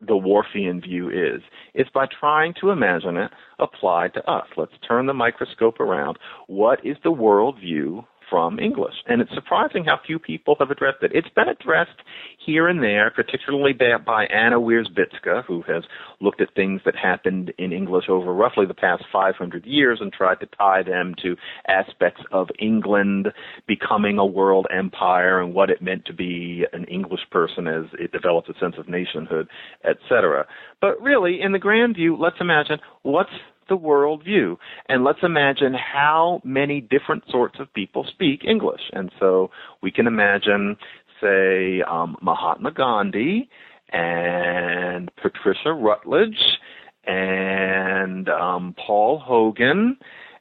the 0.00 0.14
Whorfian 0.14 0.82
view 0.82 1.08
is, 1.08 1.40
is 1.74 1.86
by 1.94 2.06
trying 2.20 2.54
to 2.60 2.70
imagine 2.70 3.16
it 3.16 3.30
applied 3.58 4.12
to 4.14 4.30
us. 4.30 4.46
Let's 4.56 4.72
turn 4.86 5.06
the 5.06 5.14
microscope 5.14 5.80
around. 5.80 6.18
What 6.48 6.84
is 6.84 6.96
the 7.02 7.12
worldview 7.12 8.04
from 8.28 8.58
English. 8.58 8.94
And 9.06 9.20
it's 9.20 9.32
surprising 9.34 9.84
how 9.84 9.98
few 10.04 10.18
people 10.18 10.56
have 10.58 10.70
addressed 10.70 11.02
it. 11.02 11.12
It's 11.14 11.28
been 11.34 11.48
addressed 11.48 12.00
here 12.44 12.68
and 12.68 12.82
there, 12.82 13.10
particularly 13.10 13.72
by 13.72 14.26
Anna 14.26 14.60
Wierzbicka, 14.60 15.44
who 15.46 15.62
has 15.62 15.84
looked 16.20 16.40
at 16.40 16.54
things 16.54 16.80
that 16.84 16.96
happened 16.96 17.52
in 17.58 17.72
English 17.72 18.04
over 18.08 18.32
roughly 18.32 18.66
the 18.66 18.74
past 18.74 19.04
500 19.12 19.66
years 19.66 19.98
and 20.00 20.12
tried 20.12 20.40
to 20.40 20.46
tie 20.58 20.82
them 20.82 21.14
to 21.22 21.36
aspects 21.68 22.22
of 22.32 22.48
England 22.58 23.28
becoming 23.66 24.18
a 24.18 24.26
world 24.26 24.66
empire 24.74 25.40
and 25.40 25.54
what 25.54 25.70
it 25.70 25.82
meant 25.82 26.04
to 26.06 26.12
be 26.12 26.64
an 26.72 26.84
English 26.84 27.20
person 27.30 27.66
as 27.66 27.84
it 27.98 28.12
developed 28.12 28.48
a 28.48 28.58
sense 28.58 28.74
of 28.78 28.88
nationhood, 28.88 29.48
etc. 29.84 30.46
But 30.80 31.00
really, 31.00 31.40
in 31.40 31.52
the 31.52 31.58
grand 31.58 31.96
view, 31.96 32.16
let's 32.16 32.36
imagine 32.40 32.78
what's 33.02 33.30
the 33.68 33.76
world 33.76 34.24
view. 34.24 34.58
And 34.88 35.04
let's 35.04 35.18
imagine 35.22 35.74
how 35.74 36.40
many 36.44 36.80
different 36.80 37.24
sorts 37.30 37.58
of 37.60 37.72
people 37.74 38.04
speak 38.08 38.44
English. 38.44 38.82
And 38.92 39.10
so 39.18 39.50
we 39.82 39.90
can 39.90 40.06
imagine, 40.06 40.76
say, 41.20 41.82
um, 41.82 42.16
Mahatma 42.22 42.72
Gandhi 42.72 43.48
and 43.90 45.10
Patricia 45.22 45.72
Routledge 45.72 46.58
and 47.04 48.28
um, 48.28 48.74
Paul 48.84 49.18
Hogan 49.18 49.96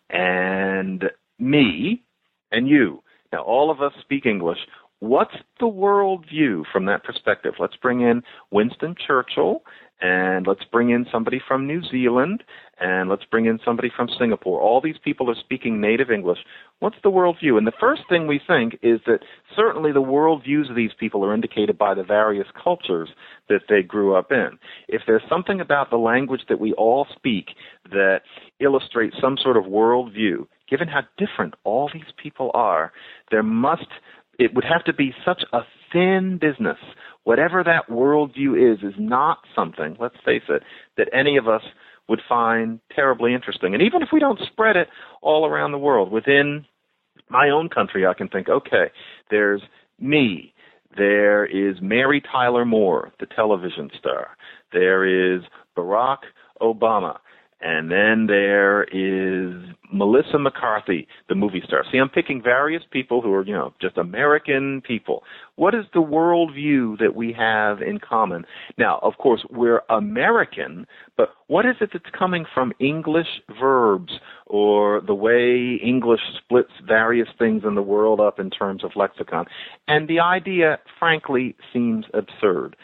and 0.10 1.04
me 1.40 2.04
and 2.52 2.68
you. 2.68 3.02
Now, 3.32 3.44
all 3.44 3.70
of 3.70 3.82
us 3.82 3.92
speak 4.02 4.26
English. 4.26 4.60
What's 5.06 5.36
the 5.60 5.68
world 5.68 6.26
view 6.28 6.66
from 6.74 6.86
that 6.86 7.04
perspective? 7.04 7.54
Let's 7.60 7.76
bring 7.76 8.02
in 8.02 8.24
Winston 8.50 8.96
Churchill 9.06 9.62
and 10.02 10.48
let's 10.48 10.64
bring 10.72 10.90
in 10.90 11.06
somebody 11.12 11.40
from 11.48 11.68
New 11.68 11.82
Zealand, 11.84 12.44
and 12.82 13.08
let's 13.10 13.24
bring 13.24 13.46
in 13.46 13.60
somebody 13.64 13.90
from 13.96 14.10
Singapore. 14.20 14.60
All 14.60 14.82
these 14.82 14.98
people 15.04 15.30
are 15.30 15.36
speaking 15.36 15.80
native 15.80 16.10
English. 16.10 16.40
What's 16.80 16.98
the 17.04 17.12
world 17.12 17.38
view? 17.40 17.58
And 17.58 17.66
the 17.66 17.72
first 17.80 18.02
thing 18.10 18.26
we 18.26 18.42
think 18.46 18.80
is 18.82 19.00
that 19.06 19.20
certainly 19.56 19.92
the 19.94 20.02
world 20.02 20.44
views 20.44 20.70
of 20.70 20.76
these 20.76 20.92
people 21.00 21.24
are 21.24 21.36
indicated 21.36 21.78
by 21.78 21.94
the 21.94 22.04
various 22.04 22.48
cultures 22.62 23.10
that 23.48 23.62
they 23.70 23.84
grew 23.84 24.16
up 24.16 24.32
in. 24.32 24.58
If 24.88 25.04
there's 25.06 25.24
something 25.30 25.62
about 25.62 25.92
the 25.92 25.98
language 25.98 26.42
that 26.50 26.60
we 26.60 26.74
all 26.74 27.08
speak 27.16 27.50
that 27.92 28.22
illustrates 28.60 29.16
some 29.22 29.38
sort 29.38 29.56
of 29.56 29.66
world 29.66 30.12
view, 30.12 30.48
given 30.68 30.88
how 30.88 31.02
different 31.18 31.54
all 31.64 31.90
these 31.94 32.12
people 32.22 32.52
are, 32.54 32.92
there 33.32 33.44
must 33.44 33.88
it 34.40 34.54
would 34.54 34.66
have 34.66 34.84
to 34.86 34.94
be 34.94 35.14
such 35.26 35.44
a 35.54 35.62
thin 35.92 36.38
business. 36.40 36.78
Whatever 37.24 37.64
that 37.64 37.90
worldview 37.90 38.74
is, 38.74 38.84
is 38.84 38.94
not 39.00 39.40
something, 39.56 39.96
let's 40.00 40.18
face 40.24 40.44
it, 40.50 40.62
that 40.98 41.10
any 41.14 41.38
of 41.38 41.48
us 41.48 41.62
would 42.08 42.22
find 42.28 42.80
terribly 42.96 43.34
interesting. 43.34 43.74
And 43.74 43.82
even 43.82 44.02
if 44.02 44.10
we 44.14 44.20
don't 44.20 44.40
spread 44.46 44.76
it 44.76 44.90
all 45.22 45.46
around 45.46 45.72
the 45.72 45.78
world, 45.78 46.12
within 46.12 46.66
my 47.30 47.50
own 47.50 47.70
country, 47.70 48.06
I 48.06 48.14
can 48.14 48.28
think, 48.28 48.48
okay, 48.50 48.92
there's 49.32 49.62
me. 50.00 50.54
There 50.96 51.46
is 51.46 51.78
Mary 51.82 52.22
Tyler 52.22 52.64
Moore, 52.64 53.12
the 53.20 53.26
television 53.26 53.90
star. 53.98 54.38
There 54.72 55.36
is 55.36 55.42
Barack 55.76 56.20
Obama. 56.62 57.18
And 57.66 57.90
then 57.90 58.28
there 58.28 58.84
is 58.84 59.76
Melissa 59.92 60.38
McCarthy, 60.38 61.08
the 61.30 61.34
movie 61.34 61.64
star. 61.66 61.84
See, 61.92 61.98
I'm 61.98 62.10
picking 62.10 62.40
various 62.40 62.84
people 62.92 63.24
who 63.24 63.34
are, 63.34 63.44
you 63.44 63.54
know, 63.54 63.74
just 63.82 63.98
American 63.98 64.84
people. 64.86 65.24
What 65.56 65.74
is 65.74 65.86
the 65.92 66.00
worldview 66.00 67.00
that 67.00 67.16
we 67.16 67.34
have 67.34 67.82
in 67.82 67.98
common? 67.98 68.46
Now, 68.78 69.00
of 69.02 69.14
course, 69.18 69.44
we're 69.50 69.82
American, 69.90 70.86
but 71.18 71.30
what 71.48 71.66
is 71.66 71.76
it 71.82 71.90
that's 71.92 72.06
coming 72.16 72.46
from 72.54 72.72
English 72.80 73.42
verbs 73.60 74.14
or 74.46 75.02
the 75.02 75.16
way 75.16 75.80
English 75.84 76.22
splits 76.44 76.72
various 76.86 77.30
things 77.40 77.64
in 77.66 77.74
the 77.74 77.82
world 77.82 78.20
up 78.20 78.40
in 78.40 78.52
terms 78.52 78.84
of 78.84 78.92
lexicon? 78.96 79.46
And 79.88 80.08
the 80.08 80.20
idea, 80.20 80.78
frankly, 81.00 81.56
seems 81.74 82.06
absurd. 82.14 82.76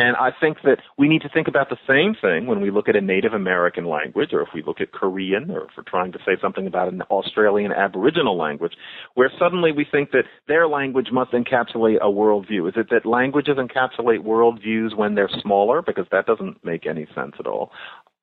And 0.00 0.16
I 0.16 0.30
think 0.40 0.62
that 0.64 0.78
we 0.96 1.08
need 1.08 1.20
to 1.20 1.28
think 1.28 1.46
about 1.46 1.68
the 1.68 1.76
same 1.86 2.14
thing 2.18 2.46
when 2.46 2.62
we 2.62 2.70
look 2.70 2.88
at 2.88 2.96
a 2.96 3.02
Native 3.02 3.34
American 3.34 3.84
language, 3.84 4.30
or 4.32 4.40
if 4.40 4.48
we 4.54 4.62
look 4.62 4.80
at 4.80 4.92
Korean, 4.92 5.50
or 5.50 5.64
if 5.64 5.72
we're 5.76 5.82
trying 5.82 6.10
to 6.12 6.18
say 6.24 6.38
something 6.40 6.66
about 6.66 6.90
an 6.90 7.02
Australian 7.10 7.70
Aboriginal 7.70 8.34
language, 8.38 8.72
where 9.12 9.30
suddenly 9.38 9.72
we 9.72 9.84
think 9.84 10.12
that 10.12 10.24
their 10.48 10.66
language 10.66 11.08
must 11.12 11.32
encapsulate 11.32 11.98
a 12.00 12.06
worldview. 12.06 12.66
Is 12.66 12.76
it 12.78 12.86
that 12.88 13.04
languages 13.04 13.58
encapsulate 13.58 14.20
worldviews 14.20 14.96
when 14.96 15.16
they're 15.16 15.28
smaller? 15.42 15.82
Because 15.82 16.06
that 16.10 16.24
doesn't 16.24 16.64
make 16.64 16.86
any 16.86 17.06
sense 17.14 17.34
at 17.38 17.46
all. 17.46 17.70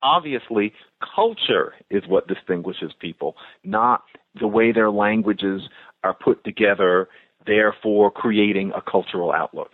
Obviously, 0.02 0.72
culture 1.14 1.74
is 1.90 2.02
what 2.08 2.26
distinguishes 2.26 2.90
people, 2.98 3.36
not 3.62 4.02
the 4.40 4.48
way 4.48 4.72
their 4.72 4.90
languages 4.90 5.62
are 6.02 6.14
put 6.14 6.42
together, 6.42 7.08
therefore 7.46 8.10
creating 8.10 8.72
a 8.74 8.82
cultural 8.82 9.30
outlook. 9.30 9.70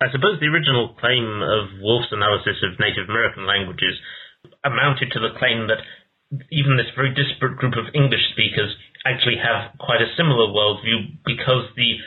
I 0.00 0.08
suppose 0.08 0.40
the 0.40 0.48
original 0.48 0.96
claim 0.96 1.44
of 1.44 1.76
Whorf's 1.84 2.08
analysis 2.08 2.64
of 2.64 2.80
Native 2.80 3.12
American 3.12 3.44
languages 3.44 4.00
amounted 4.64 5.12
to 5.12 5.20
the 5.20 5.36
claim 5.36 5.68
that 5.68 5.84
even 6.48 6.80
this 6.80 6.88
very 6.96 7.12
disparate 7.12 7.60
group 7.60 7.76
of 7.76 7.92
English 7.92 8.32
speakers 8.32 8.72
actually 9.04 9.36
have 9.36 9.76
quite 9.76 10.00
a 10.00 10.08
similar 10.16 10.48
worldview 10.48 11.20
because 11.28 11.68
the 11.76 12.00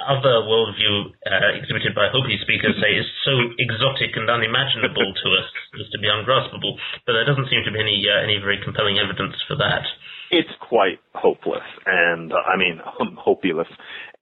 other 0.00 0.48
worldview 0.48 1.12
uh, 1.28 1.60
exhibited 1.60 1.92
by 1.92 2.08
Hopi 2.08 2.40
speakers, 2.40 2.72
say, 2.80 2.96
is 2.96 3.08
so 3.28 3.36
exotic 3.60 4.16
and 4.16 4.32
unimaginable 4.32 5.12
to 5.12 5.28
us 5.36 5.48
as 5.76 5.88
to 5.92 6.00
be 6.00 6.08
ungraspable. 6.08 6.80
But 7.04 7.20
there 7.20 7.28
doesn't 7.28 7.52
seem 7.52 7.64
to 7.68 7.72
be 7.72 7.80
any 7.80 8.00
uh, 8.08 8.16
any 8.24 8.40
very 8.40 8.60
compelling 8.64 8.96
evidence 8.96 9.36
for 9.44 9.56
that. 9.60 9.84
It's 10.32 10.52
quite 10.60 11.00
hopeless, 11.12 11.64
and 11.84 12.32
uh, 12.32 12.40
I 12.48 12.56
mean 12.56 12.80
hopeless, 13.20 13.68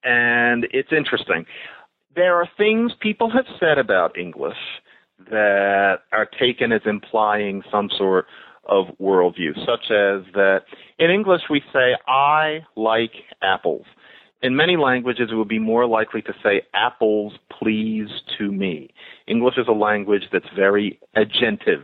and 0.03 0.67
it's 0.71 0.91
interesting 0.91 1.47
there 2.15 2.35
are 2.35 2.47
things 2.57 2.91
people 2.99 3.29
have 3.29 3.45
said 3.59 3.77
about 3.77 4.17
English 4.17 4.57
that 5.29 5.97
are 6.11 6.27
taken 6.39 6.71
as 6.71 6.81
implying 6.85 7.61
some 7.71 7.89
sort 7.97 8.25
of 8.67 8.87
worldview, 8.99 9.53
such 9.65 9.91
as 9.91 10.25
that 10.33 10.61
in 10.97 11.09
English 11.09 11.41
we 11.49 11.61
say, 11.71 11.95
I 12.07 12.65
like 12.75 13.11
apples. 13.41 13.85
In 14.41 14.55
many 14.55 14.77
languages, 14.77 15.29
it 15.31 15.35
would 15.35 15.47
be 15.47 15.59
more 15.59 15.85
likely 15.87 16.21
to 16.23 16.33
say, 16.43 16.61
apples 16.73 17.33
please 17.59 18.09
to 18.37 18.51
me. 18.51 18.93
English 19.27 19.57
is 19.57 19.67
a 19.67 19.73
language 19.73 20.23
that's 20.31 20.45
very 20.55 20.99
agentive, 21.15 21.83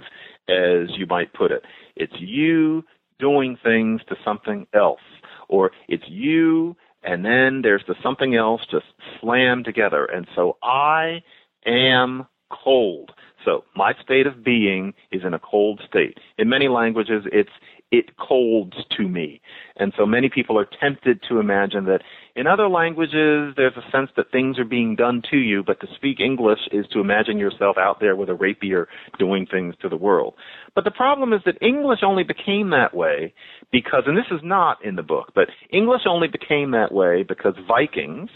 as 0.50 0.90
you 0.98 1.06
might 1.08 1.34
put 1.34 1.52
it. 1.52 1.64
It's 1.96 2.14
you 2.20 2.84
doing 3.20 3.58
things 3.64 4.02
to 4.10 4.16
something 4.26 4.68
else, 4.74 5.00
or 5.48 5.72
it's 5.88 6.04
you 6.08 6.76
and 7.04 7.26
then 7.26 7.62
there's 7.62 7.84
the 7.88 7.96
something 8.04 8.36
else 8.36 8.62
just 8.70 8.86
slammed 9.20 9.66
together. 9.66 10.06
And 10.06 10.28
so 10.36 10.58
I 10.64 11.24
am 11.66 12.28
cold. 12.52 13.12
So 13.46 13.64
my 13.76 13.94
state 14.04 14.28
of 14.28 14.44
being 14.44 14.94
is 15.12 15.24
in 15.24 15.34
a 15.34 15.40
cold 15.40 15.82
state. 15.88 16.18
In 16.38 16.50
many 16.50 16.68
languages, 16.68 17.24
it's 17.32 17.50
it 17.92 18.18
colds 18.18 18.76
to 18.98 19.08
me. 19.08 19.42
And 19.76 19.94
so 19.98 20.06
many 20.06 20.30
people 20.30 20.58
are 20.58 20.68
tempted 20.80 21.22
to 21.28 21.40
imagine 21.40 21.86
that 21.86 22.02
in 22.36 22.48
other 22.48 22.70
languages, 22.70 23.54
there's 23.58 23.76
a 23.76 23.92
sense 23.92 24.10
that 24.16 24.32
things 24.32 24.58
are 24.58 24.66
being 24.66 24.96
done 24.96 25.22
to 25.32 25.38
you, 25.38 25.64
but 25.64 25.82
to 25.82 25.88
speak 25.96 26.22
English 26.22 26.60
is 26.72 26.86
to 26.94 27.00
imagine 27.00 27.38
yourself 27.38 27.76
out 27.78 28.00
there 28.00 28.16
with 28.16 28.30
a 28.30 28.34
rapier 28.34 28.88
doing 29.20 29.46
things 29.46 29.76
to 29.82 29.90
the 29.90 29.98
world. 29.98 30.36
But 30.74 30.86
the 30.86 30.92
problem 30.92 31.34
is 31.34 31.42
that 31.46 31.62
English 31.62 32.00
only 32.04 32.24
became 32.24 32.70
that 32.70 32.96
way 32.96 33.34
because, 33.72 34.04
and 34.06 34.18
this 34.18 34.32
is 34.32 34.40
not 34.42 34.84
in 34.86 34.96
the 34.96 35.04
book, 35.04 35.34
but 35.36 35.50
English 35.72 36.04
only 36.08 36.30
became 36.30 36.72
that 36.72 36.94
way 36.94 37.24
because 37.28 37.56
Vikings, 37.68 38.30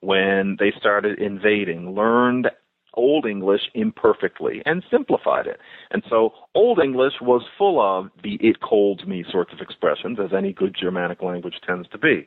when 0.00 0.56
they 0.60 0.72
started 0.78 1.20
invading, 1.20 1.94
learned 1.94 2.48
Old 2.94 3.26
English 3.26 3.62
imperfectly 3.74 4.62
and 4.66 4.82
simplified 4.90 5.46
it. 5.46 5.58
And 5.90 6.02
so 6.08 6.30
Old 6.54 6.78
English 6.78 7.14
was 7.20 7.42
full 7.56 7.80
of 7.80 8.10
the 8.22 8.34
it 8.40 8.60
colds 8.60 9.06
me 9.06 9.24
sorts 9.30 9.52
of 9.52 9.60
expressions, 9.60 10.18
as 10.18 10.30
any 10.36 10.52
good 10.52 10.76
Germanic 10.78 11.22
language 11.22 11.54
tends 11.66 11.88
to 11.88 11.98
be. 11.98 12.26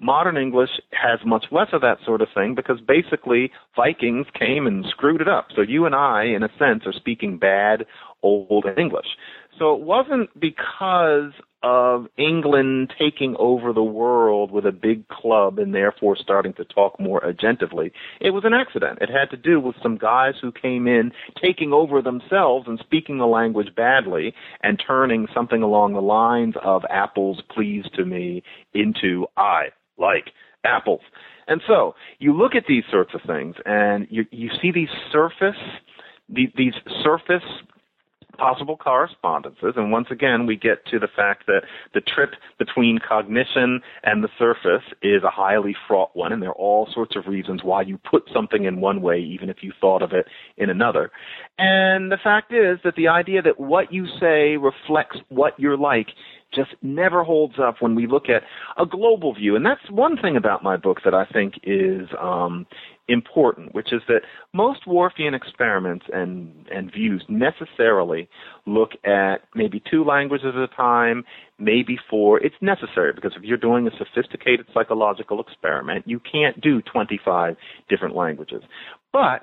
Modern 0.00 0.36
English 0.36 0.70
has 0.92 1.20
much 1.24 1.46
less 1.50 1.68
of 1.72 1.82
that 1.82 1.98
sort 2.04 2.22
of 2.22 2.28
thing 2.34 2.54
because 2.54 2.80
basically 2.80 3.50
Vikings 3.76 4.26
came 4.38 4.66
and 4.66 4.84
screwed 4.88 5.20
it 5.20 5.28
up. 5.28 5.48
So 5.54 5.62
you 5.62 5.84
and 5.86 5.94
I, 5.94 6.24
in 6.24 6.42
a 6.42 6.48
sense, 6.58 6.84
are 6.86 6.92
speaking 6.92 7.38
bad 7.38 7.84
Old 8.22 8.66
English. 8.78 9.06
So 9.58 9.74
it 9.74 9.82
wasn't 9.82 10.28
because 10.38 11.32
of 11.62 12.06
England 12.16 12.92
taking 12.98 13.36
over 13.38 13.72
the 13.72 13.82
world 13.82 14.50
with 14.50 14.64
a 14.64 14.72
big 14.72 15.06
club 15.08 15.58
and 15.58 15.74
therefore 15.74 16.16
starting 16.16 16.54
to 16.54 16.64
talk 16.64 16.98
more 16.98 17.20
agentively. 17.20 17.90
It 18.20 18.30
was 18.30 18.44
an 18.44 18.54
accident. 18.54 18.98
It 19.00 19.10
had 19.10 19.30
to 19.30 19.36
do 19.36 19.60
with 19.60 19.76
some 19.82 19.98
guys 19.98 20.34
who 20.40 20.52
came 20.52 20.86
in 20.86 21.12
taking 21.40 21.72
over 21.72 22.00
themselves 22.00 22.66
and 22.66 22.78
speaking 22.78 23.18
the 23.18 23.26
language 23.26 23.74
badly 23.76 24.34
and 24.62 24.82
turning 24.84 25.26
something 25.34 25.62
along 25.62 25.92
the 25.92 26.00
lines 26.00 26.54
of 26.62 26.82
apples 26.88 27.42
please 27.54 27.84
to 27.94 28.04
me 28.04 28.42
into 28.72 29.26
I 29.36 29.68
like 29.98 30.30
apples. 30.64 31.02
And 31.46 31.60
so 31.66 31.94
you 32.18 32.32
look 32.36 32.54
at 32.54 32.64
these 32.68 32.84
sorts 32.90 33.12
of 33.14 33.20
things 33.26 33.56
and 33.66 34.06
you, 34.08 34.24
you 34.30 34.50
see 34.62 34.72
these 34.72 34.88
surface, 35.12 35.60
these 36.28 36.74
surface 37.02 37.42
possible 38.40 38.76
correspondences. 38.76 39.74
And 39.76 39.92
once 39.92 40.08
again, 40.10 40.46
we 40.46 40.56
get 40.56 40.86
to 40.86 40.98
the 40.98 41.08
fact 41.14 41.46
that 41.46 41.62
the 41.92 42.00
trip 42.00 42.30
between 42.58 42.98
cognition 42.98 43.80
and 44.02 44.24
the 44.24 44.30
surface 44.38 44.84
is 45.02 45.22
a 45.22 45.30
highly 45.30 45.76
fraught 45.86 46.10
one, 46.14 46.32
and 46.32 46.42
there 46.42 46.48
are 46.48 46.54
all 46.54 46.88
sorts 46.92 47.16
of 47.16 47.26
reasons 47.26 47.62
why 47.62 47.82
you 47.82 47.98
put 47.98 48.22
something 48.32 48.64
in 48.64 48.80
one 48.80 49.02
way, 49.02 49.18
even 49.18 49.50
if 49.50 49.58
you 49.60 49.72
thought 49.78 50.02
of 50.02 50.12
it 50.12 50.26
in 50.56 50.70
another. 50.70 51.10
And 51.58 52.10
the 52.10 52.16
fact 52.22 52.52
is 52.52 52.78
that 52.82 52.96
the 52.96 53.08
idea 53.08 53.42
that 53.42 53.60
what 53.60 53.92
you 53.92 54.06
say 54.18 54.56
reflects 54.56 55.18
what 55.28 55.52
you're 55.58 55.76
like 55.76 56.08
just 56.52 56.70
never 56.82 57.22
holds 57.22 57.54
up 57.60 57.76
when 57.80 57.94
we 57.94 58.06
look 58.06 58.28
at 58.28 58.42
a 58.82 58.86
global 58.86 59.34
view. 59.34 59.54
And 59.54 59.64
that's 59.64 59.88
one 59.90 60.16
thing 60.16 60.36
about 60.36 60.64
my 60.64 60.76
book 60.76 60.98
that 61.04 61.14
I 61.14 61.24
think 61.26 61.54
is 61.62 62.08
um, 62.20 62.66
important, 63.10 63.74
which 63.74 63.92
is 63.92 64.00
that 64.08 64.20
most 64.54 64.86
Whorfian 64.86 65.34
experiments 65.34 66.06
and, 66.12 66.66
and 66.72 66.92
views 66.92 67.24
necessarily 67.28 68.28
look 68.66 68.90
at 69.04 69.38
maybe 69.54 69.82
two 69.90 70.04
languages 70.04 70.54
at 70.54 70.62
a 70.62 70.68
time, 70.68 71.24
maybe 71.58 71.98
four. 72.08 72.38
It's 72.38 72.54
necessary 72.60 73.12
because 73.12 73.32
if 73.36 73.42
you're 73.42 73.58
doing 73.58 73.86
a 73.86 73.90
sophisticated 73.98 74.66
psychological 74.72 75.40
experiment, 75.40 76.06
you 76.06 76.20
can't 76.20 76.60
do 76.60 76.80
25 76.82 77.56
different 77.88 78.14
languages. 78.14 78.62
But 79.12 79.42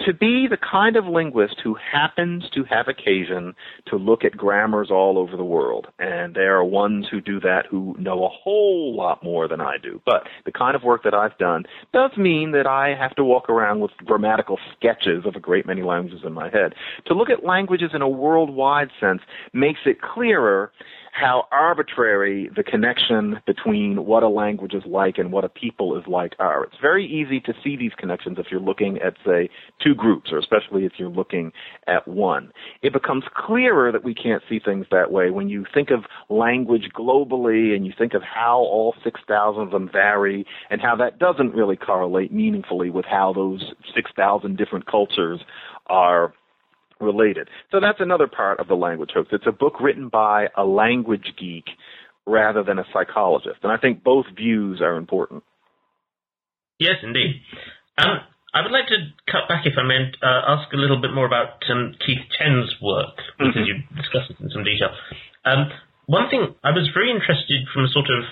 to 0.00 0.12
be 0.12 0.46
the 0.48 0.56
kind 0.58 0.96
of 0.96 1.06
linguist 1.06 1.56
who 1.62 1.74
happens 1.74 2.44
to 2.54 2.64
have 2.64 2.88
occasion 2.88 3.54
to 3.86 3.96
look 3.96 4.24
at 4.24 4.36
grammars 4.36 4.90
all 4.90 5.18
over 5.18 5.36
the 5.36 5.44
world, 5.44 5.86
and 5.98 6.34
there 6.34 6.56
are 6.56 6.64
ones 6.64 7.06
who 7.10 7.20
do 7.20 7.40
that 7.40 7.64
who 7.70 7.94
know 7.98 8.24
a 8.24 8.28
whole 8.28 8.94
lot 8.96 9.22
more 9.22 9.48
than 9.48 9.60
I 9.60 9.76
do, 9.82 10.00
but 10.04 10.24
the 10.44 10.52
kind 10.52 10.76
of 10.76 10.82
work 10.82 11.02
that 11.04 11.14
I've 11.14 11.36
done 11.38 11.64
does 11.92 12.10
mean 12.16 12.52
that 12.52 12.66
I 12.66 12.94
have 12.94 13.14
to 13.16 13.24
walk 13.24 13.48
around 13.48 13.80
with 13.80 13.92
grammatical 14.04 14.58
sketches 14.76 15.24
of 15.24 15.34
a 15.34 15.40
great 15.40 15.66
many 15.66 15.82
languages 15.82 16.20
in 16.24 16.32
my 16.32 16.50
head. 16.50 16.74
To 17.06 17.14
look 17.14 17.30
at 17.30 17.44
languages 17.44 17.90
in 17.94 18.02
a 18.02 18.08
worldwide 18.08 18.90
sense 19.00 19.22
makes 19.52 19.80
it 19.86 20.00
clearer 20.00 20.72
how 21.18 21.44
arbitrary 21.50 22.50
the 22.54 22.62
connection 22.62 23.40
between 23.46 24.04
what 24.04 24.22
a 24.22 24.28
language 24.28 24.74
is 24.74 24.82
like 24.84 25.16
and 25.16 25.32
what 25.32 25.44
a 25.44 25.48
people 25.48 25.96
is 25.98 26.04
like 26.06 26.34
are. 26.38 26.64
It's 26.64 26.76
very 26.80 27.06
easy 27.06 27.40
to 27.40 27.54
see 27.64 27.74
these 27.74 27.92
connections 27.96 28.36
if 28.38 28.46
you're 28.50 28.60
looking 28.60 28.98
at, 28.98 29.14
say, 29.24 29.48
two 29.82 29.94
groups, 29.94 30.30
or 30.30 30.38
especially 30.38 30.84
if 30.84 30.92
you're 30.98 31.08
looking 31.08 31.52
at 31.86 32.06
one. 32.06 32.52
It 32.82 32.92
becomes 32.92 33.24
clearer 33.34 33.90
that 33.92 34.04
we 34.04 34.14
can't 34.14 34.42
see 34.46 34.60
things 34.62 34.84
that 34.90 35.10
way 35.10 35.30
when 35.30 35.48
you 35.48 35.64
think 35.72 35.90
of 35.90 36.04
language 36.28 36.90
globally 36.94 37.74
and 37.74 37.86
you 37.86 37.94
think 37.96 38.12
of 38.12 38.22
how 38.22 38.58
all 38.58 38.94
6,000 39.02 39.62
of 39.62 39.70
them 39.70 39.88
vary 39.90 40.44
and 40.68 40.82
how 40.82 40.96
that 40.96 41.18
doesn't 41.18 41.54
really 41.54 41.76
correlate 41.76 42.30
meaningfully 42.30 42.90
with 42.90 43.06
how 43.06 43.32
those 43.32 43.72
6,000 43.94 44.56
different 44.58 44.86
cultures 44.86 45.40
are 45.86 46.34
related. 47.00 47.48
So 47.70 47.80
that's 47.80 48.00
another 48.00 48.26
part 48.26 48.60
of 48.60 48.68
the 48.68 48.74
language 48.74 49.10
hoax. 49.14 49.28
It's 49.32 49.46
a 49.46 49.52
book 49.52 49.80
written 49.80 50.08
by 50.08 50.48
a 50.56 50.64
language 50.64 51.34
geek 51.38 51.64
rather 52.26 52.62
than 52.62 52.78
a 52.78 52.84
psychologist. 52.92 53.60
And 53.62 53.70
I 53.70 53.76
think 53.76 54.02
both 54.02 54.26
views 54.36 54.80
are 54.80 54.96
important. 54.96 55.44
Yes, 56.78 56.96
indeed. 57.02 57.40
Um, 57.98 58.20
I 58.52 58.62
would 58.62 58.72
like 58.72 58.88
to 58.88 58.98
cut 59.30 59.48
back, 59.48 59.64
if 59.64 59.76
I 59.76 59.84
may, 59.84 60.12
uh, 60.22 60.56
ask 60.56 60.72
a 60.72 60.80
little 60.80 61.00
bit 61.00 61.12
more 61.12 61.26
about 61.26 61.60
um, 61.68 61.94
Keith 62.04 62.24
Chen's 62.36 62.72
work, 62.80 63.16
because 63.38 63.52
mm-hmm. 63.52 63.68
you 63.68 63.96
discussed 63.96 64.32
it 64.32 64.40
in 64.40 64.50
some 64.50 64.64
detail. 64.64 64.90
Um, 65.44 65.68
one 66.06 66.28
thing, 66.30 66.54
I 66.64 66.70
was 66.70 66.88
very 66.94 67.10
interested 67.10 67.68
from 67.72 67.84
a 67.84 67.92
sort 67.92 68.08
of 68.08 68.24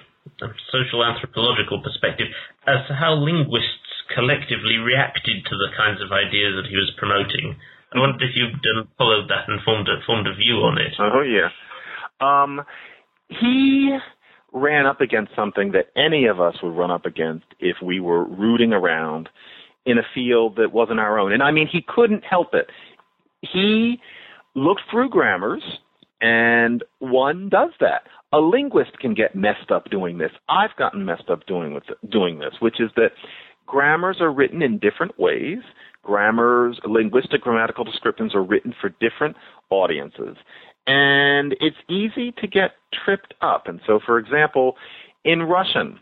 um, 0.42 0.54
social 0.72 1.04
anthropological 1.04 1.82
perspective 1.84 2.28
as 2.66 2.86
to 2.88 2.94
how 2.94 3.14
linguists 3.14 3.84
collectively 4.16 4.80
reacted 4.80 5.44
to 5.44 5.54
the 5.56 5.70
kinds 5.76 6.00
of 6.00 6.08
ideas 6.12 6.56
that 6.56 6.68
he 6.68 6.76
was 6.76 6.88
promoting. 6.96 7.56
I 7.94 8.00
wondered 8.00 8.22
if 8.22 8.34
you'd 8.34 8.60
followed 8.98 9.28
that 9.28 9.48
and 9.48 9.60
formed 9.64 9.88
a, 9.88 10.04
formed 10.04 10.26
a 10.26 10.34
view 10.34 10.56
on 10.56 10.78
it. 10.78 10.92
Oh, 10.98 11.22
yeah. 11.22 11.48
Um, 12.20 12.62
he 13.28 13.96
ran 14.52 14.86
up 14.86 15.00
against 15.00 15.34
something 15.36 15.72
that 15.72 15.86
any 15.96 16.26
of 16.26 16.40
us 16.40 16.56
would 16.62 16.76
run 16.76 16.90
up 16.90 17.06
against 17.06 17.46
if 17.60 17.76
we 17.82 18.00
were 18.00 18.24
rooting 18.24 18.72
around 18.72 19.28
in 19.86 19.98
a 19.98 20.02
field 20.14 20.56
that 20.56 20.72
wasn't 20.72 20.98
our 20.98 21.18
own. 21.18 21.32
And 21.32 21.42
I 21.42 21.50
mean, 21.50 21.68
he 21.70 21.84
couldn't 21.86 22.24
help 22.24 22.54
it. 22.54 22.66
He 23.42 24.00
looked 24.54 24.82
through 24.90 25.10
grammars, 25.10 25.62
and 26.20 26.82
one 26.98 27.48
does 27.48 27.70
that. 27.80 28.02
A 28.32 28.38
linguist 28.38 28.98
can 28.98 29.14
get 29.14 29.36
messed 29.36 29.70
up 29.70 29.90
doing 29.90 30.18
this. 30.18 30.30
I've 30.48 30.74
gotten 30.78 31.04
messed 31.04 31.28
up 31.30 31.46
doing 31.46 31.74
with 31.74 31.84
doing 32.10 32.38
this, 32.38 32.54
which 32.60 32.80
is 32.80 32.90
that 32.96 33.10
grammars 33.66 34.18
are 34.20 34.32
written 34.32 34.62
in 34.62 34.78
different 34.78 35.18
ways 35.18 35.58
grammars, 36.04 36.78
linguistic 36.84 37.40
grammatical 37.40 37.84
descriptions 37.84 38.34
are 38.34 38.42
written 38.42 38.74
for 38.80 38.90
different 39.00 39.36
audiences. 39.70 40.36
And 40.86 41.54
it's 41.60 41.76
easy 41.88 42.32
to 42.40 42.46
get 42.46 42.72
tripped 43.04 43.34
up. 43.40 43.66
And 43.66 43.80
so, 43.86 44.00
for 44.04 44.18
example, 44.18 44.76
in 45.24 45.42
Russian, 45.42 45.98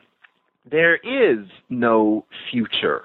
there 0.69 0.97
is 0.97 1.47
no 1.69 2.25
future. 2.51 3.03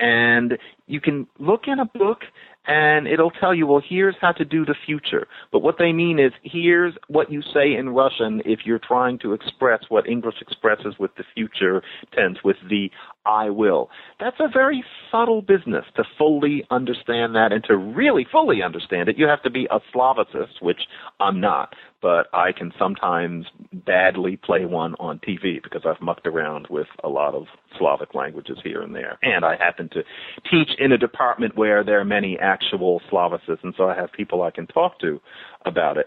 And 0.00 0.58
you 0.86 1.00
can 1.00 1.26
look 1.38 1.62
in 1.66 1.78
a 1.78 1.84
book 1.84 2.18
and 2.66 3.06
it'll 3.06 3.30
tell 3.30 3.54
you, 3.54 3.66
well, 3.66 3.82
here's 3.86 4.16
how 4.20 4.32
to 4.32 4.44
do 4.44 4.64
the 4.64 4.74
future. 4.86 5.26
But 5.52 5.60
what 5.60 5.76
they 5.78 5.92
mean 5.92 6.18
is, 6.18 6.32
here's 6.42 6.94
what 7.08 7.30
you 7.30 7.42
say 7.42 7.74
in 7.74 7.90
Russian 7.90 8.40
if 8.46 8.60
you're 8.64 8.80
trying 8.80 9.18
to 9.20 9.34
express 9.34 9.84
what 9.90 10.08
English 10.08 10.36
expresses 10.40 10.94
with 10.98 11.10
the 11.16 11.24
future 11.34 11.82
tense, 12.14 12.38
with 12.42 12.56
the 12.68 12.90
I 13.26 13.50
will. 13.50 13.90
That's 14.20 14.36
a 14.38 14.48
very 14.52 14.84
subtle 15.10 15.42
business 15.42 15.84
to 15.96 16.04
fully 16.18 16.64
understand 16.70 17.34
that 17.34 17.52
and 17.52 17.64
to 17.64 17.76
really 17.76 18.26
fully 18.30 18.62
understand 18.62 19.08
it. 19.08 19.18
You 19.18 19.26
have 19.26 19.42
to 19.42 19.50
be 19.50 19.66
a 19.70 19.80
Slavicist, 19.94 20.60
which 20.60 20.80
I'm 21.20 21.40
not, 21.40 21.74
but 22.02 22.26
I 22.32 22.52
can 22.52 22.72
sometimes 22.78 23.46
badly 23.72 24.36
play 24.36 24.66
one 24.66 24.94
on 24.98 25.20
TV 25.20 25.62
because 25.62 25.82
I've 25.86 26.00
mucked 26.02 26.26
around 26.26 26.66
with 26.68 26.86
a 27.02 27.08
lot 27.08 27.34
of 27.34 27.44
Slavic 27.78 28.14
languages 28.14 28.58
here 28.62 28.82
and 28.82 28.94
there. 28.94 29.18
And 29.22 29.44
I 29.44 29.56
happen 29.56 29.88
to 29.90 30.02
teach 30.50 30.70
in 30.78 30.92
a 30.92 30.98
department 30.98 31.56
where 31.56 31.82
there 31.82 32.00
are 32.00 32.04
many 32.04 32.38
actual 32.38 33.00
Slavicists, 33.10 33.62
and 33.62 33.74
so 33.76 33.88
I 33.88 33.94
have 33.94 34.12
people 34.12 34.42
I 34.42 34.50
can 34.50 34.66
talk 34.66 34.98
to 35.00 35.20
about 35.64 35.96
it. 35.96 36.06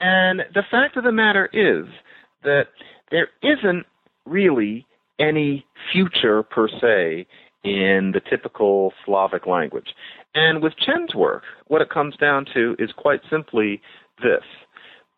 And 0.00 0.40
the 0.54 0.62
fact 0.70 0.96
of 0.96 1.04
the 1.04 1.12
matter 1.12 1.48
is 1.52 1.86
that 2.42 2.68
there 3.10 3.28
isn't 3.42 3.84
really 4.26 4.86
any 5.18 5.64
future 5.92 6.42
per 6.42 6.68
se 6.68 7.26
in 7.64 8.12
the 8.12 8.20
typical 8.28 8.92
Slavic 9.04 9.46
language. 9.46 9.94
And 10.34 10.62
with 10.62 10.74
Chen's 10.76 11.14
work, 11.14 11.44
what 11.66 11.80
it 11.80 11.90
comes 11.90 12.16
down 12.16 12.46
to 12.54 12.76
is 12.78 12.90
quite 12.96 13.20
simply 13.30 13.80
this. 14.22 14.42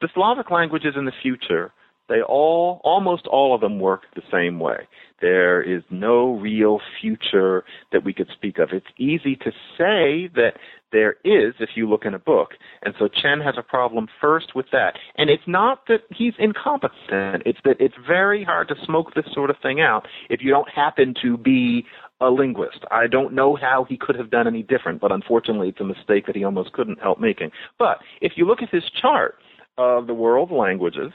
The 0.00 0.08
Slavic 0.14 0.50
languages 0.50 0.94
in 0.96 1.06
the 1.06 1.12
future 1.22 1.72
They 2.08 2.22
all, 2.22 2.80
almost 2.84 3.26
all 3.26 3.54
of 3.54 3.60
them 3.60 3.80
work 3.80 4.02
the 4.14 4.22
same 4.30 4.60
way. 4.60 4.86
There 5.20 5.62
is 5.62 5.82
no 5.90 6.34
real 6.34 6.80
future 7.00 7.64
that 7.90 8.04
we 8.04 8.12
could 8.12 8.28
speak 8.32 8.58
of. 8.58 8.68
It's 8.72 8.86
easy 8.98 9.34
to 9.36 9.50
say 9.76 10.28
that 10.34 10.52
there 10.92 11.16
is 11.24 11.54
if 11.58 11.70
you 11.74 11.88
look 11.88 12.04
in 12.04 12.14
a 12.14 12.18
book. 12.18 12.50
And 12.82 12.94
so 12.98 13.08
Chen 13.08 13.40
has 13.40 13.54
a 13.58 13.62
problem 13.62 14.08
first 14.20 14.54
with 14.54 14.66
that. 14.72 14.94
And 15.16 15.30
it's 15.30 15.42
not 15.46 15.86
that 15.88 16.02
he's 16.10 16.34
incompetent, 16.38 17.42
it's 17.44 17.58
that 17.64 17.76
it's 17.80 17.96
very 18.06 18.44
hard 18.44 18.68
to 18.68 18.74
smoke 18.84 19.14
this 19.14 19.26
sort 19.32 19.50
of 19.50 19.56
thing 19.62 19.80
out 19.80 20.06
if 20.30 20.42
you 20.42 20.50
don't 20.50 20.68
happen 20.68 21.14
to 21.22 21.36
be 21.36 21.84
a 22.20 22.30
linguist. 22.30 22.84
I 22.90 23.08
don't 23.08 23.34
know 23.34 23.56
how 23.56 23.84
he 23.88 23.96
could 23.96 24.16
have 24.16 24.30
done 24.30 24.46
any 24.46 24.62
different, 24.62 25.00
but 25.00 25.12
unfortunately 25.12 25.68
it's 25.68 25.80
a 25.80 25.84
mistake 25.84 26.26
that 26.26 26.36
he 26.36 26.44
almost 26.44 26.72
couldn't 26.72 27.00
help 27.00 27.20
making. 27.20 27.50
But 27.78 27.98
if 28.20 28.32
you 28.36 28.46
look 28.46 28.62
at 28.62 28.70
his 28.70 28.84
chart 29.00 29.36
of 29.76 30.06
the 30.06 30.14
world 30.14 30.50
languages, 30.50 31.12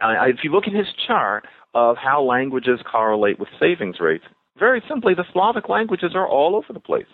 uh, 0.00 0.26
if 0.26 0.38
you 0.42 0.52
look 0.52 0.66
at 0.66 0.72
his 0.72 0.86
chart 1.06 1.44
of 1.74 1.96
how 1.96 2.22
languages 2.22 2.80
correlate 2.90 3.38
with 3.38 3.48
savings 3.60 3.96
rates, 4.00 4.24
very 4.58 4.82
simply, 4.88 5.14
the 5.14 5.24
Slavic 5.32 5.68
languages 5.68 6.12
are 6.14 6.26
all 6.26 6.56
over 6.56 6.72
the 6.72 6.80
place. 6.80 7.06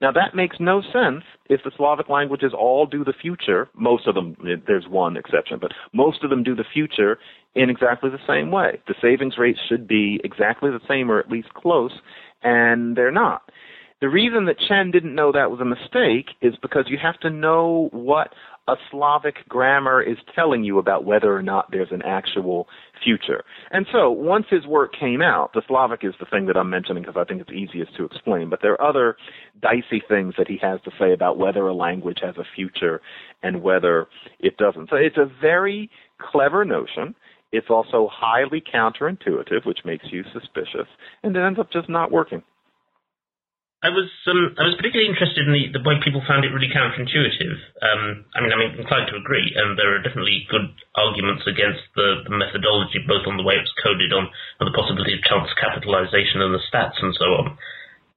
Now, 0.00 0.12
that 0.12 0.34
makes 0.34 0.56
no 0.60 0.82
sense 0.82 1.24
if 1.48 1.62
the 1.64 1.70
Slavic 1.76 2.08
languages 2.08 2.52
all 2.56 2.86
do 2.86 3.04
the 3.04 3.12
future. 3.12 3.68
Most 3.74 4.06
of 4.06 4.14
them, 4.14 4.36
there's 4.66 4.86
one 4.88 5.16
exception, 5.16 5.58
but 5.60 5.72
most 5.92 6.22
of 6.22 6.30
them 6.30 6.42
do 6.42 6.54
the 6.54 6.64
future 6.72 7.18
in 7.54 7.70
exactly 7.70 8.10
the 8.10 8.18
same 8.26 8.50
way. 8.50 8.80
The 8.88 8.94
savings 9.00 9.38
rates 9.38 9.58
should 9.68 9.86
be 9.86 10.20
exactly 10.24 10.70
the 10.70 10.80
same 10.88 11.10
or 11.10 11.18
at 11.18 11.30
least 11.30 11.54
close, 11.54 11.92
and 12.42 12.96
they're 12.96 13.12
not. 13.12 13.50
The 14.00 14.08
reason 14.10 14.44
that 14.44 14.58
Chen 14.68 14.90
didn't 14.90 15.14
know 15.14 15.32
that 15.32 15.50
was 15.50 15.60
a 15.60 15.64
mistake 15.64 16.26
is 16.42 16.54
because 16.60 16.84
you 16.88 16.98
have 17.02 17.18
to 17.20 17.30
know 17.30 17.88
what 17.92 18.34
a 18.68 18.74
Slavic 18.90 19.48
grammar 19.48 20.02
is 20.02 20.18
telling 20.34 20.64
you 20.64 20.78
about 20.78 21.04
whether 21.04 21.34
or 21.34 21.42
not 21.42 21.70
there's 21.70 21.92
an 21.92 22.02
actual 22.02 22.68
future. 23.02 23.42
And 23.70 23.86
so 23.90 24.10
once 24.10 24.46
his 24.50 24.66
work 24.66 24.92
came 24.98 25.22
out, 25.22 25.52
the 25.54 25.62
Slavic 25.66 26.00
is 26.02 26.14
the 26.20 26.26
thing 26.26 26.46
that 26.46 26.58
I'm 26.58 26.68
mentioning 26.68 27.04
because 27.04 27.16
I 27.18 27.24
think 27.24 27.40
it's 27.40 27.52
easiest 27.52 27.96
to 27.96 28.04
explain, 28.04 28.50
but 28.50 28.60
there 28.60 28.72
are 28.72 28.88
other 28.88 29.16
dicey 29.62 30.02
things 30.06 30.34
that 30.36 30.48
he 30.48 30.58
has 30.60 30.80
to 30.82 30.90
say 30.98 31.12
about 31.12 31.38
whether 31.38 31.66
a 31.66 31.74
language 31.74 32.18
has 32.22 32.36
a 32.36 32.44
future 32.54 33.00
and 33.42 33.62
whether 33.62 34.08
it 34.40 34.58
doesn't. 34.58 34.90
So 34.90 34.96
it's 34.96 35.16
a 35.16 35.30
very 35.40 35.88
clever 36.18 36.64
notion. 36.64 37.14
It's 37.52 37.70
also 37.70 38.10
highly 38.12 38.60
counterintuitive, 38.60 39.64
which 39.64 39.78
makes 39.84 40.06
you 40.10 40.24
suspicious, 40.32 40.88
and 41.22 41.34
it 41.34 41.40
ends 41.40 41.58
up 41.58 41.72
just 41.72 41.88
not 41.88 42.10
working. 42.10 42.42
I 43.84 43.92
was 43.92 44.08
um, 44.24 44.56
I 44.56 44.64
was 44.64 44.74
particularly 44.80 45.06
interested 45.06 45.44
in 45.44 45.52
the, 45.52 45.76
the 45.76 45.84
way 45.84 46.00
people 46.00 46.24
found 46.24 46.48
it 46.48 46.50
really 46.50 46.72
counterintuitive. 46.72 47.60
Um, 47.84 48.24
I 48.32 48.40
mean, 48.40 48.48
I'm 48.48 48.72
inclined 48.72 49.12
to 49.12 49.20
agree, 49.20 49.52
and 49.52 49.76
there 49.76 49.92
are 49.92 50.00
definitely 50.00 50.48
good 50.48 50.72
arguments 50.96 51.44
against 51.44 51.84
the, 51.92 52.24
the 52.24 52.32
methodology, 52.32 53.04
both 53.04 53.28
on 53.28 53.36
the 53.36 53.44
way 53.44 53.60
it 53.60 53.68
was 53.68 53.76
coded, 53.84 54.16
on, 54.16 54.32
on 54.58 54.64
the 54.64 54.72
possibility 54.72 55.12
of 55.12 55.20
chance 55.28 55.52
capitalization 55.60 56.40
and 56.40 56.56
the 56.56 56.64
stats 56.72 56.96
and 57.04 57.12
so 57.20 57.28
on. 57.36 57.46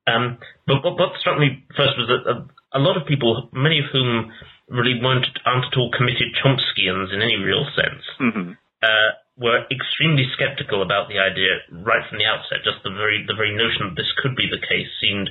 Um, 0.08 0.26
but 0.64 0.80
what, 0.80 0.96
what, 0.96 1.20
struck 1.20 1.38
me 1.38 1.68
first 1.76 2.00
was 2.00 2.08
that 2.08 2.24
a, 2.24 2.36
a, 2.74 2.82
lot 2.82 2.96
of 2.96 3.04
people, 3.04 3.52
many 3.52 3.84
of 3.84 3.92
whom 3.92 4.32
really 4.72 4.96
weren't 4.96 5.28
aren't 5.44 5.68
at 5.68 5.78
all 5.78 5.92
committed 5.92 6.40
Chomskyans 6.40 7.12
in 7.12 7.20
any 7.20 7.36
real 7.36 7.68
sense, 7.76 8.04
mm-hmm. 8.16 8.56
uh, 8.80 9.10
were 9.36 9.68
extremely 9.70 10.24
skeptical 10.34 10.82
about 10.82 11.12
the 11.12 11.20
idea 11.20 11.68
right 11.84 12.02
from 12.08 12.18
the 12.18 12.26
outset. 12.26 12.64
Just 12.64 12.80
the 12.88 12.96
very 12.96 13.28
the 13.28 13.36
very 13.36 13.52
notion 13.52 13.92
that 13.92 14.00
this 14.00 14.10
could 14.24 14.40
be 14.40 14.48
the 14.48 14.64
case 14.64 14.88
seemed 15.04 15.30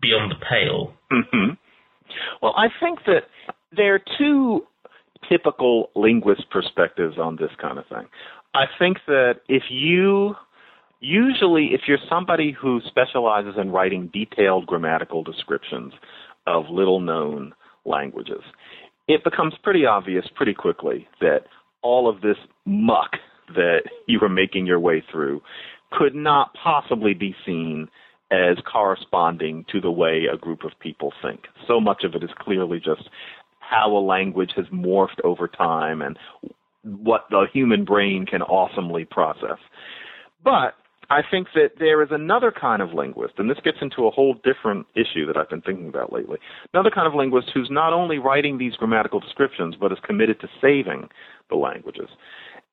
beyond 0.00 0.30
the 0.30 0.36
pale. 0.36 0.94
Mm-hmm. 1.12 1.54
Well, 2.42 2.54
I 2.56 2.68
think 2.80 3.00
that 3.06 3.22
there 3.76 3.94
are 3.94 4.00
two 4.18 4.66
typical 5.28 5.90
linguist 5.94 6.50
perspectives 6.50 7.18
on 7.18 7.36
this 7.36 7.50
kind 7.60 7.78
of 7.78 7.86
thing. 7.86 8.06
I 8.54 8.64
think 8.78 8.98
that 9.06 9.40
if 9.48 9.64
you 9.70 10.34
usually 11.00 11.70
if 11.72 11.82
you're 11.86 11.98
somebody 12.08 12.54
who 12.58 12.80
specializes 12.86 13.54
in 13.60 13.70
writing 13.70 14.10
detailed 14.12 14.66
grammatical 14.66 15.22
descriptions 15.22 15.92
of 16.46 16.64
little 16.70 17.00
known 17.00 17.52
languages, 17.84 18.42
it 19.08 19.24
becomes 19.24 19.54
pretty 19.62 19.86
obvious 19.86 20.24
pretty 20.34 20.54
quickly 20.54 21.06
that 21.20 21.40
all 21.82 22.08
of 22.08 22.20
this 22.20 22.36
muck 22.64 23.10
that 23.54 23.80
you 24.06 24.18
are 24.22 24.28
making 24.28 24.66
your 24.66 24.80
way 24.80 25.02
through 25.12 25.42
could 25.92 26.14
not 26.14 26.54
possibly 26.62 27.12
be 27.12 27.34
seen 27.44 27.88
as 28.34 28.58
corresponding 28.70 29.64
to 29.70 29.80
the 29.80 29.90
way 29.90 30.26
a 30.32 30.36
group 30.36 30.64
of 30.64 30.72
people 30.80 31.12
think. 31.22 31.40
So 31.66 31.80
much 31.80 32.04
of 32.04 32.14
it 32.14 32.22
is 32.22 32.30
clearly 32.38 32.78
just 32.78 33.08
how 33.60 33.96
a 33.96 33.98
language 33.98 34.52
has 34.56 34.66
morphed 34.66 35.20
over 35.24 35.48
time 35.48 36.02
and 36.02 36.18
what 36.82 37.26
the 37.30 37.46
human 37.52 37.84
brain 37.84 38.26
can 38.26 38.42
awesomely 38.42 39.04
process. 39.04 39.58
But 40.42 40.74
I 41.10 41.20
think 41.28 41.48
that 41.54 41.72
there 41.78 42.02
is 42.02 42.08
another 42.10 42.52
kind 42.52 42.82
of 42.82 42.92
linguist, 42.92 43.34
and 43.38 43.48
this 43.48 43.58
gets 43.62 43.78
into 43.80 44.06
a 44.06 44.10
whole 44.10 44.34
different 44.44 44.86
issue 44.94 45.26
that 45.26 45.36
I've 45.36 45.50
been 45.50 45.62
thinking 45.62 45.88
about 45.88 46.12
lately. 46.12 46.38
Another 46.72 46.90
kind 46.90 47.06
of 47.06 47.14
linguist 47.14 47.50
who's 47.52 47.70
not 47.70 47.92
only 47.92 48.18
writing 48.18 48.58
these 48.58 48.74
grammatical 48.76 49.20
descriptions, 49.20 49.76
but 49.78 49.92
is 49.92 49.98
committed 50.02 50.40
to 50.40 50.48
saving 50.60 51.08
the 51.50 51.56
languages. 51.56 52.08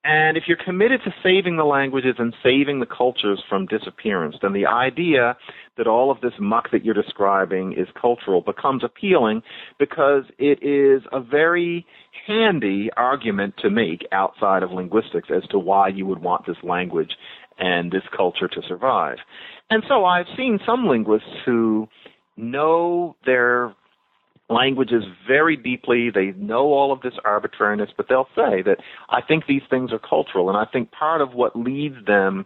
And 0.04 0.36
if 0.36 0.44
you're 0.48 0.56
committed 0.56 1.00
to 1.04 1.14
saving 1.22 1.56
the 1.56 1.64
languages 1.64 2.16
and 2.18 2.34
saving 2.42 2.80
the 2.80 2.86
cultures 2.86 3.40
from 3.48 3.66
disappearance, 3.66 4.34
then 4.42 4.52
the 4.52 4.66
idea 4.66 5.36
that 5.78 5.86
all 5.86 6.10
of 6.10 6.20
this 6.20 6.32
muck 6.40 6.70
that 6.72 6.84
you're 6.84 6.94
describing 6.94 7.72
is 7.72 7.86
cultural 8.00 8.40
becomes 8.40 8.82
appealing 8.82 9.42
because 9.78 10.24
it 10.38 10.60
is 10.60 11.02
a 11.12 11.20
very 11.20 11.86
handy 12.26 12.90
argument 12.96 13.54
to 13.58 13.70
make 13.70 14.06
outside 14.10 14.64
of 14.64 14.72
linguistics 14.72 15.28
as 15.34 15.46
to 15.50 15.58
why 15.58 15.86
you 15.88 16.04
would 16.04 16.20
want 16.20 16.46
this 16.46 16.56
language 16.64 17.12
and 17.58 17.92
this 17.92 18.02
culture 18.16 18.48
to 18.48 18.60
survive. 18.66 19.18
And 19.70 19.84
so 19.88 20.04
I've 20.04 20.26
seen 20.36 20.58
some 20.66 20.86
linguists 20.88 21.28
who 21.46 21.88
know 22.36 23.14
their 23.24 23.74
languages 24.52 25.04
very 25.26 25.56
deeply. 25.56 26.10
They 26.10 26.32
know 26.36 26.72
all 26.72 26.92
of 26.92 27.00
this 27.00 27.14
arbitrariness, 27.24 27.90
but 27.96 28.06
they'll 28.08 28.28
say 28.36 28.62
that 28.62 28.78
I 29.08 29.20
think 29.20 29.46
these 29.46 29.62
things 29.70 29.92
are 29.92 29.98
cultural. 29.98 30.48
And 30.48 30.58
I 30.58 30.64
think 30.64 30.90
part 30.90 31.20
of 31.20 31.32
what 31.32 31.56
leads 31.56 32.04
them 32.06 32.44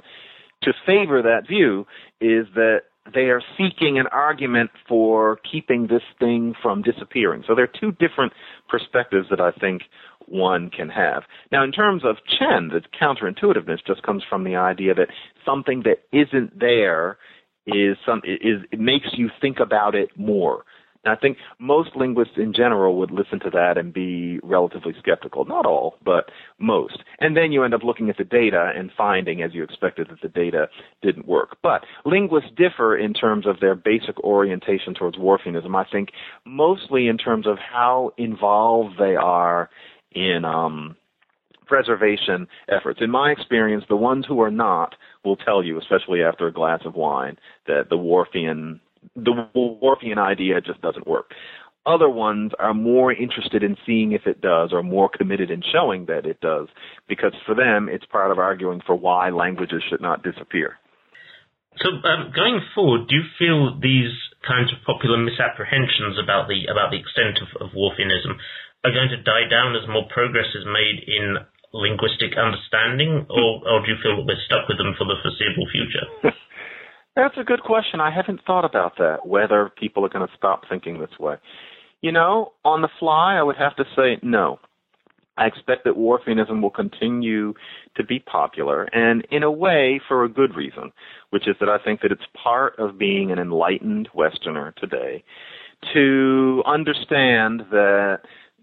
to 0.63 0.73
favor 0.87 1.23
that 1.23 1.47
view 1.49 1.87
is 2.21 2.47
that 2.55 2.81
they 3.15 3.29
are 3.31 3.43
seeking 3.57 3.99
an 3.99 4.07
argument 4.09 4.71
for 4.89 5.39
keeping 5.51 5.87
this 5.87 6.03
thing 6.19 6.55
from 6.63 6.83
disappearing. 6.83 7.45
So 7.47 7.55
there 7.55 7.65
are 7.65 7.81
two 7.81 7.93
different 7.93 8.33
perspectives 8.69 9.29
that 9.31 9.41
I 9.41 9.53
think 9.53 9.83
one 10.27 10.71
can 10.71 10.89
have. 10.89 11.23
Now, 11.53 11.63
in 11.63 11.71
terms 11.73 12.03
of 12.05 12.17
Chen, 12.39 12.69
the 12.69 12.81
counterintuitiveness 13.01 13.79
just 13.87 14.03
comes 14.03 14.25
from 14.29 14.45
the 14.45 14.57
idea 14.57 14.95
that 14.95 15.09
something 15.45 15.85
that 15.85 15.99
isn't 16.13 16.59
there 16.59 17.19
is 17.67 17.97
some 18.05 18.23
is 18.25 18.63
it 18.71 18.81
makes 18.81 19.09
you 19.17 19.31
think 19.41 19.59
about 19.61 19.95
it 19.95 20.11
more. 20.17 20.65
And 21.07 21.17
I 21.17 21.21
think 21.21 21.39
most 21.61 21.91
linguists 21.95 22.35
in 22.37 22.53
general 22.53 22.99
would 22.99 23.13
listen 23.13 23.39
to 23.41 23.51
that 23.51 23.79
and 23.79 23.95
be 23.95 24.41
relatively 24.43 24.93
skeptical. 24.99 25.45
Not 25.45 25.65
all, 25.65 25.95
but 26.05 26.31
most. 26.59 26.99
And 27.21 27.37
then 27.37 27.53
you 27.53 27.63
end 27.63 27.75
up 27.75 27.85
looking 27.85 28.11
at 28.11 28.19
the 28.19 28.25
data 28.25 28.73
and 28.75 28.91
finding, 28.97 29.41
as 29.41 29.55
you 29.55 29.63
expected, 29.63 30.09
that 30.11 30.21
the 30.21 30.29
data 30.29 30.67
didn't 31.03 31.29
work. 31.29 31.59
But 31.63 31.85
linguists 32.05 32.51
differ 32.57 32.97
in 32.97 33.15
terms 33.15 33.47
of 33.47 33.61
their 33.61 33.77
basic 33.77 34.19
orientation 34.25 34.95
towards 34.95 35.17
Whorfianism. 35.17 35.77
I 35.77 35.89
think 35.91 36.09
mostly 36.45 37.07
in 37.07 37.19
terms 37.19 37.47
of 37.47 37.57
how 37.59 38.11
involved 38.19 38.97
they 38.99 39.15
are 39.15 39.71
in 40.11 40.45
um, 40.45 40.97
preservation 41.67 42.49
efforts. 42.69 43.01
In 43.01 43.11
my 43.11 43.31
experience, 43.31 43.85
the 43.89 43.97
ones 43.97 44.25
who 44.27 44.41
are 44.41 44.51
not 44.51 44.97
will 45.25 45.37
tell 45.37 45.63
you, 45.63 45.79
especially 45.79 46.23
after 46.23 46.49
a 46.49 46.53
glass 46.53 46.81
of 46.85 46.95
wine, 46.95 47.37
that 47.69 47.91
the 47.91 47.97
Whorfian 47.97 48.81
the 49.17 49.49
Whorfian 49.55 50.19
idea 50.19 50.61
just 50.61 50.81
doesn't 50.83 51.07
work. 51.07 51.33
Other 51.87 52.09
ones 52.09 52.53
are 52.59 52.75
more 52.75 53.12
interested 53.12 53.62
in 53.62 53.77
seeing 53.87 54.12
if 54.12 54.27
it 54.27 54.41
does 54.41 54.71
or 54.73 54.83
more 54.83 55.09
committed 55.09 55.51
in 55.51 55.62
showing 55.73 56.07
that 56.07 56.27
it 56.27 56.41
does 56.41 56.67
because 57.09 57.33
for 57.47 57.55
them 57.55 57.89
it's 57.89 58.05
part 58.07 58.33
of 58.33 58.39
arguing 58.39 58.83
for 58.85 58.97
why 58.97 59.31
languages 59.31 59.83
should 59.89 60.01
not 60.01 60.23
disappear. 60.23 60.79
So 61.79 61.91
um, 62.09 62.33
going 62.35 62.61
forward, 62.75 63.07
do 63.09 63.14
you 63.14 63.25
feel 63.39 63.79
these 63.79 64.11
kinds 64.43 64.73
of 64.73 64.83
popular 64.85 65.19
misapprehensions 65.19 66.19
about 66.19 66.49
the 66.49 66.67
about 66.67 66.91
the 66.91 66.99
extent 66.99 67.39
of, 67.39 67.49
of 67.61 67.77
Whorfianism 67.77 68.35
are 68.83 68.95
going 68.95 69.11
to 69.11 69.23
die 69.23 69.47
down 69.51 69.77
as 69.77 69.87
more 69.87 70.09
progress 70.11 70.49
is 70.55 70.67
made 70.67 71.05
in 71.07 71.37
linguistic 71.75 72.39
understanding, 72.39 73.27
or, 73.29 73.61
or 73.69 73.85
do 73.85 73.93
you 73.93 73.99
feel 74.01 74.17
that 74.17 74.27
we're 74.27 74.47
stuck 74.49 74.67
with 74.67 74.79
them 74.79 74.95
for 74.97 75.05
the 75.05 75.21
foreseeable 75.21 75.69
future? 75.69 76.35
That's 77.17 77.37
a 77.39 77.45
good 77.45 77.62
question. 77.62 77.99
I 77.99 78.11
haven't 78.11 78.43
thought 78.47 78.67
about 78.67 78.99
that, 78.99 79.27
whether 79.27 79.73
people 79.79 80.05
are 80.05 80.11
going 80.11 80.27
to 80.29 80.37
stop 80.37 80.64
thinking 80.69 81.01
this 81.01 81.19
way. 81.19 81.37
You 82.03 82.12
know, 82.12 82.53
on 82.62 82.83
the 82.83 82.91
fly, 83.01 83.37
I 83.37 83.43
would 83.43 83.57
have 83.57 83.75
to 83.77 83.85
say 83.97 84.19
no. 84.23 84.61
I 85.39 85.47
expect 85.47 85.85
that 85.85 85.95
Whorfianism 85.95 86.61
will 86.62 86.71
continue 86.71 87.55
to 87.97 88.05
be 88.05 88.19
popular, 88.21 88.85
and 88.85 89.27
in 89.31 89.43
a 89.43 89.51
way, 89.51 90.01
for 90.07 90.25
a 90.25 90.29
good 90.29 90.55
reason, 90.55 90.93
which 91.31 91.49
is 91.49 91.57
that 91.61 91.69
I 91.69 91.79
think 91.79 92.01
that 92.03 92.12
it's 92.12 92.23
part 92.43 92.79
of 92.79 92.99
being 92.99 93.31
an 93.33 93.39
enlightened 93.39 94.09
Westerner 94.14 94.73
today 94.79 95.25
to 95.93 96.62
understand 96.67 97.64
that 97.71 98.21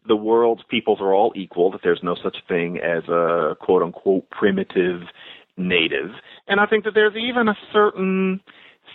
the 0.07 0.15
world's 0.15 0.63
peoples 0.69 0.99
are 0.99 1.13
all 1.13 1.31
equal, 1.35 1.71
that 1.71 1.81
there's 1.83 2.01
no 2.03 2.15
such 2.21 2.37
thing 2.47 2.77
as 2.77 3.03
a 3.07 3.55
quote 3.59 3.83
unquote 3.83 4.29
primitive 4.31 5.01
native. 5.57 6.11
And 6.47 6.59
I 6.59 6.65
think 6.65 6.83
that 6.85 6.93
there's 6.93 7.15
even 7.15 7.47
a 7.47 7.57
certain 7.71 8.41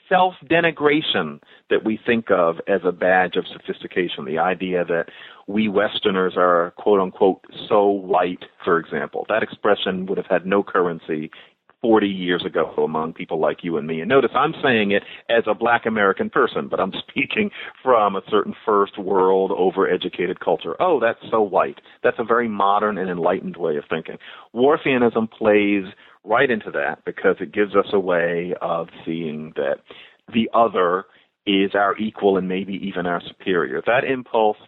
self 0.08 0.34
denigration 0.50 1.40
that 1.70 1.84
we 1.84 1.98
think 2.04 2.30
of 2.30 2.56
as 2.66 2.80
a 2.84 2.92
badge 2.92 3.36
of 3.36 3.44
sophistication. 3.52 4.24
The 4.24 4.38
idea 4.38 4.84
that 4.84 5.06
we 5.46 5.68
Westerners 5.68 6.34
are 6.36 6.72
quote 6.76 7.00
unquote 7.00 7.44
so 7.68 7.86
white, 7.86 8.44
for 8.64 8.78
example. 8.78 9.26
That 9.28 9.42
expression 9.42 10.06
would 10.06 10.18
have 10.18 10.26
had 10.26 10.46
no 10.46 10.62
currency 10.62 11.30
40 11.80 12.08
years 12.08 12.44
ago 12.44 12.72
among 12.78 13.12
people 13.12 13.38
like 13.38 13.58
you 13.62 13.76
and 13.76 13.86
me. 13.86 14.00
And 14.00 14.08
notice 14.08 14.32
I'm 14.34 14.54
saying 14.62 14.90
it 14.90 15.04
as 15.28 15.44
a 15.46 15.54
black 15.54 15.86
American 15.86 16.28
person, 16.28 16.68
but 16.68 16.80
I'm 16.80 16.92
speaking 17.08 17.50
from 17.82 18.16
a 18.16 18.22
certain 18.28 18.54
first 18.66 18.98
world 18.98 19.52
overeducated 19.52 20.40
culture. 20.40 20.74
Oh, 20.80 20.98
that's 21.00 21.20
so 21.30 21.40
white. 21.40 21.80
That's 22.02 22.18
a 22.18 22.24
very 22.24 22.48
modern 22.48 22.98
and 22.98 23.08
enlightened 23.08 23.56
way 23.56 23.76
of 23.76 23.84
thinking. 23.88 24.16
Whorfianism 24.54 25.28
plays 25.28 25.84
right 26.24 26.50
into 26.50 26.70
that 26.72 27.04
because 27.04 27.36
it 27.40 27.52
gives 27.52 27.74
us 27.74 27.86
a 27.92 28.00
way 28.00 28.54
of 28.60 28.88
seeing 29.04 29.52
that 29.56 29.76
the 30.32 30.50
other 30.52 31.04
is 31.46 31.70
our 31.74 31.96
equal 31.96 32.36
and 32.36 32.48
maybe 32.48 32.74
even 32.74 33.06
our 33.06 33.22
superior. 33.26 33.82
That 33.86 34.04
impulse 34.04 34.58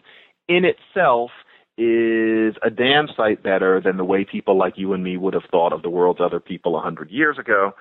in 0.47 0.65
itself 0.65 1.29
is 1.77 2.55
a 2.63 2.69
damn 2.69 3.07
sight 3.15 3.41
better 3.41 3.81
than 3.83 3.97
the 3.97 4.03
way 4.03 4.25
people 4.25 4.57
like 4.57 4.73
you 4.77 4.93
and 4.93 5.03
me 5.03 5.17
would 5.17 5.33
have 5.33 5.43
thought 5.49 5.73
of 5.73 5.81
the 5.81 5.89
world's 5.89 6.19
other 6.21 6.39
people 6.39 6.77
a 6.77 6.81
hundred 6.81 7.09
years 7.09 7.37
ago. 7.39 7.71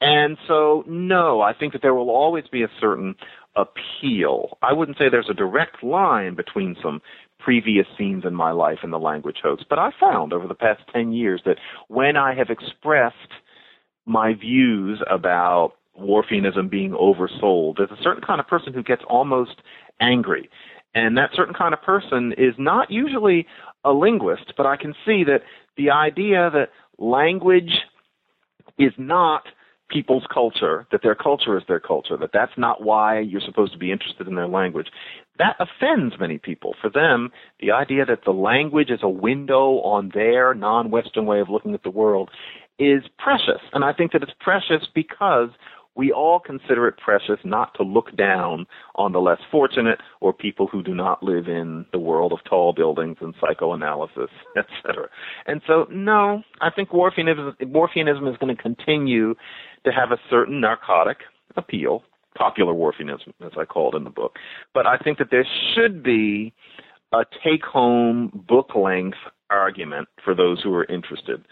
And 0.00 0.36
so, 0.48 0.84
no, 0.86 1.40
I 1.40 1.52
think 1.52 1.72
that 1.72 1.82
there 1.82 1.94
will 1.94 2.10
always 2.10 2.44
be 2.50 2.62
a 2.62 2.70
certain 2.80 3.14
appeal. 3.54 4.58
I 4.62 4.72
wouldn't 4.72 4.98
say 4.98 5.08
there's 5.10 5.30
a 5.30 5.34
direct 5.34 5.82
line 5.82 6.34
between 6.34 6.76
some 6.82 7.00
previous 7.44 7.86
scenes 7.98 8.24
in 8.24 8.34
my 8.34 8.52
life 8.52 8.78
and 8.82 8.92
the 8.92 8.98
language 8.98 9.38
hoax, 9.42 9.64
but 9.68 9.78
I 9.78 9.90
found 9.98 10.32
over 10.32 10.46
the 10.46 10.54
past 10.54 10.80
10 10.92 11.12
years 11.12 11.42
that 11.44 11.56
when 11.88 12.16
I 12.16 12.34
have 12.34 12.50
expressed 12.50 13.16
my 14.06 14.34
views 14.34 15.02
about 15.10 15.72
Whorfianism 16.00 16.70
being 16.70 16.92
oversold, 16.92 17.76
there's 17.76 17.90
a 17.90 18.02
certain 18.02 18.22
kind 18.22 18.40
of 18.40 18.46
person 18.46 18.72
who 18.72 18.82
gets 18.82 19.02
almost 19.08 19.62
angry. 20.00 20.48
And 20.94 21.16
that 21.16 21.30
certain 21.34 21.54
kind 21.54 21.74
of 21.74 21.82
person 21.82 22.32
is 22.36 22.54
not 22.58 22.90
usually 22.90 23.46
a 23.84 23.92
linguist, 23.92 24.52
but 24.56 24.66
I 24.66 24.76
can 24.76 24.94
see 25.06 25.24
that 25.24 25.40
the 25.76 25.90
idea 25.90 26.50
that 26.52 26.68
language 26.98 27.72
is 28.78 28.92
not 28.98 29.44
people's 29.90 30.24
culture, 30.32 30.86
that 30.90 31.02
their 31.02 31.14
culture 31.14 31.56
is 31.56 31.64
their 31.68 31.80
culture, 31.80 32.16
that 32.16 32.30
that's 32.32 32.52
not 32.56 32.82
why 32.82 33.20
you're 33.20 33.42
supposed 33.42 33.72
to 33.72 33.78
be 33.78 33.92
interested 33.92 34.26
in 34.26 34.34
their 34.34 34.48
language, 34.48 34.88
that 35.38 35.56
offends 35.58 36.14
many 36.20 36.38
people. 36.38 36.74
For 36.80 36.90
them, 36.90 37.30
the 37.60 37.70
idea 37.70 38.04
that 38.04 38.24
the 38.24 38.32
language 38.32 38.90
is 38.90 39.00
a 39.02 39.08
window 39.08 39.80
on 39.80 40.10
their 40.14 40.54
non 40.54 40.90
Western 40.90 41.26
way 41.26 41.40
of 41.40 41.48
looking 41.48 41.74
at 41.74 41.82
the 41.82 41.90
world 41.90 42.30
is 42.78 43.02
precious. 43.18 43.62
And 43.72 43.84
I 43.84 43.92
think 43.92 44.12
that 44.12 44.22
it's 44.22 44.32
precious 44.40 44.86
because 44.94 45.50
we 45.94 46.10
all 46.10 46.40
consider 46.40 46.88
it 46.88 46.96
precious 46.96 47.38
not 47.44 47.74
to 47.74 47.82
look 47.82 48.16
down 48.16 48.66
on 48.94 49.12
the 49.12 49.20
less 49.20 49.40
fortunate 49.50 49.98
or 50.20 50.32
people 50.32 50.66
who 50.66 50.82
do 50.82 50.94
not 50.94 51.22
live 51.22 51.48
in 51.48 51.84
the 51.92 51.98
world 51.98 52.32
of 52.32 52.38
tall 52.48 52.72
buildings 52.72 53.18
and 53.20 53.34
psychoanalysis, 53.40 54.30
etc. 54.56 55.08
And 55.46 55.60
so, 55.66 55.86
no, 55.90 56.42
I 56.60 56.70
think 56.70 56.90
Whorfianism 56.90 58.30
is 58.30 58.36
going 58.38 58.56
to 58.56 58.62
continue 58.62 59.34
to 59.84 59.92
have 59.92 60.12
a 60.12 60.20
certain 60.30 60.60
narcotic 60.60 61.18
appeal, 61.56 62.02
popular 62.36 62.72
Whorfianism, 62.72 63.32
as 63.44 63.52
I 63.58 63.64
call 63.64 63.92
it 63.92 63.96
in 63.96 64.04
the 64.04 64.10
book. 64.10 64.36
But 64.74 64.86
I 64.86 64.96
think 64.98 65.18
that 65.18 65.28
there 65.30 65.46
should 65.74 66.02
be 66.02 66.52
a 67.12 67.24
take 67.44 67.64
home 67.64 68.44
book 68.48 68.74
length 68.74 69.18
argument 69.50 70.08
for 70.24 70.34
those 70.34 70.62
who 70.62 70.74
are 70.74 70.84
interested 70.84 71.46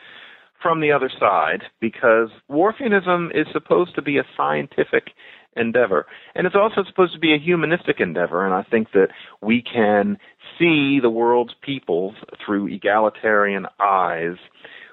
from 0.62 0.80
the 0.80 0.92
other 0.92 1.10
side 1.18 1.62
because 1.80 2.28
Whorfianism 2.50 3.30
is 3.34 3.46
supposed 3.52 3.94
to 3.94 4.02
be 4.02 4.18
a 4.18 4.24
scientific 4.36 5.10
endeavor. 5.56 6.06
And 6.34 6.46
it's 6.46 6.56
also 6.56 6.84
supposed 6.84 7.12
to 7.14 7.18
be 7.18 7.34
a 7.34 7.38
humanistic 7.38 8.00
endeavor. 8.00 8.44
And 8.44 8.54
I 8.54 8.62
think 8.62 8.92
that 8.92 9.08
we 9.42 9.62
can 9.62 10.18
see 10.58 10.98
the 11.00 11.10
world's 11.10 11.54
peoples 11.62 12.14
through 12.44 12.68
egalitarian 12.68 13.66
eyes 13.80 14.36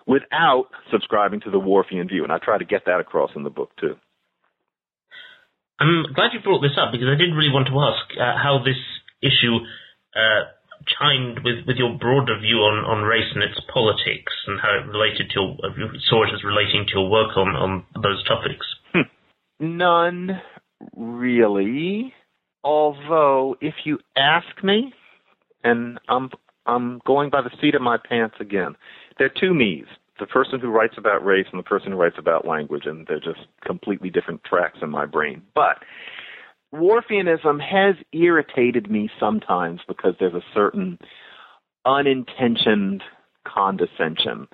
without 0.05 0.67
subscribing 0.91 1.41
to 1.41 1.51
the 1.51 1.59
Whorfian 1.59 2.07
view. 2.07 2.23
And 2.23 2.31
I 2.31 2.37
try 2.39 2.57
to 2.57 2.65
get 2.65 2.85
that 2.85 2.99
across 2.99 3.31
in 3.35 3.43
the 3.43 3.49
book, 3.49 3.71
too. 3.79 3.95
I'm 5.79 6.13
glad 6.13 6.33
you 6.33 6.41
brought 6.41 6.61
this 6.61 6.77
up 6.77 6.91
because 6.91 7.07
I 7.07 7.17
didn't 7.17 7.37
really 7.37 7.53
want 7.53 7.67
to 7.67 7.77
ask 7.79 8.05
uh, 8.17 8.37
how 8.41 8.59
this 8.65 8.79
issue 9.21 9.61
uh, 10.15 10.49
chimed 10.85 11.39
with, 11.43 11.67
with 11.67 11.77
your 11.77 11.97
broader 11.97 12.39
view 12.39 12.57
on, 12.65 12.85
on 12.85 13.03
race 13.03 13.29
and 13.33 13.43
its 13.43 13.59
politics 13.71 14.33
and 14.47 14.59
how 14.59 14.73
it 14.73 14.89
related 14.89 15.29
to 15.33 15.53
your, 15.77 15.89
saw 16.09 16.23
it 16.23 16.33
as 16.33 16.43
relating 16.43 16.85
to 16.87 16.99
your 16.99 17.09
work 17.09 17.37
on, 17.37 17.49
on 17.55 17.85
those 17.93 18.23
topics? 18.25 18.65
Hmm. 18.93 19.09
None 19.59 20.41
really. 20.95 22.13
Although, 22.63 23.55
if 23.61 23.75
you 23.85 23.99
ask 24.17 24.63
me, 24.63 24.93
and 25.63 25.99
I'm 26.09 26.29
I'm 26.65 26.99
going 27.05 27.29
by 27.29 27.41
the 27.41 27.51
seat 27.61 27.75
of 27.75 27.81
my 27.81 27.97
pants 27.97 28.35
again, 28.39 28.75
there 29.17 29.27
are 29.27 29.39
two 29.39 29.53
me's. 29.53 29.85
The 30.19 30.25
person 30.25 30.59
who 30.59 30.69
writes 30.69 30.95
about 30.97 31.23
race 31.23 31.45
and 31.51 31.59
the 31.59 31.63
person 31.63 31.91
who 31.91 31.97
writes 31.97 32.15
about 32.17 32.47
language, 32.47 32.83
and 32.85 33.05
they're 33.07 33.19
just 33.19 33.47
completely 33.65 34.09
different 34.09 34.43
tracks 34.43 34.79
in 34.81 34.89
my 34.89 35.05
brain. 35.05 35.43
But 35.53 35.77
Whorfianism 36.73 37.59
has 37.61 37.95
irritated 38.11 38.89
me 38.89 39.09
sometimes 39.19 39.81
because 39.87 40.15
there's 40.19 40.33
a 40.33 40.43
certain 40.53 40.97
unintentioned 41.85 43.03
condescension 43.47 44.47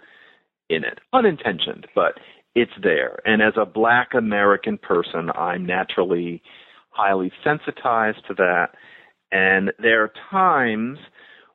in 0.70 0.84
it. 0.84 1.00
Unintentioned, 1.12 1.88
but 1.96 2.20
it's 2.56 2.72
there. 2.82 3.20
And 3.26 3.42
as 3.42 3.54
a 3.58 3.66
black 3.66 4.10
American 4.14 4.78
person, 4.78 5.32
I'm 5.36 5.66
naturally 5.66 6.44
highly 6.92 7.32
sensitized 7.44 8.20
to 8.28 8.36
that. 8.36 8.68
And 9.32 9.72
there 9.80 10.04
are 10.04 10.12
times 10.30 11.00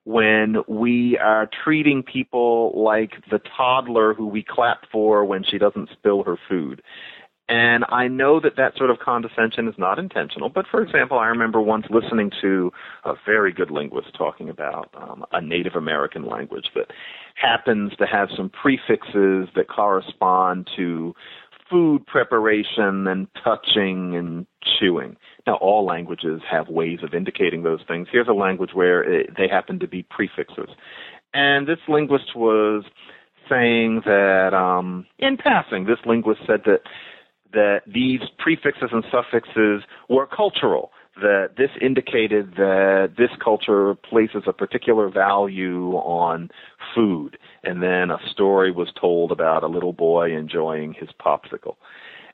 when 0.09 0.57
we 0.67 1.19
are 1.19 1.51
treating 1.63 2.03
people 2.03 2.73
like 2.75 3.13
the 3.31 3.39
toddler 3.55 4.15
who 4.15 4.27
we 4.27 4.43
clap 4.43 4.91
for 4.91 5.23
when 5.23 5.45
she 5.45 5.59
doesn't 5.59 5.91
spill 5.93 6.23
her 6.23 6.39
food. 6.49 6.81
And 7.47 7.85
I 7.91 8.09
know 8.09 8.41
that 8.41 8.57
that 8.57 8.75
sort 8.79 8.89
of 8.89 9.01
condescension 9.01 9.69
is 9.69 9.75
not 9.77 9.99
intentional, 9.99 10.49
but 10.49 10.65
for 10.71 10.81
example, 10.81 11.19
I 11.19 11.27
remember 11.27 11.61
once 11.61 11.85
listening 11.91 12.31
to 12.41 12.73
a 13.05 13.15
very 13.27 13.53
good 13.53 13.71
linguist 13.71 14.15
talking 14.17 14.49
about 14.49 14.89
um, 14.99 15.27
a 15.33 15.43
Native 15.43 15.75
American 15.75 16.25
language 16.25 16.71
that 16.75 16.87
happens 17.35 17.93
to 17.99 18.07
have 18.07 18.31
some 18.35 18.49
prefixes 18.49 19.49
that 19.57 19.67
correspond 19.69 20.71
to 20.77 21.15
food 21.71 22.07
preparation 22.07 23.07
and 23.07 23.27
touching 23.43 24.17
and 24.17 24.47
chewing. 24.79 25.17
Now, 25.47 25.55
all 25.57 25.85
languages 25.85 26.41
have 26.51 26.69
ways 26.69 27.01
of 27.03 27.15
indicating 27.15 27.63
those 27.63 27.81
things. 27.87 28.09
Here's 28.11 28.29
a 28.29 28.33
language 28.33 28.71
where 28.75 29.03
it, 29.03 29.31
they 29.37 29.49
happen 29.49 29.79
to 29.81 29.89
be 29.89 30.03
prefixes. 30.03 30.69
And 31.35 31.67
this 31.67 31.79
linguist 31.89 32.37
was 32.37 32.85
saying 33.49 34.03
that, 34.05 34.55
um, 34.55 35.07
in 35.19 35.37
passing, 35.37 35.85
this 35.87 35.99
linguist 36.05 36.41
said 36.47 36.61
that 36.67 36.81
that 37.53 37.81
these 37.87 38.21
prefixes 38.39 38.91
and 38.93 39.05
suffixes 39.11 39.83
were 40.09 40.27
cultural, 40.27 40.93
that 41.17 41.55
this 41.57 41.71
indicated 41.81 42.53
that 42.57 43.15
this 43.17 43.31
culture 43.43 43.95
places 43.95 44.43
a 44.47 44.53
particular 44.53 45.09
value 45.09 45.93
on 45.93 46.51
food. 46.99 47.39
And 47.63 47.81
then 47.81 48.11
a 48.11 48.19
story 48.33 48.73
was 48.73 48.89
told 49.01 49.31
about 49.31 49.63
a 49.63 49.69
little 49.69 49.93
boy 49.93 50.37
enjoying 50.37 50.95
his 50.95 51.09
popsicle. 51.25 51.77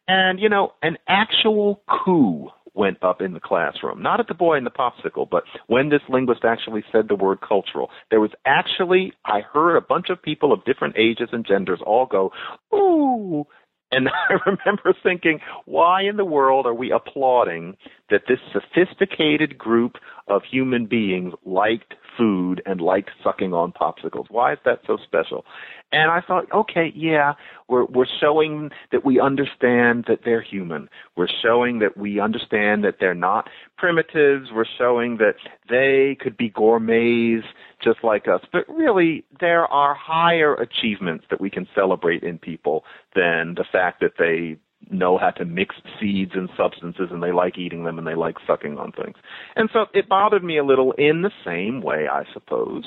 And, 0.09 0.41
you 0.41 0.49
know, 0.49 0.73
an 0.83 0.97
actual 1.07 1.83
coo 1.89 2.49
went 2.73 3.03
up 3.03 3.21
in 3.21 3.35
the 3.35 3.41
classroom. 3.41 4.03
Not 4.03 4.21
at 4.21 4.29
the 4.29 4.35
boy 4.35 4.57
and 4.57 4.67
the 4.67 4.71
popsicle, 4.71 5.29
but 5.31 5.45
when 5.67 5.91
this 5.91 6.01
linguist 6.09 6.45
actually 6.45 6.83
said 6.91 7.09
the 7.09 7.15
word 7.15 7.39
cultural. 7.47 7.91
There 8.11 8.21
was 8.21 8.33
actually, 8.47 9.13
I 9.25 9.41
heard 9.41 9.77
a 9.77 9.81
bunch 9.81 10.07
of 10.11 10.21
people 10.21 10.53
of 10.53 10.65
different 10.65 10.97
ages 10.99 11.29
and 11.33 11.47
genders 11.47 11.81
all 11.85 12.07
go, 12.07 12.33
ooh, 12.75 13.47
and 13.93 14.09
I 14.29 14.35
remember 14.47 14.95
thinking, 15.03 15.41
why 15.67 16.03
in 16.03 16.17
the 16.17 16.25
world 16.25 16.67
are 16.67 16.75
we 16.75 16.91
applauding 16.91 17.77
that 18.11 18.23
this 18.29 18.39
sophisticated 18.53 19.57
group 19.59 19.97
of 20.29 20.43
human 20.51 20.87
beings 20.87 21.35
liked 21.45 21.95
food 22.17 22.63
and 22.67 22.81
liked 22.81 23.11
sucking 23.23 23.53
on 23.53 23.73
popsicles? 23.73 24.27
Why 24.31 24.53
is 24.53 24.59
that 24.65 24.81
so 24.87 24.99
special? 25.05 25.45
And 25.93 26.11
I 26.11 26.21
thought, 26.21 26.47
okay, 26.53 26.93
yeah, 26.95 27.35
we're 27.69 27.85
we're 27.85 28.07
showing 28.21 28.71
that 28.91 29.05
we 29.05 29.21
understand 29.21 30.05
that 30.09 30.21
they're 30.25 30.43
human. 30.43 30.89
We're 31.17 31.29
showing 31.43 31.79
that 31.81 31.97
we 31.97 32.21
understand 32.21 32.85
that 32.85 32.97
they're 33.01 33.15
not 33.15 33.49
primitives. 33.79 34.51
We're 34.53 34.65
showing 34.79 35.19
that 35.19 35.35
they 35.69 36.17
could 36.21 36.37
be 36.37 36.51
gourmets 36.51 37.47
just 37.83 38.03
like 38.03 38.27
us. 38.29 38.41
But 38.53 38.69
really, 38.69 39.25
there 39.41 39.67
are 39.67 39.95
higher 39.95 40.55
achievements 40.55 41.27
that 41.31 41.41
we 41.41 41.51
can 41.51 41.69
celebrate 41.75 42.23
in 42.23 42.39
people 42.39 42.85
than 43.15 43.55
the 43.55 43.65
fact 43.71 44.01
that 44.01 44.13
they 44.19 44.57
know 44.91 45.19
how 45.19 45.31
to 45.31 45.45
mix 45.45 45.75
seeds 46.01 46.33
and 46.35 46.49
substances 46.57 47.09
and 47.11 47.23
they 47.23 47.33
like 47.33 47.59
eating 47.59 47.85
them 47.85 47.99
and 47.99 48.07
they 48.07 48.15
like 48.15 48.37
sucking 48.47 48.79
on 48.79 48.93
things. 48.93 49.17
And 49.57 49.69
so 49.73 49.87
it 49.93 50.09
bothered 50.09 50.45
me 50.45 50.59
a 50.59 50.65
little 50.65 50.93
in 50.93 51.23
the 51.23 51.31
same 51.45 51.81
way, 51.81 52.07
I 52.11 52.25
suppose, 52.33 52.85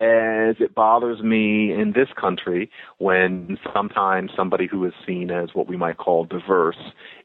as 0.00 0.56
it 0.60 0.74
bothers 0.74 1.20
me 1.22 1.72
in 1.72 1.92
this 1.94 2.08
country 2.18 2.70
when 2.98 3.58
sometimes 3.74 4.30
somebody 4.34 4.66
who 4.66 4.84
is 4.86 4.94
seen 5.06 5.30
as 5.30 5.50
what 5.52 5.68
we 5.68 5.76
might 5.76 5.98
call 5.98 6.24
diverse 6.24 6.78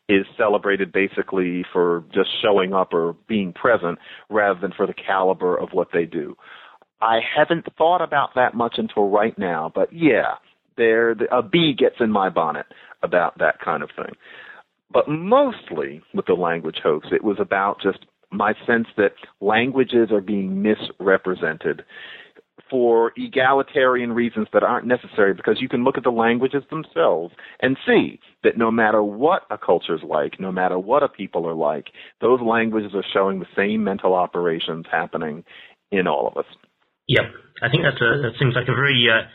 is 0.10 0.26
celebrated 0.38 0.92
basically 0.92 1.66
for 1.72 2.04
just 2.14 2.30
showing 2.42 2.74
up 2.74 2.94
or 2.94 3.16
being 3.28 3.54
present 3.54 3.98
rather 4.30 4.60
than 4.60 4.74
for 4.76 4.86
the 4.86 4.94
caliber 4.94 5.56
of 5.58 5.70
what 5.72 5.88
they 5.94 6.06
do. 6.06 6.36
I 7.02 7.20
haven't 7.36 7.66
thought 7.78 8.02
about 8.02 8.32
that 8.36 8.54
much 8.54 8.76
until 8.78 9.10
right 9.10 9.38
now, 9.38 9.72
but 9.74 9.92
yeah, 9.94 10.36
there 10.78 11.12
a 11.32 11.42
bee 11.42 11.74
gets 11.78 11.96
in 12.00 12.12
my 12.12 12.30
bonnet 12.30 12.66
about 13.06 13.38
that 13.38 13.62
kind 13.64 13.82
of 13.82 13.90
thing. 13.96 14.14
But 14.92 15.08
mostly 15.08 16.02
with 16.14 16.26
the 16.26 16.34
language 16.34 16.80
hoax, 16.84 17.08
it 17.12 17.24
was 17.24 17.38
about 17.40 17.82
just 17.82 18.00
my 18.32 18.54
sense 18.68 18.88
that 18.98 19.14
languages 19.40 20.12
are 20.12 20.22
being 20.22 20.62
misrepresented 20.62 21.84
for 22.70 23.12
egalitarian 23.16 24.12
reasons 24.12 24.48
that 24.54 24.64
aren't 24.64 24.88
necessary 24.88 25.34
because 25.34 25.58
you 25.62 25.70
can 25.70 25.84
look 25.84 25.98
at 25.98 26.04
the 26.04 26.10
languages 26.10 26.64
themselves 26.70 27.34
and 27.60 27.78
see 27.86 28.20
that 28.44 28.58
no 28.58 28.72
matter 28.72 29.04
what 29.04 29.44
a 29.52 29.58
culture 29.58 29.96
is 29.96 30.02
like, 30.04 30.40
no 30.40 30.52
matter 30.52 30.80
what 30.80 31.04
a 31.04 31.08
people 31.08 31.48
are 31.48 31.54
like, 31.54 31.88
those 32.22 32.40
languages 32.42 32.92
are 32.96 33.06
showing 33.14 33.40
the 33.40 33.46
same 33.56 33.84
mental 33.84 34.14
operations 34.14 34.86
happening 34.92 35.44
in 35.92 36.08
all 36.08 36.28
of 36.28 36.38
us. 36.38 36.46
Yep, 37.08 37.26
I 37.62 37.70
think 37.70 37.84
that's 37.84 38.02
a, 38.02 38.22
that 38.24 38.34
seems 38.40 38.56
like 38.56 38.68
a 38.68 38.74
very 38.74 39.06
uh, 39.12 39.28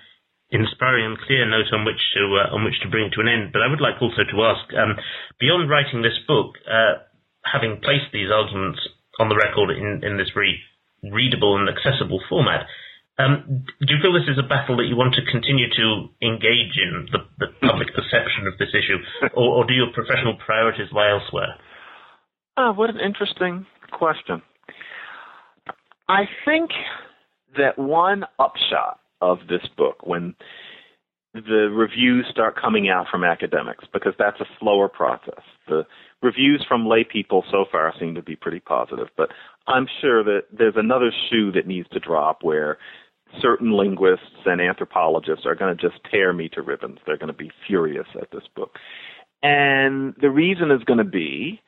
inspiring 0.51 1.07
and 1.07 1.19
clear 1.27 1.47
note 1.47 1.71
on 1.73 1.85
which 1.87 2.03
to 2.15 2.23
uh, 2.43 2.55
on 2.55 2.65
which 2.65 2.79
to 2.83 2.91
bring 2.91 3.07
it 3.07 3.15
to 3.15 3.23
an 3.23 3.31
end. 3.31 3.53
But 3.53 3.63
I 3.63 3.71
would 3.71 3.81
like 3.81 4.03
also 4.03 4.27
to 4.27 4.37
ask, 4.45 4.67
um, 4.75 4.99
beyond 5.39 5.71
writing 5.71 6.03
this 6.03 6.19
book, 6.27 6.59
uh, 6.67 7.07
having 7.47 7.81
placed 7.83 8.11
these 8.13 8.31
arguments 8.31 8.81
on 9.19 9.29
the 9.29 9.39
record 9.39 9.71
in, 9.71 10.03
in 10.03 10.19
this 10.19 10.31
very 10.35 10.59
readable 11.03 11.57
and 11.57 11.69
accessible 11.69 12.21
format, 12.29 12.67
um, 13.19 13.65
do 13.81 13.89
you 13.93 14.01
feel 14.01 14.13
this 14.13 14.29
is 14.29 14.39
a 14.39 14.47
battle 14.47 14.77
that 14.79 14.89
you 14.89 14.97
want 14.97 15.15
to 15.15 15.25
continue 15.31 15.69
to 15.69 16.09
engage 16.23 16.77
in, 16.77 17.09
the, 17.13 17.21
the 17.39 17.49
public 17.61 17.89
perception 17.97 18.47
of 18.47 18.57
this 18.59 18.73
issue, 18.73 18.97
or, 19.35 19.61
or, 19.61 19.67
do 19.67 19.75
your 19.75 19.93
professional 19.93 20.37
priorities 20.45 20.89
lie 20.93 21.11
elsewhere? 21.11 21.57
Oh, 22.57 22.73
what 22.73 22.89
an 22.89 23.01
interesting 23.01 23.67
question. 23.93 24.43
I 26.09 26.25
think 26.45 26.71
that 27.57 27.79
one 27.79 28.25
upshot 28.39 29.00
of 29.21 29.39
this 29.49 29.67
book, 29.77 30.07
when 30.07 30.35
the 31.35 31.71
reviews 31.73 32.27
start 32.31 32.61
coming 32.61 32.89
out 32.89 33.07
from 33.11 33.23
academics, 33.23 33.85
because 33.93 34.15
that's 34.19 34.41
a 34.41 34.47
slower 34.59 34.89
process. 34.89 35.43
The 35.69 35.87
reviews 36.23 36.65
from 36.67 36.87
lay 36.87 37.05
people 37.05 37.45
so 37.51 37.65
far 37.71 37.93
seem 37.99 38.15
to 38.17 38.23
be 38.23 38.35
pretty 38.35 38.61
positive, 38.61 39.09
but 39.17 39.31
I'm 39.67 39.87
sure 40.01 40.25
that 40.25 40.43
there's 40.53 40.75
another 40.77 41.13
shoe 41.31 41.53
that 41.53 41.67
needs 41.67 41.89
to 41.91 42.01
drop 42.01 42.43
where 42.43 42.79
certain 43.41 43.73
linguists 43.77 44.27
and 44.45 44.61
anthropologists 44.61 45.47
are 45.47 45.55
going 45.55 45.77
to 45.77 45.81
just 45.81 46.01
tear 46.11 46.33
me 46.33 46.49
to 46.49 46.63
ribbons. 46.63 46.99
They're 47.07 47.17
going 47.17 47.33
to 47.33 47.33
be 47.33 47.53
furious 47.67 48.09
at 48.21 48.31
this 48.33 48.43
book. 48.57 48.77
And 49.43 50.15
the 50.21 50.31
reason 50.31 50.71
is 50.73 50.83
going 50.85 50.99
to 50.99 51.05
be 51.05 51.61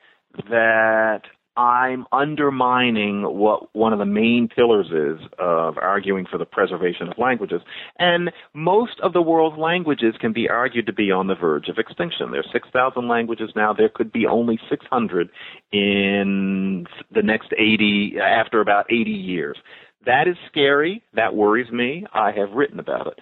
that 0.49 1.21
I'm 1.55 2.05
undermining 2.11 3.21
what 3.21 3.73
one 3.75 3.93
of 3.93 3.99
the 3.99 4.05
main 4.05 4.47
pillars 4.47 4.87
is 4.87 5.23
of 5.37 5.77
arguing 5.77 6.25
for 6.29 6.37
the 6.39 6.45
preservation 6.45 7.09
of 7.09 7.17
languages. 7.17 7.61
And 7.99 8.31
most 8.53 8.99
of 9.01 9.13
the 9.13 9.21
world's 9.21 9.59
languages 9.59 10.15
can 10.19 10.33
be 10.33 10.49
argued 10.49 10.87
to 10.87 10.93
be 10.93 11.11
on 11.11 11.27
the 11.27 11.35
verge 11.35 11.69
of 11.69 11.77
extinction. 11.77 12.31
There's 12.31 12.49
6,000 12.51 13.07
languages 13.07 13.51
now. 13.55 13.71
There 13.71 13.89
could 13.89 14.11
be 14.11 14.25
only 14.25 14.59
600 14.69 15.29
in 15.71 16.87
the 17.13 17.21
next 17.21 17.53
80, 17.57 18.15
after 18.19 18.59
about 18.59 18.91
80 18.91 19.11
years. 19.11 19.57
That 20.05 20.27
is 20.27 20.35
scary. 20.49 21.03
That 21.13 21.35
worries 21.35 21.71
me. 21.71 22.05
I 22.13 22.31
have 22.31 22.51
written 22.51 22.79
about 22.79 23.07
it. 23.07 23.19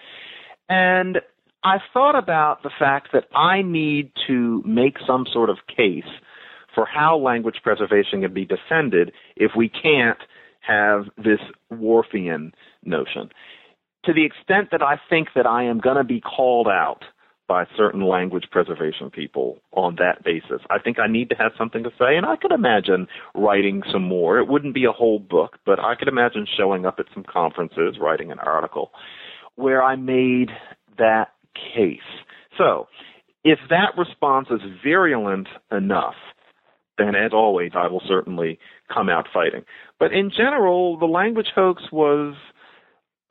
And 0.70 1.20
I 1.64 1.78
thought 1.92 2.16
about 2.18 2.62
the 2.62 2.70
fact 2.78 3.08
that 3.12 3.24
I 3.34 3.62
need 3.62 4.10
to 4.26 4.62
make 4.66 4.96
some 5.06 5.26
sort 5.32 5.50
of 5.50 5.58
case 5.68 6.02
for 6.74 6.86
how 6.86 7.16
language 7.16 7.56
preservation 7.62 8.22
can 8.22 8.32
be 8.32 8.44
defended 8.44 9.12
if 9.36 9.52
we 9.56 9.68
can't 9.68 10.18
have 10.60 11.06
this 11.16 11.40
Whorfian 11.72 12.52
notion. 12.84 13.30
To 14.04 14.12
the 14.12 14.24
extent 14.24 14.68
that 14.72 14.82
I 14.82 14.98
think 15.08 15.28
that 15.34 15.46
I 15.46 15.64
am 15.64 15.78
going 15.78 15.96
to 15.96 16.04
be 16.04 16.20
called 16.20 16.68
out 16.68 17.04
by 17.48 17.66
certain 17.76 18.02
language 18.02 18.46
preservation 18.50 19.10
people 19.10 19.58
on 19.72 19.96
that 19.96 20.24
basis. 20.24 20.62
I 20.70 20.78
think 20.78 20.98
I 20.98 21.06
need 21.06 21.28
to 21.28 21.34
have 21.36 21.52
something 21.58 21.82
to 21.82 21.90
say, 21.98 22.16
and 22.16 22.24
I 22.24 22.36
could 22.36 22.52
imagine 22.52 23.06
writing 23.34 23.82
some 23.92 24.04
more. 24.04 24.38
It 24.38 24.48
wouldn't 24.48 24.74
be 24.74 24.84
a 24.84 24.92
whole 24.92 25.18
book, 25.18 25.58
but 25.66 25.78
I 25.78 25.94
could 25.94 26.08
imagine 26.08 26.46
showing 26.56 26.86
up 26.86 26.96
at 26.98 27.06
some 27.12 27.24
conferences, 27.24 27.96
writing 28.00 28.30
an 28.32 28.38
article 28.38 28.90
where 29.56 29.82
I 29.82 29.96
made 29.96 30.48
that 30.96 31.32
case. 31.54 31.98
So, 32.56 32.88
if 33.44 33.58
that 33.68 33.98
response 33.98 34.48
is 34.50 34.60
virulent 34.82 35.48
enough, 35.70 36.14
then 36.98 37.14
as 37.14 37.32
always, 37.32 37.72
I 37.74 37.88
will 37.88 38.02
certainly 38.06 38.58
come 38.92 39.08
out 39.08 39.26
fighting. 39.32 39.64
But 39.98 40.12
in 40.12 40.30
general, 40.30 40.98
the 40.98 41.06
language 41.06 41.48
hoax 41.54 41.82
was 41.90 42.34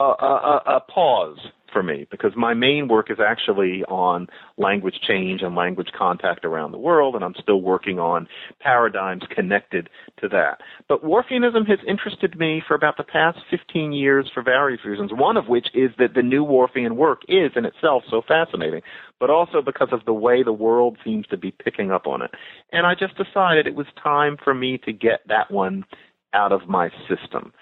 a, 0.02 0.26
a, 0.26 0.76
a 0.78 0.80
pause 0.82 1.38
for 1.72 1.84
me 1.84 2.06
because 2.12 2.32
my 2.36 2.54
main 2.54 2.88
work 2.88 3.10
is 3.10 3.18
actually 3.26 3.84
on 3.86 4.28
language 4.58 4.96
change 5.08 5.42
and 5.42 5.56
language 5.56 5.90
contact 5.98 6.46
around 6.46 6.72
the 6.72 6.78
world, 6.78 7.16
and 7.16 7.24
I'm 7.24 7.36
still 7.42 7.62
working 7.62 8.00
on 8.00 8.28
paradigms 8.60 9.24
connected 9.34 9.90
to 10.20 10.28
that. 10.30 10.60
But 10.88 11.04
Whorfianism 11.04 11.68
has 11.68 11.80
interested 11.88 12.38
me 12.38 12.62
for 12.68 12.76
about 12.76 12.98
the 12.98 13.04
past 13.04 13.40
15 13.50 13.94
years 13.94 14.30
for 14.34 14.44
various 14.44 14.84
reasons, 14.86 15.12
one 15.14 15.38
of 15.38 15.48
which 15.48 15.68
is 15.74 15.92
that 15.98 16.14
the 16.14 16.24
new 16.24 16.46
Whorfian 16.46 16.96
work 16.96 17.22
is 17.28 17.52
in 17.56 17.66
itself 17.66 18.04
so 18.10 18.22
fascinating, 18.28 18.82
but 19.20 19.30
also 19.30 19.62
because 19.62 19.90
of 19.92 20.06
the 20.06 20.14
way 20.14 20.44
the 20.44 20.54
world 20.54 20.98
seems 21.04 21.26
to 21.28 21.38
be 21.38 21.52
picking 21.52 21.92
up 21.92 22.08
on 22.08 22.22
it. 22.22 22.32
And 22.72 22.86
I 22.86 22.94
just 22.96 23.16
decided 23.18 23.68
it 23.68 23.76
was 23.76 23.88
time 24.02 24.38
for 24.44 24.54
me 24.54 24.80
to 24.86 24.94
get 24.94 25.22
that 25.28 25.52
one 25.52 25.86
out 26.34 26.52
of 26.52 26.68
my 26.68 26.90
system. 27.10 27.54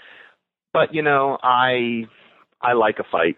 But, 0.71 0.93
you 0.93 1.01
know, 1.01 1.39
I 1.41 2.03
I 2.61 2.73
like 2.73 2.99
a 2.99 3.03
fight. 3.09 3.37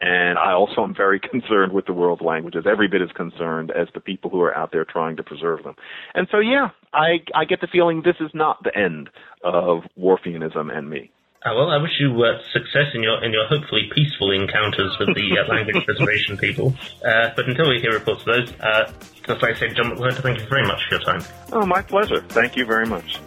And 0.00 0.38
I 0.38 0.52
also 0.52 0.84
am 0.84 0.94
very 0.94 1.20
concerned 1.30 1.72
with 1.72 1.86
the 1.86 1.92
world's 1.92 2.22
languages, 2.22 2.64
every 2.70 2.88
bit 2.88 3.02
as 3.02 3.10
concerned 3.12 3.72
as 3.72 3.88
the 3.94 4.00
people 4.00 4.30
who 4.30 4.40
are 4.42 4.56
out 4.56 4.70
there 4.72 4.84
trying 4.84 5.16
to 5.16 5.22
preserve 5.22 5.64
them. 5.64 5.74
And 6.14 6.28
so, 6.30 6.38
yeah, 6.38 6.68
I, 6.92 7.18
I 7.34 7.44
get 7.44 7.60
the 7.60 7.66
feeling 7.66 8.02
this 8.04 8.16
is 8.20 8.30
not 8.32 8.62
the 8.62 8.76
end 8.76 9.10
of 9.42 9.82
Whorfianism 9.98 10.70
and 10.76 10.88
me. 10.88 11.10
Uh, 11.44 11.54
well, 11.54 11.70
I 11.70 11.76
wish 11.76 11.92
you 12.00 12.20
uh, 12.24 12.40
success 12.52 12.86
in 12.94 13.02
your 13.04 13.22
in 13.22 13.32
your 13.32 13.46
hopefully 13.46 13.88
peaceful 13.94 14.32
encounters 14.32 14.96
with 14.98 15.14
the 15.14 15.38
uh, 15.38 15.48
language 15.54 15.84
preservation 15.84 16.36
people. 16.36 16.74
Uh, 17.04 17.30
but 17.36 17.48
until 17.48 17.68
we 17.70 17.80
hear 17.80 17.92
reports 17.92 18.22
of 18.22 18.26
those, 18.26 18.52
uh, 18.60 18.92
just 19.24 19.40
like 19.40 19.54
I 19.54 19.58
said, 19.58 19.76
John 19.76 19.94
McWhorter, 19.94 20.20
thank 20.20 20.40
you 20.40 20.46
very 20.48 20.66
much 20.66 20.80
for 20.88 20.96
your 20.96 21.04
time. 21.04 21.22
Oh, 21.52 21.64
my 21.64 21.80
pleasure. 21.80 22.22
Thank 22.28 22.56
you 22.56 22.66
very 22.66 22.86
much. 22.86 23.20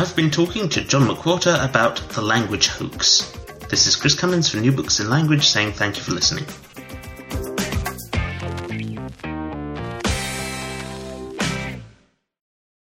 I've 0.00 0.16
been 0.16 0.30
talking 0.30 0.66
to 0.70 0.82
John 0.82 1.02
McWhorter 1.02 1.62
about 1.62 1.96
the 2.14 2.22
language 2.22 2.68
hoax. 2.68 3.32
This 3.68 3.86
is 3.86 3.96
Chris 3.96 4.18
Cummins 4.18 4.48
from 4.48 4.62
New 4.62 4.72
Books 4.72 4.98
in 4.98 5.10
Language 5.10 5.46
saying 5.46 5.72
thank 5.72 5.98
you 5.98 6.02
for 6.02 6.12
listening. 6.12 6.46